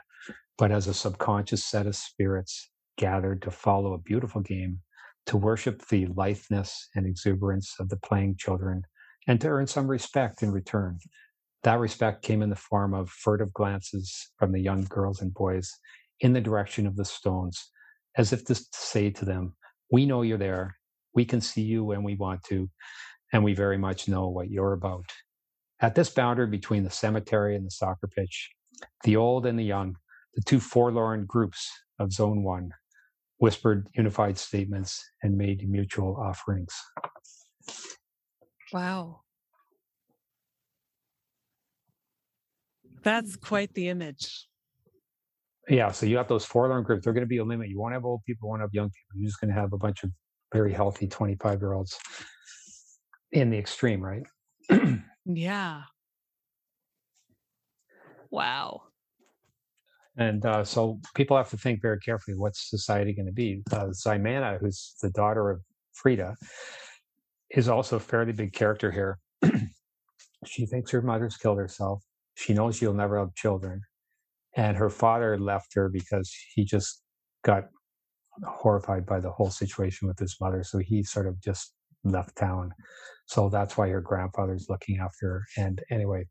but 0.59 0.73
as 0.73 0.87
a 0.87 0.95
subconscious 0.95 1.65
set 1.65 1.87
of 1.87 1.97
spirits 1.97 2.71
gathered 2.97 3.43
to 3.43 3.51
follow 3.51 3.95
a 3.95 3.99
beautiful 3.99 4.41
game, 4.41 4.81
to 5.27 5.37
worship 5.37 5.87
the 5.89 6.07
litheness 6.17 6.89
and 6.95 7.07
exuberance 7.07 7.75
of 7.79 7.89
the 7.89 7.97
playing 7.99 8.37
children, 8.37 8.83
and 9.29 9.41
to 9.41 9.49
earn 9.49 9.67
some 9.67 9.87
respect 9.87 10.43
in 10.43 10.51
return. 10.51 10.99
That 11.63 11.79
respect 11.79 12.23
came 12.23 12.43
in 12.43 12.51
the 12.51 12.57
form 12.57 12.95
of 12.95 13.11
furtive 13.11 13.53
glances 13.53 14.31
from 14.39 14.53
the 14.53 14.61
young 14.61 14.85
girls 14.85 15.21
and 15.21 15.33
boys 15.33 15.71
in 16.21 16.33
the 16.33 16.41
direction 16.41 16.87
of 16.87 16.97
the 16.97 17.05
stones, 17.05 17.71
as 18.17 18.33
if 18.33 18.45
to 18.47 18.55
say 18.73 19.11
to 19.11 19.25
them, 19.25 19.55
We 19.93 20.07
know 20.07 20.23
you're 20.23 20.39
there. 20.39 20.77
We 21.15 21.25
can 21.25 21.41
see 21.41 21.63
you 21.63 21.85
when 21.85 22.03
we 22.03 22.15
want 22.15 22.43
to, 22.45 22.69
and 23.33 23.45
we 23.45 23.55
very 23.55 23.79
much 23.79 24.09
know 24.09 24.29
what 24.29 24.51
you're 24.51 24.73
about. 24.73 25.05
At 25.81 25.95
this 25.95 26.11
boundary 26.11 26.47
between 26.47 26.85
the 26.85 26.91
cemetery 26.91 27.57
and 27.57 27.67
the 27.67 27.71
soccer 27.71 28.07
pitch, 28.07 28.51
the 29.05 29.17
old 29.17 29.47
and 29.47 29.59
the 29.59 29.65
young, 29.65 29.97
the 30.35 30.43
two 30.43 30.61
forlorn 30.61 31.25
groups 31.27 31.71
of 31.99 32.13
Zone 32.13 32.43
1, 32.43 32.71
whispered 33.39 33.89
unified 33.95 34.39
statements 34.39 35.03
and 35.23 35.37
made 35.37 35.69
mutual 35.69 36.17
offerings. 36.17 36.75
Wow. 38.73 39.23
That's 43.03 43.37
quite 43.37 43.73
the 43.75 43.89
image. 43.89 44.47
Yeah, 45.69 45.91
so 45.93 46.05
you 46.05 46.17
have 46.17 46.29
those 46.29 46.45
forlorn 46.45 46.83
groups. 46.85 47.05
They're 47.05 47.13
going 47.13 47.25
to 47.25 47.29
be 47.29 47.39
a 47.39 47.45
limit. 47.45 47.69
You 47.69 47.79
won't 47.81 47.95
have 47.95 48.05
old 48.05 48.23
people, 48.27 48.47
you 48.47 48.51
won't 48.51 48.63
have 48.63 48.71
young 48.73 48.89
people. 48.89 49.21
You're 49.21 49.29
just 49.29 49.41
going 49.41 49.53
to 49.55 49.59
have 49.59 49.73
a 49.73 49.79
bunch 49.79 50.05
of 50.05 50.11
very 50.53 50.73
healthy 50.73 51.07
25 51.07 51.61
year 51.61 51.73
olds 51.73 51.99
in 53.33 53.51
the 53.51 53.59
extreme, 53.59 54.03
right? 54.03 54.23
yeah. 55.25 55.83
Wow. 58.31 58.83
And 60.17 60.45
uh, 60.45 60.65
so 60.65 61.01
people 61.15 61.37
have 61.37 61.51
to 61.51 61.57
think 61.57 61.81
very 61.81 61.99
carefully 62.01 62.37
what's 62.37 62.69
society 62.69 63.13
going 63.13 63.27
to 63.27 63.33
be. 63.33 63.63
Uh, 63.73 63.87
Ximena, 63.87 64.59
who's 64.61 64.95
the 65.01 65.11
daughter 65.11 65.51
of 65.51 65.61
Frida, 65.95 66.37
is 67.51 67.69
also 67.69 67.97
a 67.97 68.01
fairly 68.01 68.33
big 68.33 68.53
character 68.53 68.91
here. 68.91 69.19
she 70.47 70.67
thinks 70.67 70.91
her 70.91 71.03
mother's 71.03 71.37
killed 71.37 71.59
herself. 71.59 72.03
She 72.35 72.55
knows 72.55 72.77
she'll 72.77 72.95
never 72.95 73.19
have 73.19 73.35
children 73.35 73.83
and 74.57 74.77
her 74.77 74.91
father 74.91 75.39
left 75.39 75.75
her 75.75 75.89
because 75.89 76.33
he 76.55 76.65
just 76.65 77.03
got 77.45 77.65
horrified 78.47 79.07
by 79.07 79.21
the 79.21 79.31
whole 79.31 79.51
situation 79.51 80.09
with 80.09 80.19
his 80.19 80.37
mother 80.41 80.63
so 80.65 80.79
he 80.79 81.03
sort 81.03 81.27
of 81.27 81.41
just 81.43 81.75
left 82.05 82.37
town. 82.37 82.73
So 83.27 83.49
that's 83.51 83.77
why 83.77 83.89
her 83.89 84.01
grandfather's 84.01 84.67
looking 84.71 84.99
after 84.99 85.29
her. 85.29 85.43
And 85.57 85.83
anyway 85.91 86.25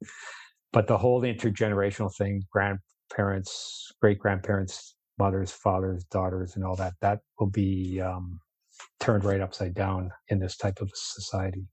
but 0.72 0.88
the 0.88 0.97
whole 0.97 1.22
intergenerational 1.22 2.16
thing 2.16 2.43
grandparents 2.51 3.91
great 4.01 4.20
grandparents 4.20 4.95
mothers 5.18 5.51
fathers 5.51 6.03
daughters 6.05 6.55
and 6.55 6.66
all 6.66 6.76
that 6.76 6.93
that 7.01 7.20
will 7.39 7.49
be 7.49 8.01
um, 8.01 8.39
turned 8.99 9.24
right 9.24 9.41
upside 9.41 9.74
down 9.74 10.12
in 10.30 10.39
this 10.39 10.57
type 10.57 10.80
of 10.82 10.89
society 10.93 11.66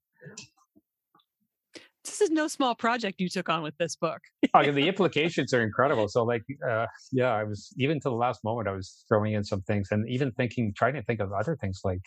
this 2.06 2.20
is 2.20 2.30
no 2.30 2.48
small 2.48 2.74
project 2.74 3.20
you 3.20 3.28
took 3.28 3.48
on 3.48 3.62
with 3.62 3.76
this 3.78 3.96
book. 3.96 4.20
oh, 4.54 4.70
the 4.70 4.88
implications 4.92 5.52
are 5.52 5.62
incredible. 5.62 6.08
So, 6.08 6.24
like, 6.24 6.42
uh, 6.68 6.86
yeah, 7.12 7.32
I 7.32 7.44
was 7.44 7.72
even 7.78 8.00
to 8.00 8.08
the 8.08 8.14
last 8.14 8.42
moment, 8.44 8.68
I 8.68 8.72
was 8.72 9.04
throwing 9.08 9.34
in 9.34 9.44
some 9.44 9.62
things, 9.62 9.88
and 9.90 10.08
even 10.08 10.32
thinking, 10.32 10.72
trying 10.76 10.94
to 10.94 11.02
think 11.02 11.20
of 11.20 11.32
other 11.32 11.56
things 11.60 11.80
like 11.84 12.00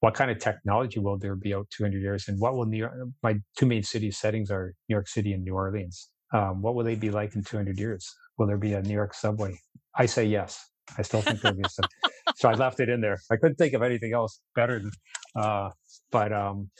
what 0.00 0.14
kind 0.14 0.30
of 0.30 0.38
technology 0.38 1.00
will 1.00 1.18
there 1.18 1.34
be 1.34 1.54
out 1.54 1.66
200 1.76 2.00
years, 2.00 2.28
and 2.28 2.40
what 2.40 2.54
will 2.54 2.66
New 2.66 2.78
York? 2.78 2.92
My 3.22 3.36
two 3.56 3.66
main 3.66 3.82
city 3.82 4.10
settings 4.10 4.50
are 4.50 4.74
New 4.88 4.94
York 4.94 5.08
City 5.08 5.32
and 5.32 5.44
New 5.44 5.54
Orleans. 5.54 6.08
Um, 6.32 6.62
what 6.62 6.74
will 6.74 6.84
they 6.84 6.94
be 6.94 7.10
like 7.10 7.34
in 7.34 7.42
200 7.42 7.78
years? 7.78 8.06
Will 8.36 8.46
there 8.46 8.58
be 8.58 8.74
a 8.74 8.82
New 8.82 8.94
York 8.94 9.14
subway? 9.14 9.58
I 9.94 10.06
say 10.06 10.24
yes. 10.24 10.64
I 10.96 11.02
still 11.02 11.22
think 11.22 11.40
there'll 11.40 11.56
be 11.56 11.64
a 11.64 11.68
subway. 11.68 12.12
so 12.36 12.48
I 12.48 12.54
left 12.54 12.80
it 12.80 12.88
in 12.88 13.00
there. 13.00 13.18
I 13.30 13.36
couldn't 13.36 13.56
think 13.56 13.74
of 13.74 13.82
anything 13.82 14.12
else 14.12 14.40
better. 14.54 14.78
Than, 14.78 14.92
uh, 15.36 15.70
but 16.10 16.32
um, 16.32 16.70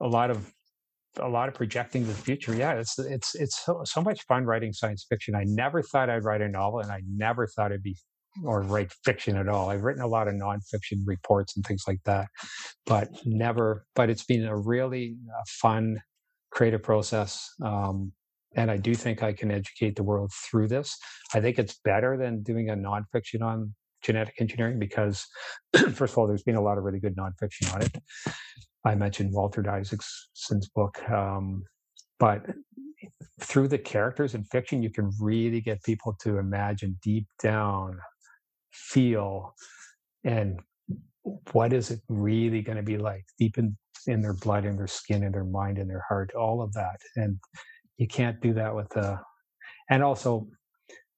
a 0.00 0.08
lot 0.08 0.30
of 0.30 0.52
a 1.18 1.28
lot 1.28 1.48
of 1.48 1.54
projecting 1.54 2.06
the 2.06 2.14
future. 2.14 2.54
Yeah, 2.54 2.74
it's 2.74 2.98
it's 2.98 3.34
it's 3.34 3.64
so, 3.64 3.82
so 3.84 4.00
much 4.00 4.22
fun 4.26 4.44
writing 4.44 4.72
science 4.72 5.06
fiction. 5.08 5.34
I 5.34 5.44
never 5.46 5.82
thought 5.82 6.10
I'd 6.10 6.24
write 6.24 6.40
a 6.40 6.48
novel, 6.48 6.80
and 6.80 6.90
I 6.90 7.02
never 7.06 7.46
thought 7.46 7.72
I'd 7.72 7.82
be 7.82 7.96
or 8.44 8.62
write 8.62 8.92
fiction 9.04 9.36
at 9.36 9.48
all. 9.48 9.68
I've 9.68 9.82
written 9.82 10.02
a 10.02 10.06
lot 10.06 10.26
of 10.26 10.34
nonfiction 10.34 11.02
reports 11.04 11.54
and 11.56 11.64
things 11.66 11.84
like 11.86 12.00
that, 12.04 12.28
but 12.86 13.08
never. 13.24 13.84
But 13.94 14.10
it's 14.10 14.24
been 14.24 14.46
a 14.46 14.56
really 14.56 15.16
uh, 15.28 15.42
fun 15.46 16.00
creative 16.50 16.82
process. 16.82 17.48
Um, 17.62 18.12
and 18.54 18.70
I 18.70 18.76
do 18.76 18.94
think 18.94 19.22
I 19.22 19.32
can 19.32 19.50
educate 19.50 19.96
the 19.96 20.02
world 20.02 20.30
through 20.32 20.68
this. 20.68 20.96
I 21.34 21.40
think 21.40 21.58
it's 21.58 21.78
better 21.84 22.16
than 22.16 22.42
doing 22.42 22.68
a 22.68 22.74
nonfiction 22.74 23.42
on 23.42 23.74
genetic 24.02 24.34
engineering 24.40 24.78
because, 24.78 25.26
first 25.92 26.14
of 26.14 26.18
all, 26.18 26.26
there's 26.26 26.42
been 26.42 26.56
a 26.56 26.62
lot 26.62 26.78
of 26.78 26.84
really 26.84 27.00
good 27.00 27.16
nonfiction 27.16 27.72
on 27.74 27.82
it. 27.82 27.96
I 28.84 28.94
mentioned 28.94 29.32
Walter 29.32 29.68
Isaacson's 29.68 30.68
book, 30.74 30.98
um, 31.10 31.62
but 32.18 32.44
through 33.40 33.68
the 33.68 33.78
characters 33.78 34.34
in 34.34 34.44
fiction, 34.44 34.82
you 34.82 34.90
can 34.90 35.10
really 35.20 35.60
get 35.60 35.82
people 35.84 36.16
to 36.22 36.38
imagine 36.38 36.98
deep 37.02 37.26
down, 37.42 37.98
feel, 38.72 39.54
and 40.24 40.60
what 41.52 41.72
is 41.72 41.90
it 41.90 42.00
really 42.08 42.62
going 42.62 42.76
to 42.76 42.82
be 42.82 42.98
like 42.98 43.24
deep 43.38 43.58
in, 43.58 43.76
in 44.06 44.22
their 44.22 44.34
blood, 44.34 44.64
in 44.64 44.76
their 44.76 44.86
skin, 44.86 45.22
in 45.22 45.32
their 45.32 45.44
mind, 45.44 45.78
in 45.78 45.88
their 45.88 46.04
heart, 46.08 46.32
all 46.34 46.60
of 46.60 46.72
that. 46.72 46.96
And 47.16 47.38
you 47.98 48.08
can't 48.08 48.40
do 48.40 48.52
that 48.54 48.74
with 48.74 48.88
the, 48.90 49.18
and 49.90 50.02
also 50.02 50.48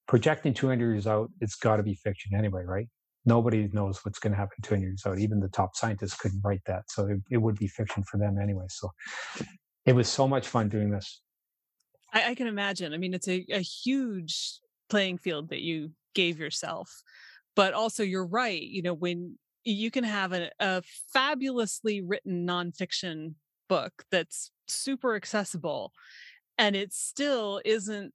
projecting 0.07 0.55
200 0.55 0.85
years 0.85 1.07
out, 1.07 1.31
it's 1.41 1.57
got 1.57 1.77
to 1.77 1.83
be 1.83 1.95
fiction 1.95 2.35
anyway, 2.37 2.65
right? 2.65 2.89
nobody 3.25 3.69
knows 3.73 4.05
what's 4.05 4.19
going 4.19 4.33
to 4.33 4.37
happen 4.37 4.57
200 4.63 4.85
years 4.85 5.03
out. 5.07 5.19
Even 5.19 5.41
the 5.41 5.49
top 5.49 5.77
scientists 5.77 6.15
couldn't 6.15 6.41
write 6.45 6.63
that. 6.67 6.85
So 6.89 7.07
it, 7.07 7.21
it 7.31 7.39
would 7.39 7.59
be 7.59 7.67
fiction 7.67 8.03
for 8.05 8.19
them 8.19 8.39
anyway. 8.39 8.67
So 8.69 8.91
it 9.87 9.95
was 9.95 10.09
so 10.09 10.29
much 10.29 10.47
fun 10.47 10.69
doing 10.69 10.91
this. 10.91 11.23
I, 12.13 12.31
I 12.31 12.35
can 12.35 12.47
imagine. 12.47 12.93
I 12.93 12.99
mean, 12.99 13.15
it's 13.15 13.29
a, 13.29 13.45
a 13.51 13.61
huge 13.61 14.59
playing 14.91 15.19
field 15.19 15.51
that 15.51 15.61
you 15.61 15.93
gave 16.15 16.39
yourself. 16.39 16.91
But 17.57 17.73
also, 17.73 18.03
you're 18.03 18.27
right. 18.27 18.61
You 18.61 18.83
know, 18.83 18.95
when 18.95 19.39
you 19.65 19.91
can 19.91 20.05
have 20.05 20.33
a, 20.33 20.51
a 20.61 20.83
fabulously 21.13 22.03
written 22.03 22.47
nonfiction 22.47 23.35
book 23.69 23.93
that's 24.11 24.51
super 24.67 25.15
accessible 25.15 25.93
and 26.59 26.77
it 26.77 26.93
still 26.93 27.61
isn't 27.65 28.13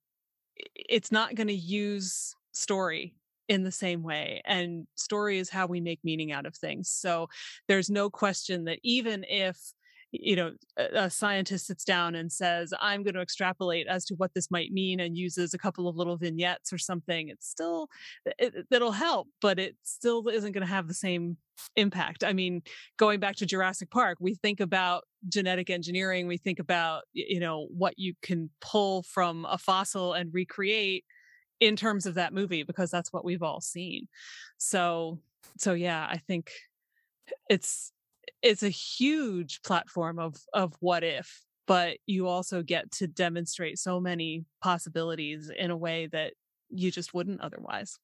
it's 0.76 1.12
not 1.12 1.36
going 1.36 1.48
to 1.48 1.54
use 1.54 2.36
story 2.52 3.14
in 3.48 3.64
the 3.64 3.72
same 3.72 4.04
way 4.04 4.42
and 4.46 4.86
story 4.96 5.40
is 5.40 5.50
how 5.50 5.66
we 5.66 5.82
make 5.82 6.00
meaning 6.04 6.32
out 6.32 6.46
of 6.46 6.56
things 6.56 6.90
so 6.90 7.28
there's 7.68 7.90
no 7.90 8.10
question 8.10 8.66
that 8.66 8.80
even 8.84 9.26
if 9.28 9.58
you 10.12 10.36
know 10.36 10.52
a, 10.78 11.10
scientist 11.10 11.68
sits 11.68 11.84
down 11.84 12.16
and 12.16 12.32
says 12.32 12.74
i'm 12.80 13.04
going 13.04 13.14
to 13.14 13.22
extrapolate 13.22 13.88
as 13.88 14.06
to 14.06 14.16
what 14.16 14.34
this 14.34 14.50
might 14.50 14.72
mean 14.72 15.00
and 15.00 15.18
uses 15.18 15.54
a 15.54 15.58
couple 15.58 15.88
of 15.88 15.96
little 15.96 16.18
vignettes 16.18 16.74
or 16.74 16.78
something 16.78 17.30
it's 17.30 17.48
still 17.48 17.88
it, 18.38 18.66
it'll 18.72 18.92
help 18.92 19.28
but 19.42 19.60
it 19.60 19.76
still 19.84 20.28
isn't 20.28 20.52
going 20.52 20.66
to 20.66 20.72
have 20.72 20.88
the 20.88 20.94
same 20.94 21.38
impact. 21.76 22.24
I 22.24 22.34
mean 22.34 22.62
going 22.98 23.20
back 23.20 23.36
to 23.38 23.46
jurassic 23.46 23.92
park 23.92 24.18
we 24.20 24.36
think 24.36 24.60
about 24.60 25.04
genetic 25.28 25.70
engineering 25.70 26.28
we 26.28 26.38
think 26.38 26.60
about 26.60 27.04
you 27.14 27.40
know 27.40 27.68
what 27.70 27.96
you 27.98 28.14
can 28.22 28.50
pull 28.62 29.04
from 29.04 29.46
a 29.46 29.58
fossil 29.58 30.14
and 30.14 30.34
recreate 30.34 31.04
in 31.60 31.76
terms 31.76 32.06
of 32.06 32.16
that 32.16 32.34
movie 32.34 32.64
because 32.64 32.90
that's 32.90 33.12
what 33.12 33.26
we've 33.26 33.44
all 33.44 33.60
seen. 33.60 34.08
So 34.58 35.20
so 35.58 35.74
yeah 35.74 36.06
i 36.10 36.18
think 36.18 36.52
it's 37.50 37.92
it's 38.42 38.64
a 38.64 38.70
huge 38.70 39.62
platform 39.64 40.20
of 40.20 40.36
of 40.54 40.74
what 40.80 41.04
if 41.04 41.42
but 41.68 41.98
you 42.08 42.28
also 42.28 42.64
get 42.64 42.92
to 42.92 43.08
demonstrate 43.08 43.78
so 43.78 44.00
many 44.00 44.46
possibilities 44.62 45.52
in 45.56 45.72
a 45.72 45.78
way 45.78 46.08
that 46.08 46.34
you 46.70 46.92
just 46.92 47.14
wouldn't 47.14 47.42
otherwise 47.42 47.98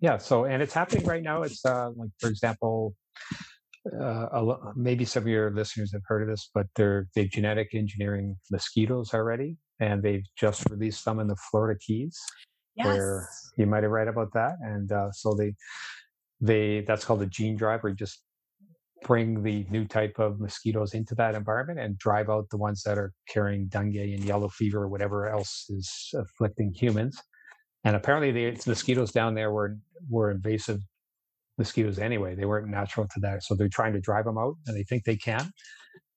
yeah 0.00 0.16
so 0.16 0.44
and 0.44 0.62
it's 0.62 0.74
happening 0.74 1.04
right 1.04 1.22
now 1.22 1.42
it's 1.42 1.64
uh 1.64 1.90
like 1.96 2.10
for 2.18 2.28
example 2.28 2.94
uh, 4.00 4.56
maybe 4.74 5.04
some 5.04 5.22
of 5.22 5.28
your 5.28 5.50
listeners 5.50 5.92
have 5.92 6.02
heard 6.06 6.22
of 6.22 6.28
this, 6.28 6.50
but 6.54 6.66
they're 6.74 7.08
they 7.14 7.26
genetic 7.26 7.74
engineering 7.74 8.36
mosquitoes 8.50 9.14
already, 9.14 9.56
and 9.80 10.02
they've 10.02 10.26
just 10.36 10.68
released 10.70 11.02
some 11.02 11.20
in 11.20 11.26
the 11.26 11.36
Florida 11.50 11.78
Keys, 11.80 12.18
yes. 12.74 12.86
where 12.86 13.28
you 13.56 13.66
might 13.66 13.82
have 13.82 13.92
read 13.92 14.08
about 14.08 14.32
that. 14.34 14.56
And 14.62 14.90
uh, 14.92 15.10
so 15.12 15.34
they 15.34 15.54
they 16.40 16.84
that's 16.86 17.04
called 17.04 17.22
a 17.22 17.26
gene 17.26 17.56
driver. 17.56 17.88
You 17.88 17.94
just 17.94 18.22
bring 19.02 19.42
the 19.42 19.66
new 19.70 19.84
type 19.84 20.18
of 20.18 20.40
mosquitoes 20.40 20.94
into 20.94 21.14
that 21.14 21.34
environment 21.34 21.78
and 21.78 21.98
drive 21.98 22.30
out 22.30 22.48
the 22.50 22.56
ones 22.56 22.82
that 22.82 22.98
are 22.98 23.12
carrying 23.28 23.66
dengue 23.68 23.96
and 23.96 24.24
yellow 24.24 24.48
fever 24.48 24.82
or 24.82 24.88
whatever 24.88 25.28
else 25.28 25.66
is 25.68 26.14
afflicting 26.14 26.72
humans. 26.72 27.20
And 27.84 27.94
apparently, 27.94 28.32
the 28.32 28.60
mosquitoes 28.66 29.12
down 29.12 29.34
there 29.34 29.52
were 29.52 29.78
were 30.08 30.30
invasive 30.30 30.80
mosquitoes 31.58 31.98
anyway. 31.98 32.34
They 32.34 32.44
weren't 32.44 32.68
natural 32.68 33.06
to 33.08 33.20
that, 33.20 33.42
so 33.44 33.54
they're 33.54 33.68
trying 33.68 33.92
to 33.92 34.00
drive 34.00 34.24
them 34.24 34.38
out, 34.38 34.56
and 34.66 34.76
they 34.76 34.82
think 34.82 35.04
they 35.04 35.16
can. 35.16 35.50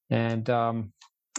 And 0.09 0.49
um, 0.49 0.91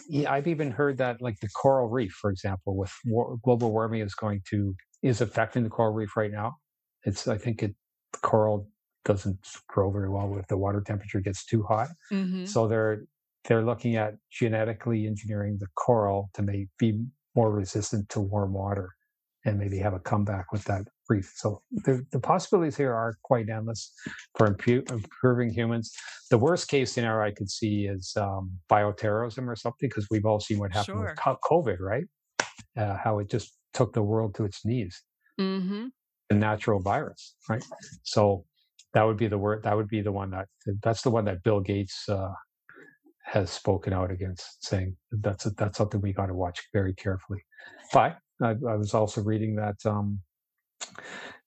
yeah, 0.09 0.33
I've 0.33 0.47
even 0.47 0.71
heard 0.71 0.99
that, 0.99 1.21
like 1.21 1.41
the 1.41 1.49
coral 1.49 1.89
reef, 1.89 2.13
for 2.13 2.31
example, 2.31 2.77
with 2.77 2.93
war- 3.05 3.39
global 3.43 3.73
warming 3.73 4.03
is 4.03 4.15
going 4.15 4.43
to 4.51 4.75
is 5.03 5.21
affecting 5.21 5.65
the 5.65 5.71
coral 5.71 5.93
reef 5.93 6.17
right 6.17 6.31
now. 6.31 6.55
It's 7.05 7.27
I 7.27 7.39
think 7.39 7.63
it 7.63 7.75
coral 8.23 8.69
doesn't 9.05 9.39
grow 9.69 9.91
very 9.91 10.09
well 10.09 10.37
if 10.39 10.47
the 10.49 10.57
water 10.57 10.81
temperature 10.81 11.21
gets 11.21 11.45
too 11.45 11.63
hot. 11.63 11.89
Mm-hmm. 12.13 12.45
So 12.45 12.69
they're 12.69 13.05
they're 13.47 13.65
looking 13.65 13.97
at 13.97 14.15
genetically 14.31 15.07
engineering 15.07 15.57
the 15.59 15.67
coral 15.75 16.31
to 16.35 16.43
make 16.43 16.69
be 16.79 17.03
more 17.35 17.51
resistant 17.51 18.09
to 18.11 18.21
warm 18.21 18.53
water 18.53 18.91
and 19.47 19.59
maybe 19.59 19.79
have 19.79 19.95
a 19.95 19.99
comeback 19.99 20.53
with 20.53 20.65
that 20.65 20.83
reef. 21.09 21.33
So 21.37 21.63
the, 21.71 22.05
the 22.13 22.21
possibilities 22.21 22.77
here 22.77 22.93
are 22.93 23.17
quite 23.23 23.49
endless 23.49 23.93
for 24.37 24.49
impu- 24.49 24.89
improving 24.91 25.51
humans. 25.51 25.91
The 26.31 26.37
worst 26.37 26.69
case 26.69 26.93
scenario 26.93 27.27
I 27.27 27.33
could 27.33 27.51
see 27.51 27.87
is 27.87 28.13
um, 28.17 28.53
bioterrorism 28.71 29.49
or 29.49 29.57
something, 29.57 29.89
because 29.89 30.07
we've 30.11 30.27
all 30.27 30.41
seen 30.41 30.59
what 30.59 30.73
happened 30.73 30.99
sure. 30.99 31.17
with 31.27 31.39
COVID, 31.43 31.81
right? 31.81 32.05
Uh, 32.77 32.97
how 33.03 33.19
it 33.19 33.31
just 33.31 33.57
took 33.73 33.95
the 33.95 34.03
world 34.03 34.35
to 34.35 34.45
its 34.45 34.65
knees. 34.67 35.03
Mm-hmm. 35.41 35.87
A 36.29 36.35
natural 36.35 36.81
virus, 36.81 37.35
right? 37.49 37.65
So 38.03 38.45
that 38.95 39.05
would 39.05 39.17
be 39.17 39.29
the 39.29 39.39
word 39.39 39.63
that 39.65 39.77
would 39.77 39.89
be 39.89 40.03
the 40.03 40.13
one 40.13 40.31
that 40.31 40.49
that's 40.83 41.03
the 41.03 41.11
one 41.11 41.25
that 41.25 41.43
bill 41.43 41.61
gates 41.61 42.09
uh, 42.09 42.33
has 43.31 43.51
spoken 43.51 43.93
out 43.93 44.11
against 44.11 44.65
saying 44.65 44.97
that's 45.11 45.47
a, 45.47 45.51
that's 45.51 45.79
something 45.79 46.01
we 46.01 46.13
got 46.13 46.27
to 46.27 46.35
watch 46.35 46.61
very 46.73 46.95
carefully. 46.95 47.41
But 47.93 48.19
I, 48.43 48.51
I, 48.51 48.75
was 48.75 48.93
also 48.93 49.23
reading 49.23 49.55
that 49.57 49.77
um, 49.85 50.21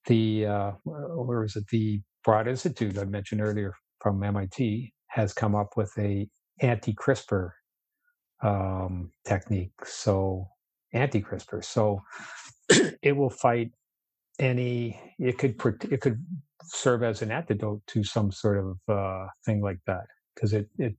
the 0.05 0.45
uh, 0.45 0.71
where 0.83 1.43
is 1.43 1.55
it? 1.55 1.65
The 1.67 2.01
broad 2.23 2.47
institute 2.47 2.97
i 2.97 3.03
mentioned 3.03 3.41
earlier 3.41 3.73
from 3.99 4.19
mit 4.19 4.93
has 5.07 5.33
come 5.33 5.55
up 5.55 5.71
with 5.75 5.91
a 5.97 6.27
anti-crispr 6.61 7.49
um, 8.41 9.11
technique. 9.25 9.73
So 9.85 10.47
anti-crispr. 10.93 11.63
So 11.65 12.01
it 13.01 13.15
will 13.15 13.29
fight 13.29 13.71
any 14.39 14.99
it 15.19 15.37
could 15.37 15.55
it 15.91 16.01
could 16.01 16.23
serve 16.63 17.03
as 17.03 17.21
an 17.21 17.31
antidote 17.31 17.81
to 17.87 18.03
some 18.03 18.31
sort 18.31 18.57
of 18.57 18.95
uh, 18.95 19.27
thing 19.45 19.61
like 19.61 19.79
that 19.85 20.05
because 20.33 20.53
it 20.53 20.69
it 20.77 20.95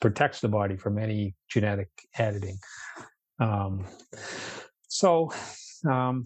protects 0.00 0.40
the 0.40 0.48
body 0.48 0.76
from 0.76 0.98
any 0.98 1.34
genetic 1.48 1.88
editing. 2.18 2.58
Um, 3.40 3.84
so, 4.88 5.32
um, 5.88 6.24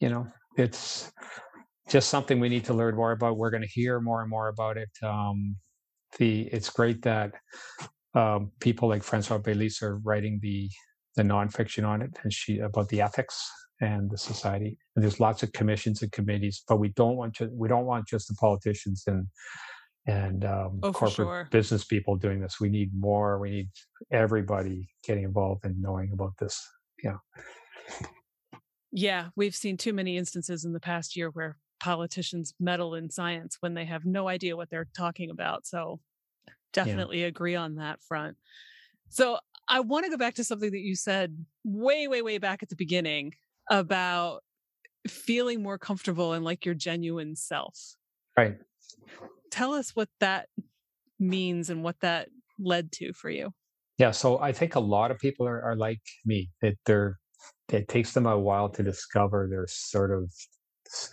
you 0.00 0.08
know, 0.08 0.26
it's 0.56 1.12
just 1.88 2.08
something 2.08 2.40
we 2.40 2.48
need 2.48 2.64
to 2.64 2.74
learn 2.74 2.96
more 2.96 3.12
about. 3.12 3.36
We're 3.36 3.50
going 3.50 3.62
to 3.62 3.68
hear 3.68 4.00
more 4.00 4.20
and 4.20 4.30
more 4.30 4.48
about 4.48 4.76
it. 4.76 4.90
Um, 5.02 5.56
the 6.18 6.42
it's 6.52 6.70
great 6.70 7.02
that 7.02 7.32
um, 8.14 8.50
people 8.60 8.88
like 8.88 9.02
Françoise 9.02 9.42
Baylis 9.42 9.82
are 9.82 9.98
writing 9.98 10.38
the 10.42 10.68
the 11.16 11.22
nonfiction 11.22 11.86
on 11.86 12.02
it, 12.02 12.10
and 12.22 12.32
she 12.32 12.58
about 12.58 12.88
the 12.88 13.00
ethics 13.00 13.50
and 13.80 14.10
the 14.10 14.18
society. 14.18 14.78
And 14.94 15.02
there's 15.02 15.20
lots 15.20 15.42
of 15.42 15.52
commissions 15.52 16.02
and 16.02 16.12
committees, 16.12 16.62
but 16.68 16.78
we 16.78 16.90
don't 16.90 17.16
want 17.16 17.34
to, 17.36 17.50
we 17.52 17.68
don't 17.68 17.84
want 17.84 18.06
just 18.06 18.28
the 18.28 18.34
politicians 18.34 19.04
and 19.06 19.26
and 20.06 20.44
um, 20.44 20.80
oh, 20.82 20.92
corporate 20.92 21.14
sure. 21.14 21.48
business 21.52 21.84
people 21.84 22.16
doing 22.16 22.40
this. 22.40 22.58
We 22.60 22.68
need 22.68 22.90
more. 22.98 23.38
We 23.38 23.50
need 23.50 23.68
everybody 24.10 24.88
getting 25.06 25.24
involved 25.24 25.64
and 25.64 25.80
knowing 25.80 26.10
about 26.12 26.32
this. 26.40 26.60
Yeah. 27.02 27.18
Yeah, 28.90 29.28
we've 29.36 29.54
seen 29.54 29.76
too 29.76 29.92
many 29.92 30.16
instances 30.16 30.64
in 30.64 30.72
the 30.72 30.80
past 30.80 31.16
year 31.16 31.30
where 31.30 31.56
politicians 31.80 32.52
meddle 32.60 32.94
in 32.94 33.10
science 33.10 33.56
when 33.60 33.74
they 33.74 33.84
have 33.84 34.04
no 34.04 34.28
idea 34.28 34.56
what 34.56 34.70
they're 34.70 34.88
talking 34.96 35.30
about. 35.30 35.66
So 35.66 36.00
definitely 36.72 37.22
yeah. 37.22 37.28
agree 37.28 37.54
on 37.54 37.76
that 37.76 38.02
front. 38.02 38.36
So 39.08 39.38
I 39.68 39.80
want 39.80 40.04
to 40.04 40.10
go 40.10 40.16
back 40.16 40.34
to 40.34 40.44
something 40.44 40.70
that 40.70 40.80
you 40.80 40.94
said 40.94 41.44
way, 41.64 42.08
way, 42.08 42.22
way 42.22 42.38
back 42.38 42.62
at 42.62 42.68
the 42.68 42.76
beginning 42.76 43.34
about 43.70 44.42
feeling 45.08 45.62
more 45.62 45.78
comfortable 45.78 46.32
and 46.32 46.44
like 46.44 46.64
your 46.64 46.74
genuine 46.74 47.36
self. 47.36 47.96
Right. 48.36 48.56
Tell 49.50 49.74
us 49.74 49.90
what 49.94 50.08
that 50.20 50.48
means 51.18 51.70
and 51.70 51.82
what 51.82 51.96
that 52.00 52.28
led 52.58 52.92
to 52.92 53.12
for 53.12 53.30
you. 53.30 53.52
Yeah, 53.98 54.10
so 54.10 54.40
I 54.40 54.52
think 54.52 54.74
a 54.74 54.80
lot 54.80 55.10
of 55.10 55.18
people 55.18 55.46
are, 55.46 55.62
are 55.62 55.76
like 55.76 56.00
me 56.24 56.50
that 56.60 56.74
they're 56.86 57.18
it 57.72 57.88
takes 57.88 58.12
them 58.12 58.26
a 58.26 58.38
while 58.38 58.68
to 58.68 58.82
discover 58.82 59.48
their 59.50 59.66
sort 59.66 60.10
of 60.10 60.30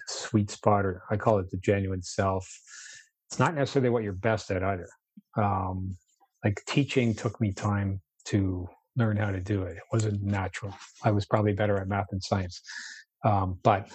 sweet 0.07 0.49
spot, 0.49 0.85
or 0.85 1.03
I 1.09 1.15
call 1.15 1.39
it 1.39 1.49
the 1.49 1.57
genuine 1.57 2.03
self. 2.03 2.47
It's 3.29 3.39
not 3.39 3.55
necessarily 3.55 3.89
what 3.89 4.03
you're 4.03 4.13
best 4.13 4.51
at 4.51 4.63
either. 4.63 4.89
Um, 5.37 5.95
like 6.43 6.61
teaching 6.67 7.13
took 7.13 7.39
me 7.39 7.53
time 7.53 8.01
to 8.29 8.67
learn 8.95 9.17
how 9.17 9.31
to 9.31 9.39
do 9.39 9.63
it. 9.63 9.77
It 9.77 9.83
wasn't 9.91 10.21
natural. 10.23 10.73
I 11.03 11.11
was 11.11 11.25
probably 11.25 11.53
better 11.53 11.77
at 11.77 11.87
math 11.87 12.07
and 12.11 12.23
science. 12.23 12.61
Um, 13.23 13.59
but, 13.63 13.89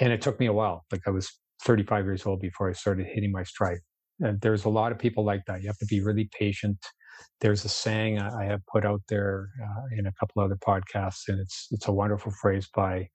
and 0.00 0.12
it 0.12 0.20
took 0.20 0.38
me 0.40 0.46
a 0.46 0.52
while. 0.52 0.84
Like 0.90 1.02
I 1.06 1.10
was 1.10 1.30
35 1.64 2.04
years 2.04 2.26
old 2.26 2.40
before 2.40 2.68
I 2.68 2.72
started 2.72 3.06
hitting 3.06 3.32
my 3.32 3.42
stride. 3.44 3.78
And 4.20 4.40
there's 4.40 4.64
a 4.64 4.68
lot 4.68 4.92
of 4.92 4.98
people 4.98 5.24
like 5.24 5.42
that. 5.46 5.62
You 5.62 5.68
have 5.68 5.78
to 5.78 5.86
be 5.86 6.00
really 6.00 6.28
patient. 6.38 6.78
There's 7.40 7.64
a 7.64 7.68
saying 7.68 8.18
I 8.18 8.44
have 8.44 8.60
put 8.66 8.84
out 8.84 9.02
there 9.08 9.48
uh, 9.62 9.98
in 9.98 10.06
a 10.06 10.12
couple 10.18 10.42
other 10.42 10.56
podcasts, 10.56 11.28
and 11.28 11.38
it's 11.38 11.68
it's 11.70 11.88
a 11.88 11.92
wonderful 11.92 12.32
phrase 12.40 12.68
by 12.74 13.08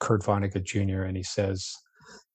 Kurt 0.00 0.22
Vonnegut 0.22 0.64
Jr. 0.64 1.02
And 1.02 1.16
he 1.16 1.22
says, 1.22 1.70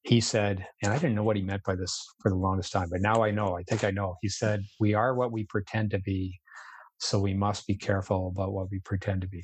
he 0.03 0.19
said, 0.21 0.65
and 0.83 0.91
I 0.91 0.97
didn't 0.97 1.15
know 1.15 1.23
what 1.23 1.37
he 1.37 1.41
meant 1.41 1.63
by 1.63 1.75
this 1.75 1.97
for 2.21 2.29
the 2.29 2.37
longest 2.37 2.71
time, 2.71 2.89
but 2.91 3.01
now 3.01 3.23
I 3.23 3.31
know. 3.31 3.57
I 3.57 3.63
think 3.63 3.83
I 3.83 3.91
know. 3.91 4.15
He 4.21 4.29
said, 4.29 4.63
"We 4.79 4.93
are 4.93 5.15
what 5.15 5.31
we 5.31 5.45
pretend 5.45 5.91
to 5.91 5.99
be, 5.99 6.39
so 6.99 7.19
we 7.19 7.33
must 7.33 7.67
be 7.67 7.75
careful 7.75 8.31
about 8.35 8.53
what 8.53 8.69
we 8.71 8.79
pretend 8.79 9.21
to 9.21 9.27
be. 9.27 9.43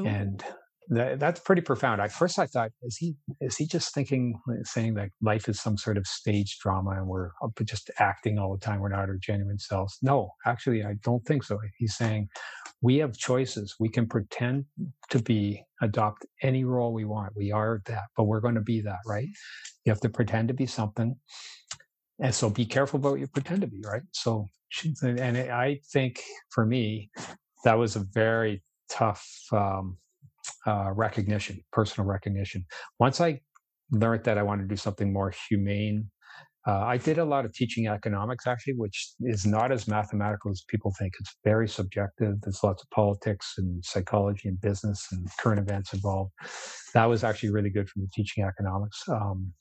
Ooh. 0.00 0.06
And 0.06 0.44
that, 0.88 1.18
that's 1.18 1.40
pretty 1.40 1.62
profound. 1.62 2.00
At 2.00 2.12
first, 2.12 2.38
I 2.38 2.46
thought, 2.46 2.70
is 2.82 2.96
he 2.96 3.14
is 3.40 3.56
he 3.56 3.66
just 3.66 3.94
thinking, 3.94 4.38
uh, 4.50 4.56
saying 4.64 4.94
that 4.94 5.08
life 5.22 5.48
is 5.48 5.60
some 5.60 5.78
sort 5.78 5.96
of 5.96 6.06
stage 6.06 6.58
drama 6.58 6.90
and 6.90 7.06
we're 7.06 7.30
just 7.64 7.90
acting 7.98 8.38
all 8.38 8.52
the 8.52 8.64
time? 8.64 8.80
We're 8.80 8.90
not 8.90 9.08
our 9.08 9.16
genuine 9.16 9.58
selves. 9.58 9.96
No, 10.02 10.30
actually, 10.46 10.84
I 10.84 10.94
don't 11.02 11.24
think 11.24 11.42
so. 11.42 11.58
He's 11.78 11.96
saying 11.96 12.28
we 12.82 12.98
have 12.98 13.16
choices. 13.16 13.74
We 13.80 13.88
can 13.88 14.06
pretend 14.06 14.66
to 15.10 15.20
be, 15.20 15.64
adopt 15.82 16.26
any 16.42 16.64
role 16.64 16.92
we 16.92 17.04
want. 17.04 17.32
We 17.36 17.52
are 17.52 17.80
that, 17.86 18.04
but 18.16 18.24
we're 18.24 18.40
going 18.40 18.54
to 18.54 18.60
be 18.60 18.80
that, 18.82 19.00
right? 19.06 19.28
You 19.84 19.90
have 19.90 20.00
to 20.00 20.08
pretend 20.08 20.48
to 20.48 20.54
be 20.54 20.66
something, 20.66 21.16
and 22.20 22.34
so 22.34 22.50
be 22.50 22.64
careful 22.66 22.98
about 22.98 23.12
what 23.12 23.20
you 23.20 23.26
pretend 23.26 23.62
to 23.62 23.66
be, 23.66 23.82
right? 23.84 24.02
So, 24.12 24.48
and 25.02 25.38
I 25.38 25.80
think 25.92 26.22
for 26.50 26.66
me, 26.66 27.10
that 27.64 27.74
was 27.74 27.96
a 27.96 28.04
very 28.12 28.62
tough. 28.88 29.26
Um, 29.52 29.98
uh, 30.66 30.92
recognition, 30.94 31.62
personal 31.72 32.08
recognition. 32.08 32.64
Once 32.98 33.20
I 33.20 33.40
learned 33.90 34.24
that 34.24 34.38
I 34.38 34.42
wanted 34.42 34.62
to 34.62 34.68
do 34.68 34.76
something 34.76 35.12
more 35.12 35.32
humane, 35.48 36.10
uh, 36.66 36.80
I 36.80 36.96
did 36.96 37.18
a 37.18 37.24
lot 37.24 37.44
of 37.44 37.52
teaching 37.52 37.88
economics 37.88 38.46
actually, 38.46 38.74
which 38.74 39.12
is 39.20 39.44
not 39.44 39.70
as 39.70 39.86
mathematical 39.86 40.50
as 40.50 40.64
people 40.66 40.94
think. 40.98 41.12
It's 41.20 41.36
very 41.44 41.68
subjective. 41.68 42.40
There's 42.40 42.62
lots 42.64 42.82
of 42.82 42.88
politics 42.90 43.54
and 43.58 43.84
psychology 43.84 44.48
and 44.48 44.58
business 44.60 45.06
and 45.12 45.28
current 45.38 45.60
events 45.60 45.92
involved. 45.92 46.32
That 46.94 47.04
was 47.04 47.22
actually 47.22 47.50
really 47.50 47.68
good 47.68 47.88
for 47.88 47.98
me 47.98 48.08
teaching 48.14 48.44
economics. 48.44 49.02
Um, 49.08 49.52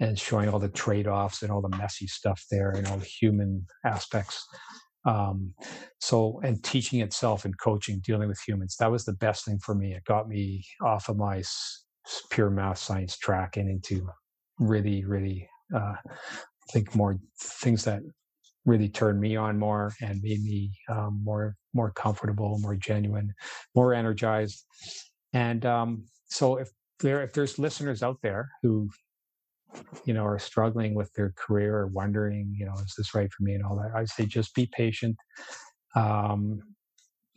and 0.00 0.18
showing 0.18 0.48
all 0.48 0.58
the 0.58 0.68
trade-offs 0.68 1.42
and 1.42 1.50
all 1.50 1.62
the 1.62 1.76
messy 1.76 2.06
stuff 2.06 2.44
there 2.50 2.70
and 2.70 2.86
all 2.86 2.98
the 2.98 3.04
human 3.04 3.64
aspects 3.84 4.46
um, 5.06 5.54
so, 6.00 6.40
and 6.42 6.62
teaching 6.62 7.00
itself 7.00 7.44
and 7.44 7.58
coaching, 7.58 8.02
dealing 8.04 8.28
with 8.28 8.40
humans, 8.46 8.76
that 8.80 8.90
was 8.90 9.04
the 9.04 9.12
best 9.12 9.44
thing 9.44 9.58
for 9.58 9.74
me. 9.74 9.94
It 9.94 10.04
got 10.04 10.28
me 10.28 10.64
off 10.82 11.08
of 11.08 11.16
my 11.16 11.42
pure 12.30 12.50
math 12.50 12.78
science 12.78 13.16
track 13.16 13.56
and 13.56 13.70
into 13.70 14.08
really, 14.58 15.04
really, 15.04 15.48
uh, 15.74 15.94
I 16.04 16.72
think 16.72 16.94
more 16.96 17.16
things 17.40 17.84
that 17.84 18.00
really 18.64 18.88
turned 18.88 19.20
me 19.20 19.36
on 19.36 19.58
more 19.58 19.92
and 20.02 20.20
made 20.22 20.42
me 20.42 20.72
um, 20.90 21.20
more 21.22 21.54
more 21.72 21.92
comfortable, 21.92 22.58
more 22.60 22.74
genuine, 22.74 23.32
more 23.76 23.94
energized. 23.94 24.64
And 25.32 25.64
um, 25.64 26.06
so, 26.26 26.56
if 26.56 26.70
there 26.98 27.22
if 27.22 27.32
there's 27.32 27.60
listeners 27.60 28.02
out 28.02 28.18
there 28.22 28.48
who 28.62 28.90
you 30.04 30.14
know, 30.14 30.24
are 30.24 30.38
struggling 30.38 30.94
with 30.94 31.12
their 31.14 31.32
career 31.36 31.76
or 31.76 31.86
wondering, 31.88 32.54
you 32.56 32.66
know, 32.66 32.74
is 32.74 32.94
this 32.96 33.14
right 33.14 33.30
for 33.32 33.42
me 33.42 33.54
and 33.54 33.64
all 33.64 33.76
that, 33.76 33.94
I 33.94 34.04
say 34.04 34.26
just 34.26 34.54
be 34.54 34.66
patient. 34.72 35.16
Um, 35.94 36.60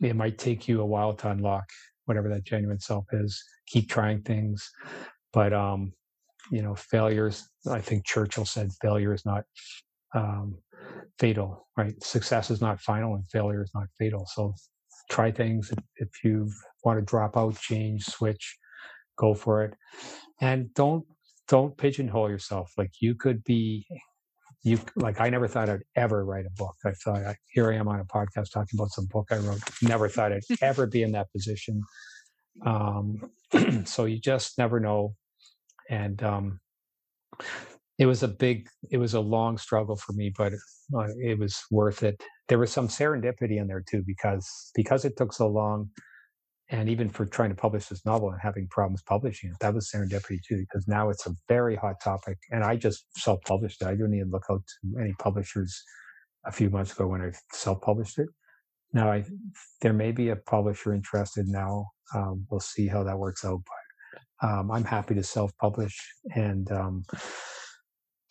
it 0.00 0.16
might 0.16 0.38
take 0.38 0.68
you 0.68 0.80
a 0.80 0.86
while 0.86 1.14
to 1.14 1.30
unlock 1.30 1.64
whatever 2.06 2.28
that 2.28 2.44
genuine 2.44 2.80
self 2.80 3.06
is. 3.12 3.42
Keep 3.66 3.88
trying 3.88 4.22
things, 4.22 4.70
but 5.32 5.52
um, 5.52 5.92
you 6.50 6.62
know, 6.62 6.74
failures. 6.74 7.48
I 7.70 7.80
think 7.80 8.06
Churchill 8.06 8.44
said 8.44 8.70
failure 8.80 9.14
is 9.14 9.24
not 9.24 9.44
um, 10.14 10.58
fatal, 11.18 11.68
right? 11.76 11.94
Success 12.02 12.50
is 12.50 12.60
not 12.60 12.80
final, 12.80 13.14
and 13.14 13.24
failure 13.30 13.62
is 13.62 13.70
not 13.74 13.86
fatal. 13.98 14.26
So 14.34 14.54
try 15.10 15.30
things. 15.30 15.70
If, 15.70 15.78
if 15.96 16.24
you 16.24 16.50
want 16.84 16.98
to 16.98 17.04
drop 17.04 17.36
out, 17.36 17.58
change, 17.60 18.04
switch, 18.04 18.56
go 19.16 19.34
for 19.34 19.64
it, 19.64 19.74
and 20.40 20.72
don't 20.74 21.04
don't 21.50 21.76
pigeonhole 21.76 22.30
yourself. 22.30 22.72
Like 22.78 22.92
you 23.00 23.14
could 23.14 23.42
be, 23.44 23.84
you 24.62 24.78
like 24.94 25.20
I 25.20 25.28
never 25.28 25.48
thought 25.48 25.68
I'd 25.68 25.82
ever 25.96 26.24
write 26.24 26.46
a 26.46 26.50
book. 26.56 26.76
I 26.86 26.92
thought 26.92 27.24
I, 27.26 27.34
here 27.52 27.72
I 27.72 27.76
am 27.76 27.88
on 27.88 27.98
a 27.98 28.04
podcast 28.04 28.52
talking 28.52 28.78
about 28.78 28.90
some 28.90 29.06
book 29.06 29.26
I 29.30 29.38
wrote. 29.38 29.60
Never 29.82 30.08
thought 30.08 30.32
I'd 30.32 30.42
ever 30.62 30.86
be 30.86 31.02
in 31.02 31.12
that 31.12 31.30
position. 31.32 31.82
Um, 32.64 33.30
so 33.84 34.04
you 34.04 34.20
just 34.20 34.58
never 34.58 34.78
know. 34.78 35.14
And 35.90 36.22
um, 36.22 36.60
it 37.98 38.06
was 38.06 38.22
a 38.22 38.28
big, 38.28 38.68
it 38.92 38.98
was 38.98 39.14
a 39.14 39.20
long 39.20 39.58
struggle 39.58 39.96
for 39.96 40.12
me, 40.12 40.32
but 40.36 40.52
uh, 40.96 41.08
it 41.18 41.36
was 41.36 41.60
worth 41.72 42.04
it. 42.04 42.22
There 42.48 42.58
was 42.58 42.70
some 42.70 42.86
serendipity 42.86 43.60
in 43.60 43.66
there 43.66 43.82
too, 43.82 44.04
because 44.06 44.70
because 44.76 45.04
it 45.04 45.16
took 45.16 45.32
so 45.32 45.48
long 45.48 45.90
and 46.70 46.88
even 46.88 47.08
for 47.08 47.26
trying 47.26 47.50
to 47.50 47.56
publish 47.56 47.86
this 47.86 48.06
novel 48.06 48.30
and 48.30 48.40
having 48.40 48.68
problems 48.68 49.02
publishing 49.02 49.50
it, 49.50 49.56
that 49.60 49.74
was 49.74 49.90
serendipity 49.90 50.38
too, 50.46 50.58
because 50.58 50.86
now 50.86 51.10
it's 51.10 51.26
a 51.26 51.34
very 51.48 51.74
hot 51.74 51.96
topic. 52.02 52.38
And 52.50 52.62
I 52.62 52.76
just 52.76 53.04
self 53.16 53.40
published 53.42 53.82
it. 53.82 53.88
I 53.88 53.92
didn't 53.92 54.14
even 54.14 54.30
look 54.30 54.44
out 54.50 54.62
to 54.66 55.00
any 55.00 55.12
publishers 55.18 55.82
a 56.46 56.52
few 56.52 56.70
months 56.70 56.92
ago 56.92 57.08
when 57.08 57.22
I 57.22 57.32
self 57.52 57.80
published 57.80 58.18
it. 58.18 58.28
Now, 58.92 59.10
I, 59.10 59.24
there 59.82 59.92
may 59.92 60.12
be 60.12 60.30
a 60.30 60.36
publisher 60.36 60.94
interested 60.94 61.46
now. 61.48 61.86
Um, 62.14 62.46
we'll 62.50 62.60
see 62.60 62.86
how 62.86 63.02
that 63.04 63.18
works 63.18 63.44
out. 63.44 63.60
But 64.40 64.48
um, 64.48 64.70
I'm 64.70 64.84
happy 64.84 65.14
to 65.14 65.22
self 65.22 65.50
publish. 65.60 65.96
And, 66.34 66.70
um, 66.70 67.04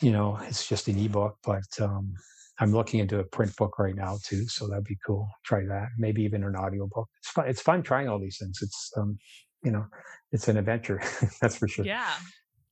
you 0.01 0.11
know, 0.11 0.39
it's 0.47 0.67
just 0.67 0.87
an 0.87 0.97
ebook, 0.97 1.37
but 1.43 1.63
um, 1.81 2.13
I'm 2.59 2.73
looking 2.73 2.99
into 2.99 3.19
a 3.19 3.23
print 3.23 3.55
book 3.55 3.79
right 3.79 3.95
now 3.95 4.17
too, 4.23 4.45
so 4.47 4.67
that'd 4.67 4.83
be 4.83 4.97
cool. 5.05 5.29
Try 5.45 5.65
that. 5.65 5.89
Maybe 5.97 6.23
even 6.23 6.43
an 6.43 6.55
audio 6.55 6.87
book. 6.87 7.07
It's 7.17 7.31
fun. 7.31 7.47
It's 7.47 7.61
fun 7.61 7.83
trying 7.83 8.09
all 8.09 8.19
these 8.19 8.37
things. 8.37 8.59
It's 8.61 8.91
um, 8.97 9.17
you 9.63 9.71
know, 9.71 9.85
it's 10.31 10.47
an 10.47 10.57
adventure. 10.57 11.01
that's 11.41 11.55
for 11.55 11.67
sure. 11.67 11.85
Yeah. 11.85 12.13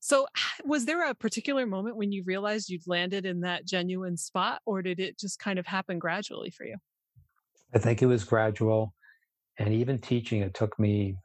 so, 0.00 0.26
was 0.64 0.86
there 0.86 1.08
a 1.08 1.14
particular 1.14 1.66
moment 1.66 1.96
when 1.96 2.10
you 2.10 2.24
realized 2.24 2.68
you'd 2.68 2.86
landed 2.86 3.26
in 3.26 3.40
that 3.40 3.64
genuine 3.64 4.16
spot, 4.16 4.60
or 4.66 4.82
did 4.82 4.98
it 4.98 5.18
just 5.18 5.38
kind 5.38 5.58
of 5.58 5.66
happen 5.66 6.00
gradually 6.00 6.50
for 6.50 6.64
you? 6.64 6.76
I 7.74 7.78
think 7.78 8.02
it 8.02 8.06
was 8.06 8.24
gradual, 8.24 8.92
and 9.58 9.72
even 9.72 9.98
teaching, 9.98 10.42
it 10.42 10.54
took 10.54 10.78
me. 10.78 11.16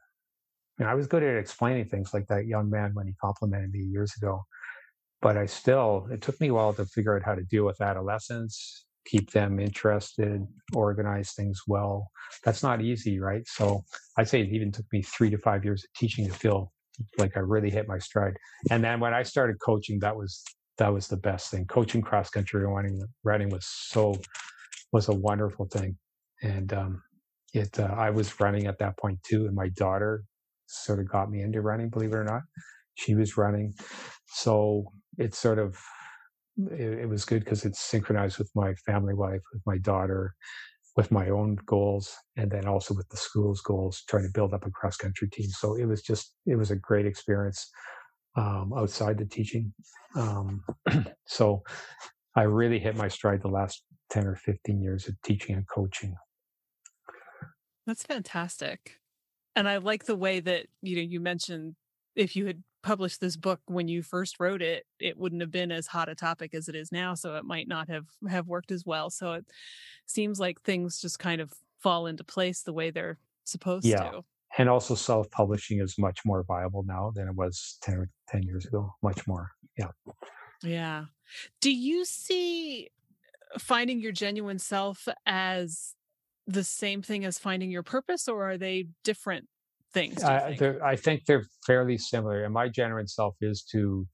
You 0.78 0.84
know, 0.84 0.92
I 0.92 0.94
was 0.94 1.08
good 1.08 1.24
at 1.24 1.36
explaining 1.36 1.88
things 1.88 2.14
like 2.14 2.28
that 2.28 2.46
young 2.46 2.70
man 2.70 2.92
when 2.94 3.08
he 3.08 3.12
complimented 3.20 3.72
me 3.72 3.80
years 3.80 4.12
ago 4.16 4.44
but 5.20 5.36
I 5.36 5.46
still, 5.46 6.06
it 6.10 6.22
took 6.22 6.40
me 6.40 6.48
a 6.48 6.54
while 6.54 6.72
to 6.74 6.86
figure 6.86 7.16
out 7.16 7.24
how 7.24 7.34
to 7.34 7.42
deal 7.42 7.64
with 7.64 7.80
adolescents, 7.80 8.86
keep 9.04 9.30
them 9.32 9.58
interested, 9.58 10.46
organize 10.74 11.32
things 11.32 11.62
well. 11.66 12.10
That's 12.44 12.62
not 12.62 12.82
easy, 12.82 13.18
right? 13.20 13.42
So 13.46 13.84
I'd 14.16 14.28
say 14.28 14.42
it 14.42 14.50
even 14.52 14.70
took 14.70 14.86
me 14.92 15.02
three 15.02 15.30
to 15.30 15.38
five 15.38 15.64
years 15.64 15.84
of 15.84 15.98
teaching 15.98 16.26
to 16.26 16.32
feel 16.32 16.72
like 17.16 17.36
I 17.36 17.40
really 17.40 17.70
hit 17.70 17.88
my 17.88 17.98
stride. 17.98 18.36
And 18.70 18.82
then 18.82 19.00
when 19.00 19.14
I 19.14 19.22
started 19.22 19.56
coaching, 19.64 19.98
that 20.00 20.16
was 20.16 20.44
that 20.78 20.92
was 20.92 21.08
the 21.08 21.16
best 21.16 21.50
thing. 21.50 21.66
Coaching 21.66 22.02
cross 22.02 22.30
country 22.30 22.64
running 22.64 23.00
running 23.24 23.50
was 23.50 23.66
so 23.66 24.14
was 24.92 25.08
a 25.08 25.14
wonderful 25.14 25.66
thing. 25.66 25.96
And 26.42 26.72
um, 26.72 27.02
it 27.54 27.78
uh, 27.78 27.94
I 27.96 28.10
was 28.10 28.40
running 28.40 28.66
at 28.66 28.78
that 28.78 28.96
point 28.98 29.18
too, 29.22 29.46
and 29.46 29.54
my 29.54 29.68
daughter 29.70 30.24
sort 30.66 31.00
of 31.00 31.08
got 31.08 31.30
me 31.30 31.42
into 31.42 31.60
running, 31.62 31.88
believe 31.88 32.12
it 32.12 32.16
or 32.16 32.24
not. 32.24 32.42
She 32.98 33.14
was 33.14 33.36
running. 33.36 33.74
So 34.26 34.92
it's 35.16 35.38
sort 35.38 35.58
of 35.58 35.78
it, 36.72 37.00
it 37.00 37.08
was 37.08 37.24
good 37.24 37.44
because 37.44 37.64
it's 37.64 37.80
synchronized 37.80 38.38
with 38.38 38.50
my 38.54 38.74
family 38.74 39.14
life, 39.14 39.40
with 39.52 39.62
my 39.66 39.78
daughter, 39.78 40.34
with 40.96 41.10
my 41.12 41.28
own 41.28 41.56
goals, 41.66 42.12
and 42.36 42.50
then 42.50 42.66
also 42.66 42.94
with 42.94 43.08
the 43.08 43.16
school's 43.16 43.60
goals, 43.60 44.02
trying 44.08 44.24
to 44.24 44.32
build 44.32 44.52
up 44.52 44.66
a 44.66 44.70
cross 44.70 44.96
country 44.96 45.28
team. 45.28 45.48
So 45.50 45.76
it 45.76 45.86
was 45.86 46.02
just 46.02 46.34
it 46.46 46.56
was 46.56 46.70
a 46.70 46.76
great 46.76 47.06
experience 47.06 47.70
um, 48.36 48.72
outside 48.76 49.18
the 49.18 49.26
teaching. 49.26 49.72
Um, 50.16 50.64
so 51.26 51.62
I 52.34 52.42
really 52.42 52.78
hit 52.78 52.96
my 52.96 53.08
stride 53.08 53.42
the 53.42 53.48
last 53.48 53.82
ten 54.10 54.26
or 54.26 54.34
fifteen 54.34 54.82
years 54.82 55.08
of 55.08 55.14
teaching 55.22 55.54
and 55.54 55.68
coaching. 55.68 56.16
That's 57.86 58.02
fantastic. 58.02 59.00
And 59.56 59.68
I 59.68 59.78
like 59.78 60.04
the 60.04 60.16
way 60.16 60.40
that 60.40 60.66
you 60.82 60.96
know 60.96 61.02
you 61.02 61.20
mentioned 61.20 61.76
if 62.16 62.34
you 62.34 62.46
had 62.46 62.62
published 62.82 63.20
this 63.20 63.36
book 63.36 63.60
when 63.66 63.88
you 63.88 64.02
first 64.02 64.40
wrote 64.40 64.62
it, 64.62 64.84
it 65.00 65.18
wouldn't 65.18 65.42
have 65.42 65.50
been 65.50 65.72
as 65.72 65.86
hot 65.86 66.08
a 66.08 66.14
topic 66.14 66.54
as 66.54 66.68
it 66.68 66.74
is 66.74 66.92
now. 66.92 67.14
So 67.14 67.36
it 67.36 67.44
might 67.44 67.68
not 67.68 67.88
have 67.88 68.06
have 68.28 68.46
worked 68.46 68.70
as 68.70 68.84
well. 68.84 69.10
So 69.10 69.32
it 69.34 69.46
seems 70.06 70.38
like 70.40 70.60
things 70.60 71.00
just 71.00 71.18
kind 71.18 71.40
of 71.40 71.52
fall 71.80 72.06
into 72.06 72.24
place 72.24 72.62
the 72.62 72.72
way 72.72 72.90
they're 72.90 73.18
supposed 73.44 73.86
yeah. 73.86 74.10
to. 74.10 74.24
And 74.56 74.68
also 74.68 74.94
self 74.94 75.30
publishing 75.30 75.80
is 75.80 75.96
much 75.98 76.20
more 76.24 76.42
viable 76.44 76.84
now 76.86 77.12
than 77.14 77.28
it 77.28 77.34
was 77.34 77.78
10 77.82 77.94
or 77.96 78.08
10 78.28 78.42
years 78.44 78.66
ago. 78.66 78.94
Much 79.02 79.26
more. 79.26 79.50
Yeah. 79.76 79.90
Yeah. 80.62 81.04
Do 81.60 81.70
you 81.70 82.04
see 82.04 82.88
finding 83.58 84.00
your 84.00 84.12
genuine 84.12 84.58
self 84.58 85.08
as 85.26 85.94
the 86.46 86.64
same 86.64 87.02
thing 87.02 87.24
as 87.24 87.38
finding 87.38 87.70
your 87.70 87.82
purpose 87.82 88.26
or 88.26 88.50
are 88.50 88.58
they 88.58 88.88
different 89.04 89.46
things? 89.92 90.22
I 90.22 90.56
think? 90.56 90.82
I 90.82 90.96
think 90.96 91.24
they're 91.26 91.44
fairly 91.66 91.98
similar. 91.98 92.44
And 92.44 92.52
my 92.52 92.68
genuine 92.68 93.06
self 93.06 93.34
is 93.40 93.64
to, 93.72 94.06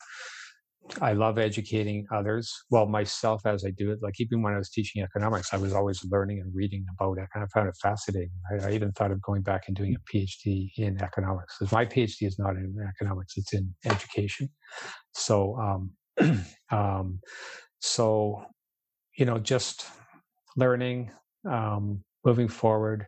I 1.01 1.13
love 1.13 1.39
educating 1.39 2.07
others. 2.13 2.53
Well, 2.71 2.87
myself 2.87 3.47
as 3.47 3.65
I 3.65 3.71
do 3.71 3.91
it. 3.93 3.99
Like 4.03 4.15
even 4.21 4.43
when 4.43 4.55
I 4.55 4.59
was 4.59 4.71
teaching 4.71 5.03
economics, 5.03 5.53
I 5.53 5.57
was 5.57 5.73
always 5.73 6.05
learning 6.11 6.41
and 6.41 6.53
reading 6.55 6.85
about 6.99 7.19
it. 7.19 7.23
I 7.23 7.27
kind 7.33 7.45
of 7.45 7.51
found 7.53 7.69
it 7.69 7.77
fascinating. 7.83 8.31
I, 8.51 8.69
I 8.69 8.73
even 8.73 8.93
thought 8.93 9.11
of 9.11 9.21
going 9.23 9.43
back 9.43 9.65
and 9.67 9.77
doing 9.77 9.95
a 9.95 10.17
PhD 10.17 10.71
in 10.77 11.01
economics. 11.03 11.57
Because 11.59 11.73
my 11.73 11.87
PhD 11.87 12.27
is 12.27 12.39
not 12.39 12.57
in 12.57 12.75
economics; 12.89 13.35
it's 13.37 13.53
in 13.53 13.75
education. 13.85 14.49
So, 15.15 15.57
um, 15.57 16.45
um, 16.71 17.21
so 17.81 18.45
you 19.17 19.25
know, 19.25 19.39
just 19.39 19.87
learning, 20.57 21.11
um, 21.49 22.03
moving 22.25 22.49
forward. 22.49 23.07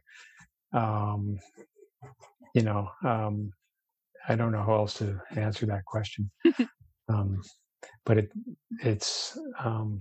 Um, 0.72 1.38
you 2.56 2.62
know, 2.62 2.88
um, 3.04 3.50
I 4.26 4.34
don't 4.34 4.50
know 4.50 4.62
how 4.62 4.76
else 4.76 4.94
to 4.94 5.20
answer 5.36 5.66
that 5.66 5.84
question. 5.84 6.30
um, 7.10 7.42
but 8.06 8.16
it, 8.16 8.32
it's 8.82 9.38
um, 9.62 10.00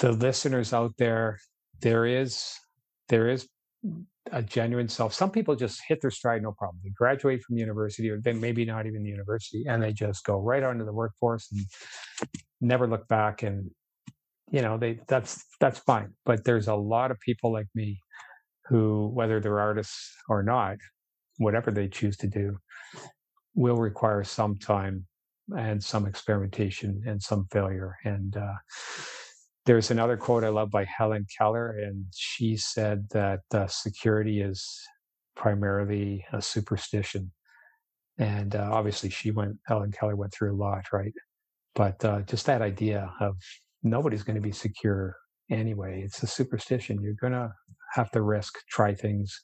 the 0.00 0.12
listeners 0.12 0.72
out 0.72 0.92
there. 0.96 1.38
There 1.82 2.06
is 2.06 2.54
there 3.10 3.28
is 3.28 3.46
a 4.32 4.42
genuine 4.42 4.88
self. 4.88 5.12
Some 5.12 5.30
people 5.30 5.54
just 5.56 5.82
hit 5.86 6.00
their 6.00 6.10
stride, 6.10 6.42
no 6.42 6.52
problem. 6.52 6.80
They 6.82 6.90
graduate 6.90 7.42
from 7.42 7.58
university, 7.58 8.08
or 8.08 8.18
then 8.18 8.40
maybe 8.40 8.64
not 8.64 8.86
even 8.86 9.02
the 9.02 9.10
university, 9.10 9.64
and 9.68 9.82
they 9.82 9.92
just 9.92 10.24
go 10.24 10.40
right 10.40 10.62
onto 10.62 10.86
the 10.86 10.92
workforce 10.92 11.48
and 11.52 11.60
never 12.62 12.86
look 12.86 13.06
back. 13.08 13.42
And 13.42 13.70
you 14.50 14.62
know, 14.62 14.78
they 14.78 15.00
that's 15.06 15.44
that's 15.60 15.80
fine. 15.80 16.14
But 16.24 16.44
there's 16.44 16.68
a 16.68 16.74
lot 16.74 17.10
of 17.10 17.20
people 17.20 17.52
like 17.52 17.68
me 17.74 18.00
who, 18.68 19.10
whether 19.12 19.38
they're 19.38 19.60
artists 19.60 20.14
or 20.30 20.42
not, 20.42 20.76
whatever 21.40 21.70
they 21.70 21.88
choose 21.88 22.16
to 22.18 22.26
do, 22.26 22.58
will 23.54 23.78
require 23.78 24.22
some 24.22 24.58
time 24.58 25.06
and 25.56 25.82
some 25.82 26.06
experimentation 26.06 27.02
and 27.06 27.20
some 27.20 27.46
failure. 27.50 27.96
And 28.04 28.36
uh, 28.36 28.54
there's 29.64 29.90
another 29.90 30.16
quote 30.16 30.44
I 30.44 30.48
love 30.48 30.70
by 30.70 30.84
Helen 30.84 31.26
Keller, 31.36 31.70
and 31.70 32.04
she 32.14 32.56
said 32.56 33.08
that 33.10 33.40
uh, 33.52 33.66
security 33.66 34.42
is 34.42 34.78
primarily 35.34 36.24
a 36.32 36.42
superstition. 36.42 37.32
And 38.18 38.54
uh, 38.54 38.68
obviously, 38.70 39.08
she 39.08 39.30
went, 39.30 39.56
Helen 39.66 39.92
Keller 39.92 40.16
went 40.16 40.34
through 40.34 40.54
a 40.54 40.60
lot, 40.60 40.92
right? 40.92 41.14
But 41.74 42.04
uh, 42.04 42.20
just 42.22 42.44
that 42.46 42.60
idea 42.60 43.10
of 43.18 43.36
nobody's 43.82 44.22
going 44.22 44.36
to 44.36 44.42
be 44.42 44.52
secure 44.52 45.16
anyway, 45.50 46.02
it's 46.04 46.22
a 46.22 46.26
superstition. 46.26 47.00
You're 47.00 47.14
going 47.14 47.32
to 47.32 47.50
have 47.94 48.10
to 48.10 48.20
risk, 48.20 48.54
try 48.68 48.94
things, 48.94 49.42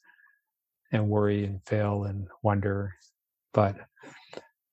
and 0.92 1.08
worry 1.08 1.44
and 1.44 1.60
fail 1.66 2.04
and 2.04 2.28
wonder. 2.42 2.92
But 3.52 3.76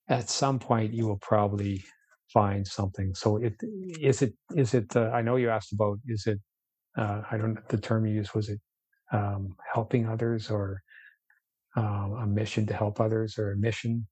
at 0.10 0.30
some 0.30 0.60
point, 0.60 0.94
you 0.94 1.08
will 1.08 1.20
probably 1.22 1.84
find 2.32 2.66
something. 2.68 3.14
So 3.16 3.38
it 3.38 3.54
is 3.62 4.22
it 4.22 4.34
is 4.56 4.74
it. 4.74 4.96
Uh, 4.96 5.10
I 5.12 5.22
know 5.22 5.36
you 5.38 5.50
asked 5.50 5.74
about 5.74 6.00
is 6.08 6.26
it. 6.28 6.40
Uh, 6.98 7.22
I 7.32 7.38
don't 7.38 7.58
the 7.70 7.78
term 7.78 8.06
you 8.06 8.16
used 8.16 8.34
was 8.36 8.50
it 8.50 8.60
um, 9.12 9.56
helping 9.74 10.08
others 10.08 10.50
or 10.50 10.82
um, 11.76 12.18
a 12.22 12.28
mission 12.28 12.66
to 12.68 12.74
help 12.74 13.00
others 13.00 13.38
or 13.38 13.52
a 13.54 13.58
mission 13.58 14.08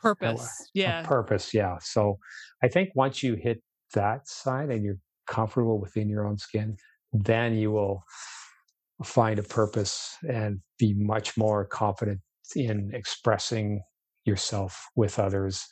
purpose 0.00 0.70
yeah 0.74 1.02
purpose 1.02 1.54
yeah 1.54 1.78
so 1.80 2.18
i 2.62 2.68
think 2.68 2.90
once 2.94 3.22
you 3.22 3.34
hit 3.36 3.62
that 3.94 4.28
side 4.28 4.70
and 4.70 4.84
you're 4.84 4.98
comfortable 5.26 5.80
within 5.80 6.10
your 6.10 6.26
own 6.26 6.36
skin 6.36 6.76
then 7.12 7.54
you 7.54 7.70
will 7.70 8.02
find 9.02 9.38
a 9.38 9.42
purpose 9.42 10.16
and 10.28 10.60
be 10.78 10.94
much 10.94 11.36
more 11.36 11.64
confident 11.64 12.20
in 12.54 12.90
expressing 12.94 13.80
yourself 14.24 14.86
with 14.94 15.18
others 15.18 15.66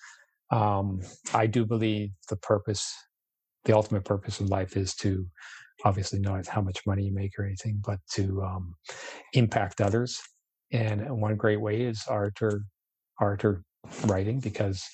um, 0.53 1.01
I 1.33 1.47
do 1.47 1.65
believe 1.65 2.11
the 2.29 2.37
purpose, 2.37 2.95
the 3.65 3.75
ultimate 3.75 4.05
purpose 4.05 4.39
of 4.39 4.51
life 4.51 4.77
is 4.77 4.95
to 4.97 5.27
obviously 5.85 6.21
not 6.21 6.47
how 6.47 6.61
much 6.61 6.87
money 6.87 7.05
you 7.05 7.15
make 7.15 7.33
or 7.39 7.45
anything, 7.45 7.81
but 7.85 7.99
to 8.13 8.43
um, 8.43 8.75
impact 9.33 9.81
others. 9.81 10.21
And 10.71 11.21
one 11.21 11.37
great 11.37 11.61
way 11.61 11.81
is 11.83 12.05
art 12.07 12.41
or 12.43 12.65
art 13.19 13.45
or 13.45 13.63
writing, 14.05 14.41
because 14.41 14.85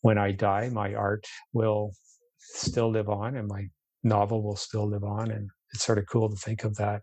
when 0.00 0.16
I 0.16 0.32
die, 0.32 0.70
my 0.72 0.94
art 0.94 1.24
will 1.52 1.92
still 2.38 2.90
live 2.90 3.10
on 3.10 3.36
and 3.36 3.46
my 3.46 3.66
novel 4.02 4.42
will 4.42 4.56
still 4.56 4.88
live 4.88 5.04
on. 5.04 5.30
And 5.30 5.50
it's 5.74 5.84
sort 5.84 5.98
of 5.98 6.06
cool 6.10 6.30
to 6.30 6.36
think 6.36 6.64
of 6.64 6.76
that 6.76 7.02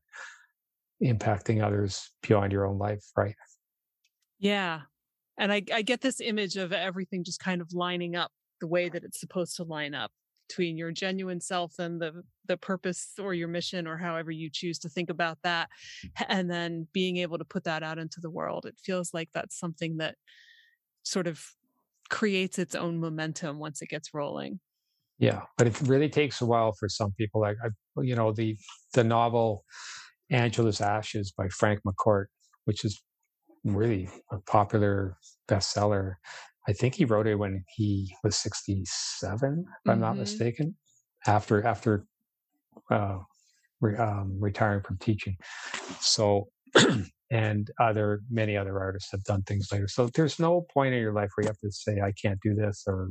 impacting 1.03 1.63
others 1.63 2.11
beyond 2.21 2.51
your 2.51 2.65
own 2.65 2.77
life, 2.77 3.03
right? 3.15 3.35
Yeah 4.39 4.81
and 5.37 5.51
I, 5.51 5.63
I 5.73 5.81
get 5.81 6.01
this 6.01 6.21
image 6.21 6.57
of 6.57 6.71
everything 6.71 7.23
just 7.23 7.39
kind 7.39 7.61
of 7.61 7.73
lining 7.73 8.15
up 8.15 8.31
the 8.61 8.67
way 8.67 8.89
that 8.89 9.03
it's 9.03 9.19
supposed 9.19 9.55
to 9.57 9.63
line 9.63 9.93
up 9.93 10.11
between 10.47 10.77
your 10.77 10.91
genuine 10.91 11.41
self 11.41 11.79
and 11.79 11.99
the 11.99 12.23
the 12.47 12.55
purpose 12.55 13.13
or 13.19 13.33
your 13.33 13.47
mission 13.47 13.87
or 13.87 13.97
however 13.97 14.29
you 14.31 14.49
choose 14.51 14.77
to 14.77 14.89
think 14.89 15.09
about 15.09 15.39
that 15.43 15.69
mm. 16.05 16.25
and 16.29 16.49
then 16.49 16.87
being 16.93 17.17
able 17.17 17.37
to 17.37 17.45
put 17.45 17.63
that 17.63 17.83
out 17.83 17.97
into 17.97 18.19
the 18.21 18.29
world. 18.29 18.65
It 18.65 18.75
feels 18.81 19.13
like 19.13 19.29
that's 19.33 19.59
something 19.59 19.97
that 19.97 20.15
sort 21.03 21.27
of 21.27 21.43
creates 22.09 22.59
its 22.59 22.75
own 22.75 22.99
momentum 22.99 23.57
once 23.57 23.81
it 23.81 23.89
gets 23.89 24.13
rolling. 24.13 24.59
Yeah 25.17 25.41
but 25.57 25.67
it 25.67 25.81
really 25.81 26.09
takes 26.09 26.41
a 26.41 26.45
while 26.45 26.73
for 26.73 26.87
some 26.87 27.11
people 27.13 27.41
like 27.41 27.57
I, 27.63 27.69
you 28.01 28.15
know 28.15 28.31
the 28.31 28.57
the 28.93 29.03
novel 29.03 29.63
angela's 30.31 30.81
ashes 30.81 31.31
by 31.37 31.47
frank 31.49 31.79
mccourt 31.85 32.25
which 32.65 32.83
is 32.83 33.01
really 33.63 34.09
a 34.31 34.37
popular 34.39 35.17
bestseller. 35.49 36.15
I 36.67 36.73
think 36.73 36.95
he 36.95 37.05
wrote 37.05 37.27
it 37.27 37.35
when 37.35 37.63
he 37.75 38.15
was 38.23 38.35
67, 38.37 38.85
if 39.51 39.65
mm-hmm. 39.65 39.89
I'm 39.89 39.99
not 39.99 40.11
mm-hmm. 40.11 40.19
mistaken, 40.21 40.75
after 41.27 41.65
after 41.65 42.05
uh, 42.91 43.19
re, 43.81 43.95
um, 43.97 44.37
retiring 44.39 44.81
from 44.83 44.97
teaching. 44.97 45.37
So, 45.99 46.47
and 47.31 47.69
other 47.79 48.21
many 48.29 48.55
other 48.57 48.79
artists 48.79 49.11
have 49.11 49.23
done 49.23 49.43
things 49.43 49.67
later. 49.71 49.87
So 49.87 50.09
there's 50.13 50.39
no 50.39 50.65
point 50.73 50.93
in 50.93 51.01
your 51.01 51.13
life 51.13 51.29
where 51.35 51.43
you 51.43 51.49
have 51.49 51.59
to 51.59 51.71
say, 51.71 52.01
"I 52.01 52.11
can't 52.19 52.39
do 52.41 52.53
this," 52.53 52.83
or 52.87 53.09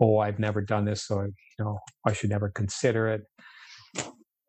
"Oh, 0.00 0.18
I've 0.18 0.38
never 0.38 0.60
done 0.62 0.84
this, 0.84 1.06
so 1.06 1.22
you 1.22 1.32
know 1.58 1.78
I 2.06 2.12
should 2.12 2.30
never 2.30 2.50
consider 2.50 3.08
it." 3.08 3.22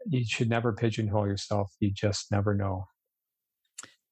You 0.08 0.26
should 0.26 0.50
never 0.50 0.74
pigeonhole 0.74 1.28
yourself. 1.28 1.72
You 1.80 1.92
just 1.92 2.32
never 2.32 2.54
know. 2.54 2.86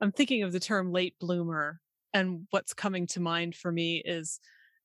I'm 0.01 0.11
thinking 0.11 0.43
of 0.43 0.51
the 0.51 0.59
term 0.59 0.91
late 0.91 1.15
bloomer. 1.19 1.79
And 2.13 2.47
what's 2.51 2.73
coming 2.73 3.07
to 3.07 3.19
mind 3.19 3.55
for 3.55 3.71
me 3.71 4.01
is 4.05 4.39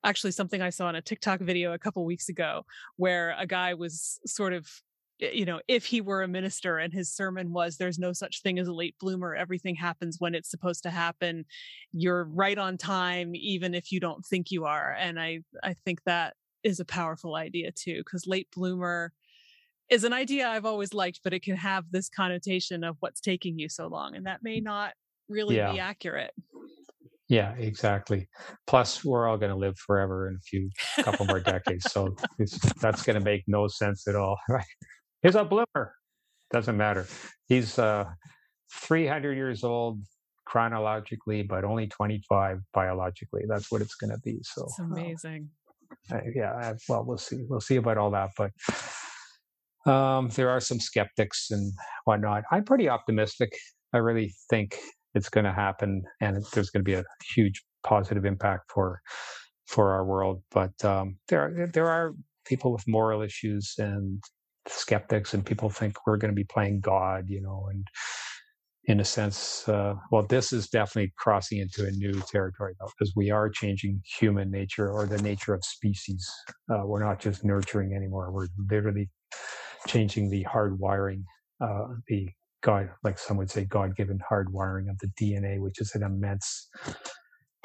actually 0.05 0.33
something 0.33 0.61
I 0.61 0.71
saw 0.71 0.89
in 0.89 0.97
a 0.97 1.03
TikTok 1.03 1.41
video 1.41 1.73
a 1.73 1.79
couple 1.79 2.05
weeks 2.05 2.29
ago 2.29 2.65
where 2.97 3.35
a 3.39 3.47
guy 3.47 3.75
was 3.75 4.19
sort 4.27 4.53
of 4.53 4.69
eh, 5.21 5.31
you 5.33 5.45
know, 5.45 5.61
if 5.69 5.85
he 5.85 6.01
were 6.01 6.23
a 6.23 6.29
minister 6.29 6.79
and 6.79 6.93
his 6.93 7.13
sermon 7.13 7.53
was 7.53 7.77
there's 7.77 7.99
no 7.99 8.13
such 8.13 8.43
thing 8.43 8.59
as 8.59 8.69
a 8.69 8.73
late 8.73 8.97
bloomer, 8.99 9.35
everything 9.35 9.75
happens 9.77 10.17
when 10.19 10.35
it's 10.35 10.51
supposed 10.51 10.83
to 10.83 10.91
happen. 10.91 11.45
You're 11.93 12.25
right 12.25 12.59
on 12.59 12.77
time 12.77 13.35
even 13.35 13.75
if 13.75 13.93
you 13.93 14.01
don't 14.01 14.25
think 14.25 14.51
you 14.51 14.65
are. 14.65 14.97
And 14.99 15.21
I 15.21 15.41
I 15.63 15.75
think 15.85 16.03
that 16.05 16.35
is 16.65 16.81
a 16.81 16.85
powerful 16.85 17.35
idea 17.35 17.73
too 17.73 18.03
cuz 18.05 18.27
late 18.27 18.49
bloomer 18.55 19.13
is 19.93 20.05
an 20.05 20.13
idea 20.15 20.49
I've 20.49 20.65
always 20.65 20.95
liked, 20.95 21.21
but 21.23 21.35
it 21.35 21.43
can 21.43 21.55
have 21.55 21.85
this 21.91 22.09
connotation 22.09 22.83
of 22.83 22.97
what's 23.01 23.21
taking 23.21 23.59
you 23.59 23.69
so 23.69 23.89
long. 23.89 24.17
And 24.17 24.27
that 24.27 24.41
may 24.43 24.59
not 24.59 24.95
really 25.29 25.57
yeah. 25.57 25.71
be 25.71 25.79
accurate. 25.79 26.33
Yeah, 27.29 27.53
exactly. 27.53 28.29
Plus, 28.67 29.05
we're 29.05 29.29
all 29.29 29.37
going 29.37 29.51
to 29.53 29.57
live 29.57 29.79
forever 29.79 30.29
in 30.29 30.37
a 30.37 30.41
few 30.41 30.71
couple 31.03 31.27
more 31.27 31.41
decades, 31.41 31.91
so 31.91 32.15
that's 32.81 33.03
going 33.03 33.19
to 33.19 33.25
make 33.25 33.45
no 33.47 33.69
sense 33.69 34.09
at 34.09 34.17
all. 34.17 34.39
Right? 34.49 34.65
He's 35.23 35.35
a 35.35 35.45
bloomer. 35.45 35.95
Doesn't 36.51 36.77
matter. 36.77 37.07
He's 37.47 37.79
uh, 37.79 38.07
300 38.87 39.37
years 39.37 39.63
old 39.63 40.01
chronologically, 40.47 41.43
but 41.43 41.65
only 41.65 41.87
25 41.87 42.61
biologically. 42.75 43.43
That's 43.47 43.71
what 43.71 43.83
it's 43.83 43.95
going 43.95 44.11
to 44.11 44.19
be. 44.19 44.41
So 44.43 44.65
it's 44.65 44.79
amazing. 44.79 45.51
Uh, 46.11 46.21
yeah. 46.35 46.75
Well, 46.89 47.05
we'll 47.05 47.19
see. 47.19 47.45
We'll 47.49 47.61
see 47.61 47.77
about 47.77 47.99
all 47.99 48.11
that, 48.11 48.31
but 48.37 48.51
um, 49.87 50.29
there 50.31 50.51
are 50.51 50.61
some 50.61 50.81
skeptics 50.81 51.51
and 51.51 51.73
whatnot. 52.05 52.45
I'm 52.51 52.65
pretty 52.65 52.89
optimistic. 52.89 53.53
I 53.93 53.99
really 53.99 54.35
think 54.51 54.79
it's 55.15 55.29
going 55.29 55.45
to 55.45 55.53
happen, 55.53 56.03
and 56.21 56.45
there's 56.53 56.71
going 56.71 56.85
to 56.85 56.89
be 56.89 56.95
a 56.95 57.05
huge 57.35 57.63
positive 57.85 58.25
impact 58.25 58.71
for 58.73 59.01
for 59.67 59.93
our 59.93 60.05
world. 60.05 60.43
But 60.51 60.85
um, 60.85 61.17
there 61.29 61.69
there 61.73 61.89
are 61.89 62.15
people 62.47 62.73
with 62.73 62.85
moral 62.87 63.23
issues 63.23 63.75
and 63.79 64.23
skeptics, 64.69 65.35
and 65.35 65.45
people 65.45 65.69
think 65.69 65.97
we're 66.07 66.17
going 66.17 66.33
to 66.33 66.37
be 66.37 66.45
playing 66.45 66.81
God, 66.81 67.25
you 67.29 67.43
know, 67.43 67.67
and 67.71 67.87
in 68.87 68.99
a 68.99 69.05
sense, 69.05 69.69
uh, 69.69 69.95
well, 70.11 70.25
this 70.25 70.53
is 70.53 70.69
definitely 70.69 71.13
crossing 71.17 71.59
into 71.59 71.87
a 71.87 71.91
new 71.93 72.13
territory 72.33 72.75
though, 72.81 72.89
because 72.99 73.13
we 73.15 73.31
are 73.31 73.49
changing 73.49 74.01
human 74.19 74.51
nature 74.51 74.91
or 74.91 75.07
the 75.07 75.23
nature 75.23 75.55
of 75.55 75.65
species. 75.65 76.29
Uh, 76.69 76.85
we're 76.85 77.05
not 77.05 77.21
just 77.21 77.45
nurturing 77.45 77.95
anymore; 77.95 78.33
we're 78.33 78.49
literally 78.71 79.09
changing 79.87 80.31
the 80.31 80.43
hard 80.43 80.79
wiring, 80.79 81.25
uh, 81.61 81.87
the 82.09 82.29
God, 82.63 82.91
like 83.03 83.19
some 83.19 83.37
would 83.37 83.51
say, 83.51 83.65
God 83.65 83.97
given 83.97 84.19
hardwiring 84.31 84.89
of 84.89 84.99
the 85.01 85.11
DNA, 85.21 85.61
which 85.61 85.81
is 85.81 85.95
an 85.95 86.03
immense 86.03 86.69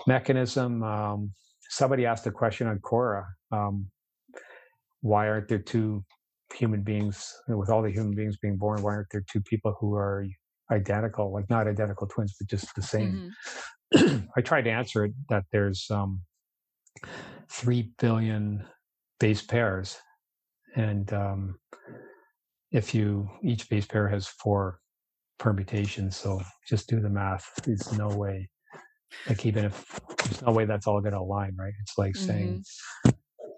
mechanism. 0.08 0.84
Um, 0.84 1.34
somebody 1.70 2.06
asked 2.06 2.26
a 2.28 2.32
question 2.32 2.68
on 2.68 2.80
Quora 2.80 3.26
um, 3.52 3.88
why 5.02 5.28
aren't 5.28 5.48
there 5.48 5.60
two 5.60 6.04
human 6.54 6.82
beings, 6.82 7.32
with 7.48 7.70
all 7.70 7.82
the 7.82 7.92
human 7.92 8.16
beings 8.16 8.38
being 8.42 8.58
born, 8.58 8.82
why 8.82 8.94
aren't 8.94 9.10
there 9.12 9.24
two 9.32 9.42
people 9.42 9.76
who 9.80 9.94
are 9.94 10.26
identical, 10.72 11.32
like 11.32 11.50
not 11.50 11.68
identical 11.68 12.08
twins, 12.08 12.36
but 12.40 12.50
just 12.50 12.74
the 12.76 12.82
same? 12.82 13.32
Mm-hmm. 13.94 14.18
I 14.36 14.42
tried 14.42 14.64
to 14.64 14.72
answer 14.72 15.06
it 15.06 15.14
that 15.30 15.44
there's 15.52 15.88
um, 15.92 16.22
three 17.50 17.92
billion 18.00 18.66
base 19.20 19.42
pairs. 19.42 19.98
And 20.76 21.12
um, 21.14 21.60
if 22.72 22.94
you, 22.94 23.30
each 23.44 23.70
base 23.70 23.86
pair 23.86 24.08
has 24.10 24.28
four 24.28 24.80
permutations. 25.40 26.18
So 26.18 26.42
just 26.68 26.90
do 26.90 27.00
the 27.00 27.10
math. 27.10 27.50
There's 27.64 27.92
no 27.98 28.10
way, 28.10 28.50
like 29.28 29.46
even 29.46 29.66
if 29.66 30.00
there's 30.24 30.42
no 30.42 30.52
way 30.52 30.66
that's 30.66 30.88
all 30.88 31.02
going 31.02 31.14
to 31.14 31.20
align, 31.20 31.56
right? 31.58 31.74
It's 31.82 31.98
like 31.98 32.14
mm-hmm. 32.14 32.26
saying 32.26 32.64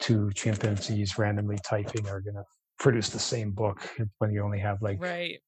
two 0.02 0.30
chimpanzees 0.36 1.18
randomly 1.18 1.58
typing 1.68 2.08
are 2.08 2.22
going 2.22 2.36
to 2.36 2.44
produce 2.80 3.10
the 3.10 3.20
same 3.20 3.52
book 3.52 3.90
when 4.20 4.32
you 4.32 4.44
only 4.44 4.60
have 4.60 4.82
like 4.82 5.02
right. 5.02 5.40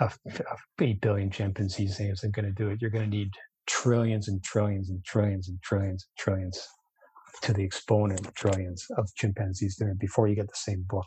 a, 0.00 0.10
a 0.26 0.82
8 0.82 1.00
billion 1.00 1.30
chimpanzees 1.30 2.00
isn't 2.00 2.34
going 2.34 2.46
to 2.46 2.52
do 2.52 2.70
it. 2.70 2.78
You're 2.80 2.90
going 2.90 3.10
to 3.10 3.16
need 3.16 3.30
trillions 3.66 4.28
and 4.28 4.42
trillions 4.42 4.90
and 4.90 5.04
trillions 5.04 5.48
and 5.48 5.60
trillions 5.62 6.06
and 6.06 6.18
trillions 6.18 6.66
to 7.42 7.52
the 7.52 7.64
exponent 7.64 8.34
trillions 8.34 8.86
of 8.96 9.08
chimpanzees 9.16 9.76
doing 9.76 9.92
it 9.92 9.98
before 9.98 10.28
you 10.28 10.34
get 10.34 10.46
the 10.46 10.54
same 10.54 10.84
book. 10.88 11.06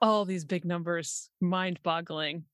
All 0.00 0.24
these 0.24 0.44
big 0.44 0.64
numbers, 0.64 1.30
mind 1.40 1.80
boggling. 1.82 2.44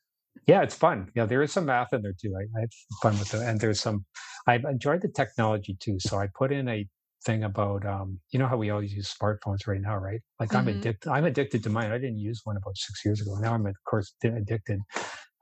Yeah, 0.47 0.63
it's 0.63 0.75
fun. 0.75 1.11
Yeah, 1.15 1.27
there 1.27 1.43
is 1.43 1.53
some 1.53 1.67
math 1.67 1.93
in 1.93 2.03
there 2.03 2.15
too. 2.21 2.35
I, 2.37 2.43
I 2.59 2.61
had 2.61 2.71
fun 3.03 3.19
with 3.19 3.35
it. 3.35 3.43
And 3.43 3.61
there's 3.61 3.81
some, 3.81 4.05
I've 4.47 4.65
enjoyed 4.65 5.03
the 5.03 5.09
technology 5.09 5.77
too. 5.81 5.97
So 5.99 6.19
I 6.19 6.29
put 6.37 6.53
in 6.53 6.69
a 6.69 6.87
thing 7.27 7.45
about 7.45 7.85
um, 7.85 8.21
you 8.31 8.39
know 8.39 8.47
how 8.47 8.57
we 8.57 8.71
all 8.71 8.83
use 8.83 9.15
smartphones 9.21 9.67
right 9.67 9.81
now, 9.81 9.97
right? 9.97 10.21
Like 10.39 10.51
mm-hmm. 10.51 10.59
I'm 10.59 10.69
addicted. 10.69 11.11
I'm 11.11 11.25
addicted 11.25 11.63
to 11.65 11.71
mine. 11.71 11.91
I 11.91 11.99
didn't 11.99 12.19
use 12.19 12.41
one 12.45 12.57
about 12.57 12.77
six 12.77 13.05
years 13.05 13.21
ago. 13.21 13.35
Now 13.41 13.53
I'm 13.55 13.67
of 13.67 13.75
course 13.89 14.15
addicted. 14.25 14.79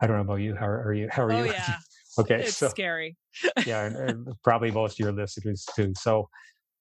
I 0.01 0.07
don't 0.07 0.17
know 0.17 0.23
about 0.23 0.37
you. 0.37 0.57
How 0.57 0.67
are 0.67 0.95
you? 0.95 1.09
How 1.11 1.25
are 1.25 1.33
oh, 1.33 1.45
you? 1.45 1.53
Yeah. 1.53 1.77
okay, 2.19 2.41
it's 2.41 2.57
so, 2.57 2.69
scary. 2.69 3.17
yeah, 3.67 3.85
and, 3.85 3.97
and, 4.11 4.29
probably 4.43 4.71
most 4.71 4.99
of 4.99 5.05
your 5.05 5.13
listeners 5.13 5.65
too. 5.77 5.93
So, 5.97 6.29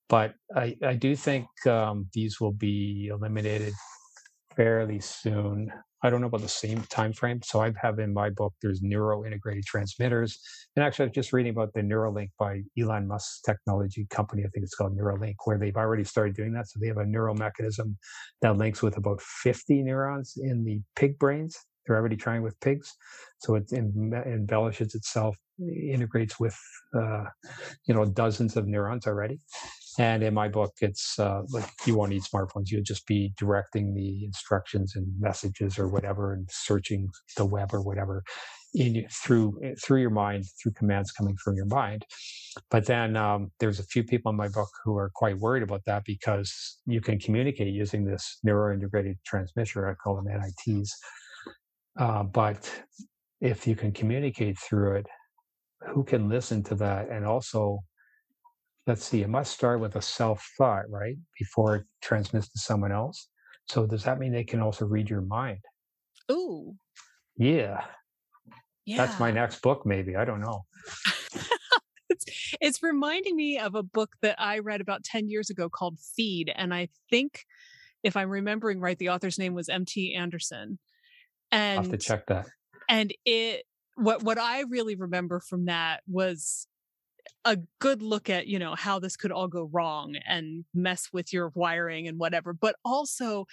but 0.10 0.34
I 0.56 0.76
I 0.84 0.94
do 0.94 1.16
think 1.16 1.46
um, 1.68 2.08
these 2.14 2.40
will 2.40 2.54
be 2.54 3.10
eliminated 3.12 3.74
fairly 4.56 5.00
soon. 5.00 5.72
I 6.06 6.10
don't 6.10 6.20
know 6.20 6.28
about 6.28 6.42
the 6.42 6.50
same 6.50 6.82
time 6.90 7.14
frame. 7.14 7.42
So 7.44 7.62
I 7.62 7.72
have 7.82 8.00
in 8.00 8.14
my 8.14 8.30
book 8.30 8.54
there's 8.62 8.82
neuro 8.82 9.26
integrated 9.26 9.64
transmitters, 9.64 10.38
and 10.76 10.84
actually 10.84 11.04
I 11.04 11.08
was 11.08 11.16
just 11.16 11.32
reading 11.34 11.52
about 11.52 11.74
the 11.74 11.82
Neuralink 11.82 12.30
by 12.38 12.62
Elon 12.78 13.08
Musk's 13.08 13.42
technology 13.42 14.06
company. 14.10 14.44
I 14.44 14.50
think 14.50 14.64
it's 14.66 14.76
called 14.76 14.98
Neuralink, 14.98 15.36
where 15.46 15.58
they've 15.58 15.78
already 15.78 16.04
started 16.04 16.36
doing 16.36 16.52
that. 16.54 16.68
So 16.68 16.80
they 16.82 16.88
have 16.88 16.98
a 16.98 17.06
neural 17.06 17.36
mechanism 17.36 17.98
that 18.42 18.58
links 18.58 18.82
with 18.82 18.98
about 18.98 19.22
50 19.22 19.82
neurons 19.84 20.34
in 20.36 20.66
the 20.66 20.82
pig 20.98 21.18
brains. 21.20 21.58
They're 21.86 21.96
already 21.96 22.18
trying 22.18 22.44
with 22.44 22.60
pigs, 22.60 22.94
so 23.40 23.56
it 23.56 23.72
embellishes 23.74 24.96
itself, 24.96 25.36
integrates 25.60 26.40
with 26.40 26.58
uh, 26.98 27.26
you 27.88 27.94
know 27.94 28.06
dozens 28.06 28.56
of 28.58 28.68
neurons 28.68 29.08
already. 29.08 29.40
And 30.00 30.24
in 30.24 30.34
my 30.34 30.48
book, 30.48 30.74
it's 30.82 31.20
uh, 31.20 31.42
like 31.50 31.70
you 31.86 31.96
won't 31.96 32.12
need 32.12 32.24
smartphones. 32.24 32.70
You'll 32.70 32.84
just 32.84 33.06
be 33.06 33.34
directing 33.38 33.94
the 33.94 34.26
instructions 34.26 34.96
and 34.96 35.08
messages 35.20 35.78
or 35.78 35.88
whatever, 35.88 36.34
and 36.34 36.50
searching 36.52 37.10
the 37.38 37.46
web 37.46 37.74
or 37.74 37.82
whatever 37.82 38.24
in 38.74 39.06
through 39.12 39.60
through 39.84 40.02
your 40.02 40.10
mind, 40.10 40.46
through 40.62 40.72
commands 40.74 41.12
coming 41.12 41.36
from 41.44 41.56
your 41.56 41.66
mind. 41.66 42.06
But 42.70 42.86
then 42.86 43.16
um, 43.16 43.52
there's 43.60 43.80
a 43.80 43.84
few 43.84 44.04
people 44.04 44.32
in 44.32 44.36
my 44.36 44.48
book 44.48 44.70
who 44.84 44.98
are 44.98 45.12
quite 45.14 45.38
worried 45.38 45.64
about 45.64 45.82
that 45.86 46.04
because 46.06 46.80
you 46.86 47.02
can 47.02 47.20
communicate 47.20 47.68
using 47.68 48.06
this 48.06 48.40
neuro 48.44 48.74
integrated 48.74 49.18
transmitter. 49.26 49.90
I 49.90 49.94
call 49.96 50.16
them 50.16 50.26
NITs. 50.28 50.96
Uh, 52.00 52.24
but 52.24 52.72
if 53.42 53.68
you 53.68 53.76
can 53.76 53.92
communicate 53.92 54.58
through 54.58 54.98
it, 54.98 55.08
who 55.90 56.04
can 56.04 56.30
listen 56.30 56.64
to 56.64 56.76
that 56.76 57.10
and 57.10 57.26
also 57.26 57.80
let's 58.88 59.04
see, 59.04 59.22
it 59.22 59.30
must 59.30 59.54
start 59.54 59.80
with 59.80 59.96
a 59.96 60.02
self 60.02 60.48
thought, 60.58 60.90
right? 60.90 61.16
Before 61.38 61.78
it 61.78 61.86
transmits 62.02 62.50
to 62.50 62.60
someone 62.60 62.92
else. 62.92 63.30
So 63.68 63.86
does 63.86 64.04
that 64.04 64.20
mean 64.20 64.32
they 64.32 64.44
can 64.44 64.60
also 64.60 64.86
read 64.86 65.10
your 65.10 65.22
mind? 65.22 65.60
Ooh. 66.32 66.76
Yeah. 67.38 67.86
Yeah. 68.86 68.98
That's 68.98 69.20
my 69.20 69.32
next 69.32 69.62
book, 69.62 69.86
maybe. 69.86 70.16
I 70.16 70.26
don't 70.26 70.42
know. 70.42 70.66
it's, 72.10 72.26
it's 72.60 72.84
reminding 72.84 73.36
me 73.36 73.58
of 73.58 73.76
a 73.76 73.84
book 73.84 74.12
that 74.22 74.36
I 74.40 74.60
read 74.60 74.82
about 74.82 75.04
10 75.04 75.30
years 75.30 75.50
ago 75.50 75.70
called 75.70 75.98
Feed. 76.16 76.52
And 76.54 76.74
I 76.74 76.90
think, 77.10 77.46
if 78.04 78.18
I'm 78.18 78.30
remembering 78.30 78.82
right, 78.82 78.98
the 78.98 79.10
author's 79.10 79.40
name 79.40 79.54
was 79.54 79.70
M.T. 79.70 80.14
Anderson. 80.14 80.78
And 81.54 81.80
I'll 81.80 81.84
have 81.86 81.92
to 81.92 81.98
check 81.98 82.26
that. 82.28 82.48
And 82.90 83.14
it, 83.24 83.64
what 83.96 84.24
what 84.24 84.38
I 84.38 84.62
really 84.62 84.96
remember 84.96 85.40
from 85.40 85.66
that 85.66 86.02
was 86.08 86.68
a 87.46 87.58
good 87.80 88.02
look 88.02 88.30
at 88.30 88.48
you 88.48 88.60
know 88.60 88.76
how 88.76 89.00
this 89.00 89.16
could 89.16 89.32
all 89.32 89.48
go 89.48 89.70
wrong 89.72 90.16
and 90.28 90.66
mess 90.74 91.10
with 91.12 91.34
your 91.34 91.52
wiring 91.56 92.08
and 92.08 92.18
whatever 92.18 92.54
but 92.54 92.76
also 92.86 93.46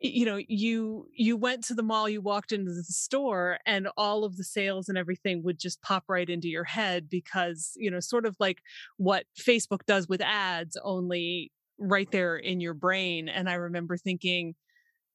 you 0.00 0.24
know 0.26 0.40
you 0.48 1.06
you 1.14 1.36
went 1.36 1.64
to 1.64 1.74
the 1.74 1.82
mall 1.82 2.08
you 2.08 2.20
walked 2.20 2.52
into 2.52 2.72
the 2.72 2.82
store 2.84 3.58
and 3.66 3.88
all 3.96 4.24
of 4.24 4.36
the 4.36 4.44
sales 4.44 4.88
and 4.88 4.98
everything 4.98 5.42
would 5.42 5.58
just 5.58 5.80
pop 5.82 6.04
right 6.08 6.28
into 6.28 6.48
your 6.48 6.64
head 6.64 7.08
because 7.08 7.72
you 7.76 7.90
know 7.90 8.00
sort 8.00 8.26
of 8.26 8.36
like 8.40 8.60
what 8.96 9.24
facebook 9.38 9.84
does 9.86 10.08
with 10.08 10.20
ads 10.20 10.76
only 10.82 11.52
right 11.78 12.10
there 12.10 12.36
in 12.36 12.60
your 12.60 12.74
brain 12.74 13.28
and 13.28 13.48
i 13.48 13.54
remember 13.54 13.96
thinking 13.96 14.54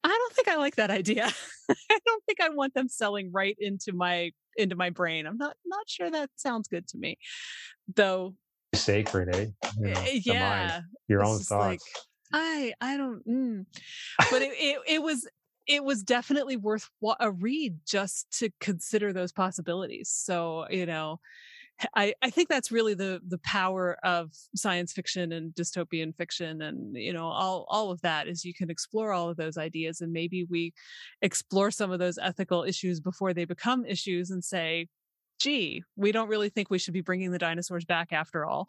i 0.03 0.07
don't 0.07 0.33
think 0.33 0.47
i 0.47 0.55
like 0.55 0.75
that 0.75 0.91
idea 0.91 1.25
i 1.69 1.99
don't 2.05 2.23
think 2.25 2.41
i 2.41 2.49
want 2.49 2.73
them 2.73 2.87
selling 2.87 3.31
right 3.31 3.57
into 3.59 3.93
my 3.93 4.31
into 4.57 4.75
my 4.75 4.89
brain. 4.89 5.25
I'm 5.25 5.37
not 5.37 5.55
not 5.65 5.87
sure 5.87 6.09
that 6.11 6.29
sounds 6.35 6.67
good 6.67 6.87
to 6.89 6.97
me, 6.97 7.17
though. 7.95 8.35
Sacred, 8.75 9.33
eh? 9.33 9.45
You 9.79 9.93
know, 9.93 10.01
eh, 10.01 10.19
yeah, 10.23 10.81
your 11.07 11.23
own 11.23 11.39
thoughts. 11.39 11.51
Like, 11.51 11.79
I 12.33 12.73
I 12.81 12.97
don't, 12.97 13.25
mm. 13.27 13.65
but 14.31 14.41
it, 14.41 14.51
it 14.57 14.79
it 14.87 15.01
was 15.01 15.27
it 15.67 15.83
was 15.83 16.03
definitely 16.03 16.57
worth 16.57 16.89
a 17.19 17.31
read 17.31 17.77
just 17.85 18.27
to 18.39 18.49
consider 18.59 19.13
those 19.13 19.31
possibilities. 19.31 20.09
So 20.09 20.67
you 20.69 20.85
know, 20.85 21.19
I, 21.95 22.13
I 22.21 22.29
think 22.29 22.49
that's 22.49 22.71
really 22.71 22.93
the 22.93 23.21
the 23.27 23.37
power 23.39 23.97
of 24.03 24.31
science 24.55 24.93
fiction 24.93 25.31
and 25.31 25.53
dystopian 25.53 26.15
fiction 26.15 26.61
and 26.61 26.95
you 26.95 27.13
know 27.13 27.27
all 27.27 27.65
all 27.69 27.91
of 27.91 28.01
that 28.01 28.27
is 28.27 28.43
you 28.43 28.53
can 28.53 28.69
explore 28.69 29.13
all 29.13 29.29
of 29.29 29.37
those 29.37 29.57
ideas 29.57 30.01
and 30.01 30.11
maybe 30.11 30.45
we 30.49 30.73
explore 31.21 31.69
some 31.69 31.91
of 31.91 31.99
those 31.99 32.17
ethical 32.17 32.63
issues 32.63 32.99
before 32.99 33.33
they 33.33 33.45
become 33.45 33.85
issues 33.85 34.31
and 34.31 34.43
say 34.43 34.87
gee 35.39 35.83
we 35.95 36.11
don't 36.11 36.29
really 36.29 36.49
think 36.49 36.69
we 36.69 36.79
should 36.79 36.95
be 36.95 37.01
bringing 37.01 37.31
the 37.31 37.37
dinosaurs 37.37 37.85
back 37.85 38.11
after 38.11 38.45
all 38.45 38.67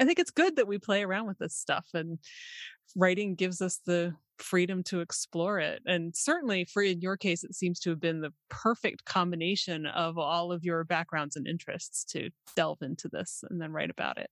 i 0.00 0.04
think 0.04 0.18
it's 0.18 0.30
good 0.30 0.56
that 0.56 0.68
we 0.68 0.78
play 0.78 1.02
around 1.02 1.26
with 1.26 1.38
this 1.38 1.56
stuff 1.56 1.86
and 1.94 2.18
writing 2.96 3.34
gives 3.34 3.60
us 3.60 3.80
the 3.86 4.14
freedom 4.38 4.82
to 4.84 5.00
explore 5.00 5.58
it. 5.58 5.82
And 5.86 6.14
certainly 6.16 6.64
for 6.64 6.82
in 6.82 7.00
your 7.00 7.16
case, 7.16 7.44
it 7.44 7.54
seems 7.54 7.80
to 7.80 7.90
have 7.90 8.00
been 8.00 8.20
the 8.20 8.32
perfect 8.48 9.04
combination 9.04 9.86
of 9.86 10.18
all 10.18 10.52
of 10.52 10.64
your 10.64 10.84
backgrounds 10.84 11.36
and 11.36 11.46
interests 11.46 12.04
to 12.12 12.30
delve 12.56 12.82
into 12.82 13.08
this 13.08 13.42
and 13.48 13.60
then 13.60 13.72
write 13.72 13.90
about 13.90 14.18
it. 14.18 14.30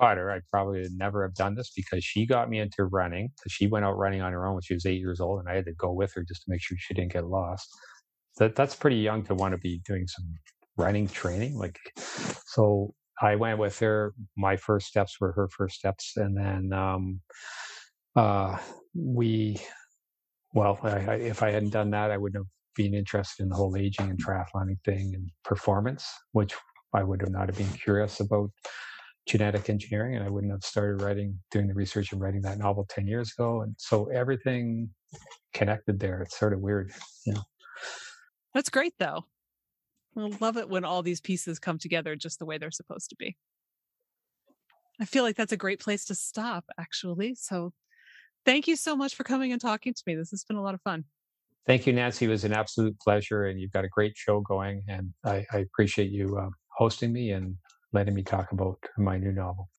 Daughter, 0.00 0.30
I 0.30 0.40
probably 0.50 0.80
would 0.80 0.96
never 0.96 1.22
have 1.22 1.34
done 1.34 1.54
this 1.54 1.70
because 1.74 2.02
she 2.02 2.26
got 2.26 2.50
me 2.50 2.58
into 2.58 2.84
running 2.84 3.30
she 3.46 3.68
went 3.68 3.84
out 3.84 3.96
running 3.96 4.22
on 4.22 4.32
her 4.32 4.44
own 4.44 4.54
when 4.54 4.62
she 4.62 4.74
was 4.74 4.86
eight 4.86 4.98
years 4.98 5.20
old 5.20 5.38
and 5.38 5.48
I 5.48 5.54
had 5.54 5.66
to 5.66 5.74
go 5.74 5.92
with 5.92 6.12
her 6.14 6.24
just 6.26 6.42
to 6.42 6.50
make 6.50 6.60
sure 6.60 6.76
she 6.80 6.94
didn't 6.94 7.12
get 7.12 7.26
lost. 7.26 7.68
That 8.38 8.56
that's 8.56 8.74
pretty 8.74 8.96
young 8.96 9.22
to 9.26 9.34
want 9.36 9.52
to 9.52 9.58
be 9.58 9.80
doing 9.86 10.08
some 10.08 10.24
running 10.76 11.06
training. 11.06 11.56
Like 11.56 11.78
so 12.46 12.92
I 13.30 13.36
went 13.44 13.58
with 13.58 13.76
her. 13.80 14.14
My 14.36 14.56
first 14.66 14.86
steps 14.86 15.12
were 15.20 15.32
her 15.32 15.48
first 15.48 15.74
steps. 15.80 16.16
And 16.16 16.36
then 16.36 16.62
um 16.72 17.20
uh, 18.16 18.56
we, 18.94 19.60
well, 20.52 20.78
I, 20.82 20.98
I, 21.12 21.14
if 21.32 21.42
I 21.42 21.50
hadn't 21.50 21.70
done 21.78 21.90
that, 21.90 22.12
I 22.12 22.16
wouldn't 22.16 22.40
have 22.42 22.52
been 22.76 22.94
interested 22.94 23.42
in 23.42 23.48
the 23.48 23.56
whole 23.56 23.76
aging 23.76 24.08
and 24.10 24.24
triathloning 24.24 24.78
thing 24.84 25.06
and 25.16 25.30
performance, 25.44 26.04
which 26.30 26.54
I 26.94 27.02
would 27.02 27.20
have 27.22 27.32
not 27.32 27.48
have 27.48 27.58
been 27.58 27.78
curious 27.84 28.20
about 28.20 28.50
genetic 29.26 29.68
engineering, 29.68 30.14
and 30.16 30.24
I 30.24 30.30
wouldn't 30.30 30.52
have 30.52 30.62
started 30.62 31.02
writing, 31.02 31.40
doing 31.50 31.66
the 31.66 31.74
research 31.74 32.12
and 32.12 32.20
writing 32.20 32.42
that 32.42 32.58
novel 32.58 32.86
ten 32.88 33.06
years 33.06 33.32
ago. 33.36 33.62
And 33.62 33.74
so 33.78 34.06
everything 34.22 34.90
connected 35.52 35.98
there. 35.98 36.22
It's 36.22 36.38
sort 36.38 36.52
of 36.52 36.60
weird, 36.60 36.92
know. 37.26 37.42
That's 38.54 38.70
great, 38.70 38.94
though. 38.98 39.24
I 40.16 40.30
love 40.40 40.56
it 40.56 40.68
when 40.68 40.84
all 40.84 41.02
these 41.02 41.20
pieces 41.20 41.58
come 41.58 41.78
together 41.78 42.16
just 42.16 42.38
the 42.38 42.46
way 42.46 42.58
they're 42.58 42.70
supposed 42.70 43.10
to 43.10 43.16
be. 43.16 43.36
I 45.00 45.04
feel 45.04 45.24
like 45.24 45.36
that's 45.36 45.52
a 45.52 45.56
great 45.56 45.80
place 45.80 46.04
to 46.06 46.14
stop, 46.14 46.64
actually. 46.78 47.34
So 47.34 47.72
Thank 48.44 48.68
you 48.68 48.76
so 48.76 48.94
much 48.94 49.14
for 49.14 49.24
coming 49.24 49.52
and 49.52 49.60
talking 49.60 49.94
to 49.94 50.02
me. 50.06 50.14
This 50.14 50.30
has 50.30 50.44
been 50.44 50.56
a 50.56 50.62
lot 50.62 50.74
of 50.74 50.82
fun. 50.82 51.04
Thank 51.66 51.86
you, 51.86 51.94
Nancy. 51.94 52.26
It 52.26 52.28
was 52.28 52.44
an 52.44 52.52
absolute 52.52 52.98
pleasure, 53.00 53.46
and 53.46 53.58
you've 53.58 53.72
got 53.72 53.86
a 53.86 53.88
great 53.88 54.16
show 54.16 54.40
going. 54.40 54.82
And 54.86 55.14
I, 55.24 55.46
I 55.50 55.58
appreciate 55.58 56.10
you 56.10 56.36
uh, 56.36 56.50
hosting 56.76 57.12
me 57.12 57.30
and 57.30 57.56
letting 57.92 58.14
me 58.14 58.22
talk 58.22 58.52
about 58.52 58.78
my 58.98 59.16
new 59.16 59.32
novel. 59.32 59.70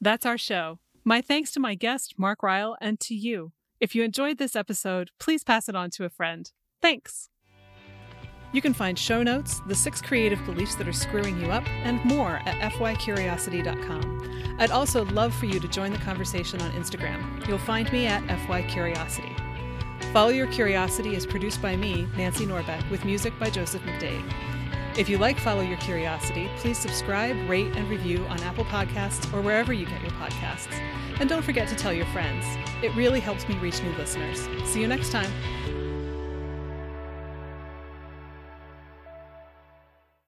That's 0.00 0.24
our 0.24 0.38
show. 0.38 0.78
My 1.04 1.20
thanks 1.20 1.50
to 1.52 1.60
my 1.60 1.74
guest, 1.74 2.14
Mark 2.16 2.42
Ryle, 2.42 2.76
and 2.80 3.00
to 3.00 3.14
you. 3.14 3.52
If 3.80 3.94
you 3.94 4.04
enjoyed 4.04 4.38
this 4.38 4.54
episode, 4.54 5.10
please 5.18 5.42
pass 5.42 5.68
it 5.68 5.74
on 5.74 5.90
to 5.90 6.04
a 6.04 6.10
friend. 6.10 6.50
Thanks. 6.80 7.28
You 8.56 8.62
can 8.62 8.72
find 8.72 8.98
show 8.98 9.22
notes, 9.22 9.60
the 9.66 9.74
six 9.74 10.00
creative 10.00 10.42
beliefs 10.46 10.76
that 10.76 10.88
are 10.88 10.92
screwing 10.94 11.38
you 11.38 11.50
up, 11.50 11.68
and 11.84 12.02
more 12.06 12.40
at 12.46 12.72
fycuriosity.com. 12.72 14.56
I'd 14.58 14.70
also 14.70 15.04
love 15.04 15.34
for 15.34 15.44
you 15.44 15.60
to 15.60 15.68
join 15.68 15.92
the 15.92 15.98
conversation 15.98 16.62
on 16.62 16.72
Instagram. 16.72 17.46
You'll 17.46 17.58
find 17.58 17.92
me 17.92 18.06
at 18.06 18.22
fycuriosity. 18.48 19.30
Follow 20.10 20.30
Your 20.30 20.46
Curiosity 20.46 21.14
is 21.14 21.26
produced 21.26 21.60
by 21.60 21.76
me, 21.76 22.08
Nancy 22.16 22.46
Norbeck, 22.46 22.88
with 22.90 23.04
music 23.04 23.38
by 23.38 23.50
Joseph 23.50 23.82
McDade. 23.82 24.24
If 24.96 25.10
you 25.10 25.18
like 25.18 25.38
Follow 25.38 25.60
Your 25.60 25.76
Curiosity, 25.76 26.48
please 26.56 26.78
subscribe, 26.78 27.36
rate, 27.50 27.76
and 27.76 27.86
review 27.90 28.24
on 28.30 28.40
Apple 28.40 28.64
Podcasts 28.64 29.30
or 29.34 29.42
wherever 29.42 29.74
you 29.74 29.84
get 29.84 30.00
your 30.00 30.12
podcasts. 30.12 30.72
And 31.20 31.28
don't 31.28 31.44
forget 31.44 31.68
to 31.68 31.74
tell 31.74 31.92
your 31.92 32.06
friends. 32.06 32.46
It 32.82 32.96
really 32.96 33.20
helps 33.20 33.46
me 33.50 33.58
reach 33.58 33.82
new 33.82 33.92
listeners. 33.96 34.48
See 34.64 34.80
you 34.80 34.86
next 34.86 35.12
time. 35.12 35.30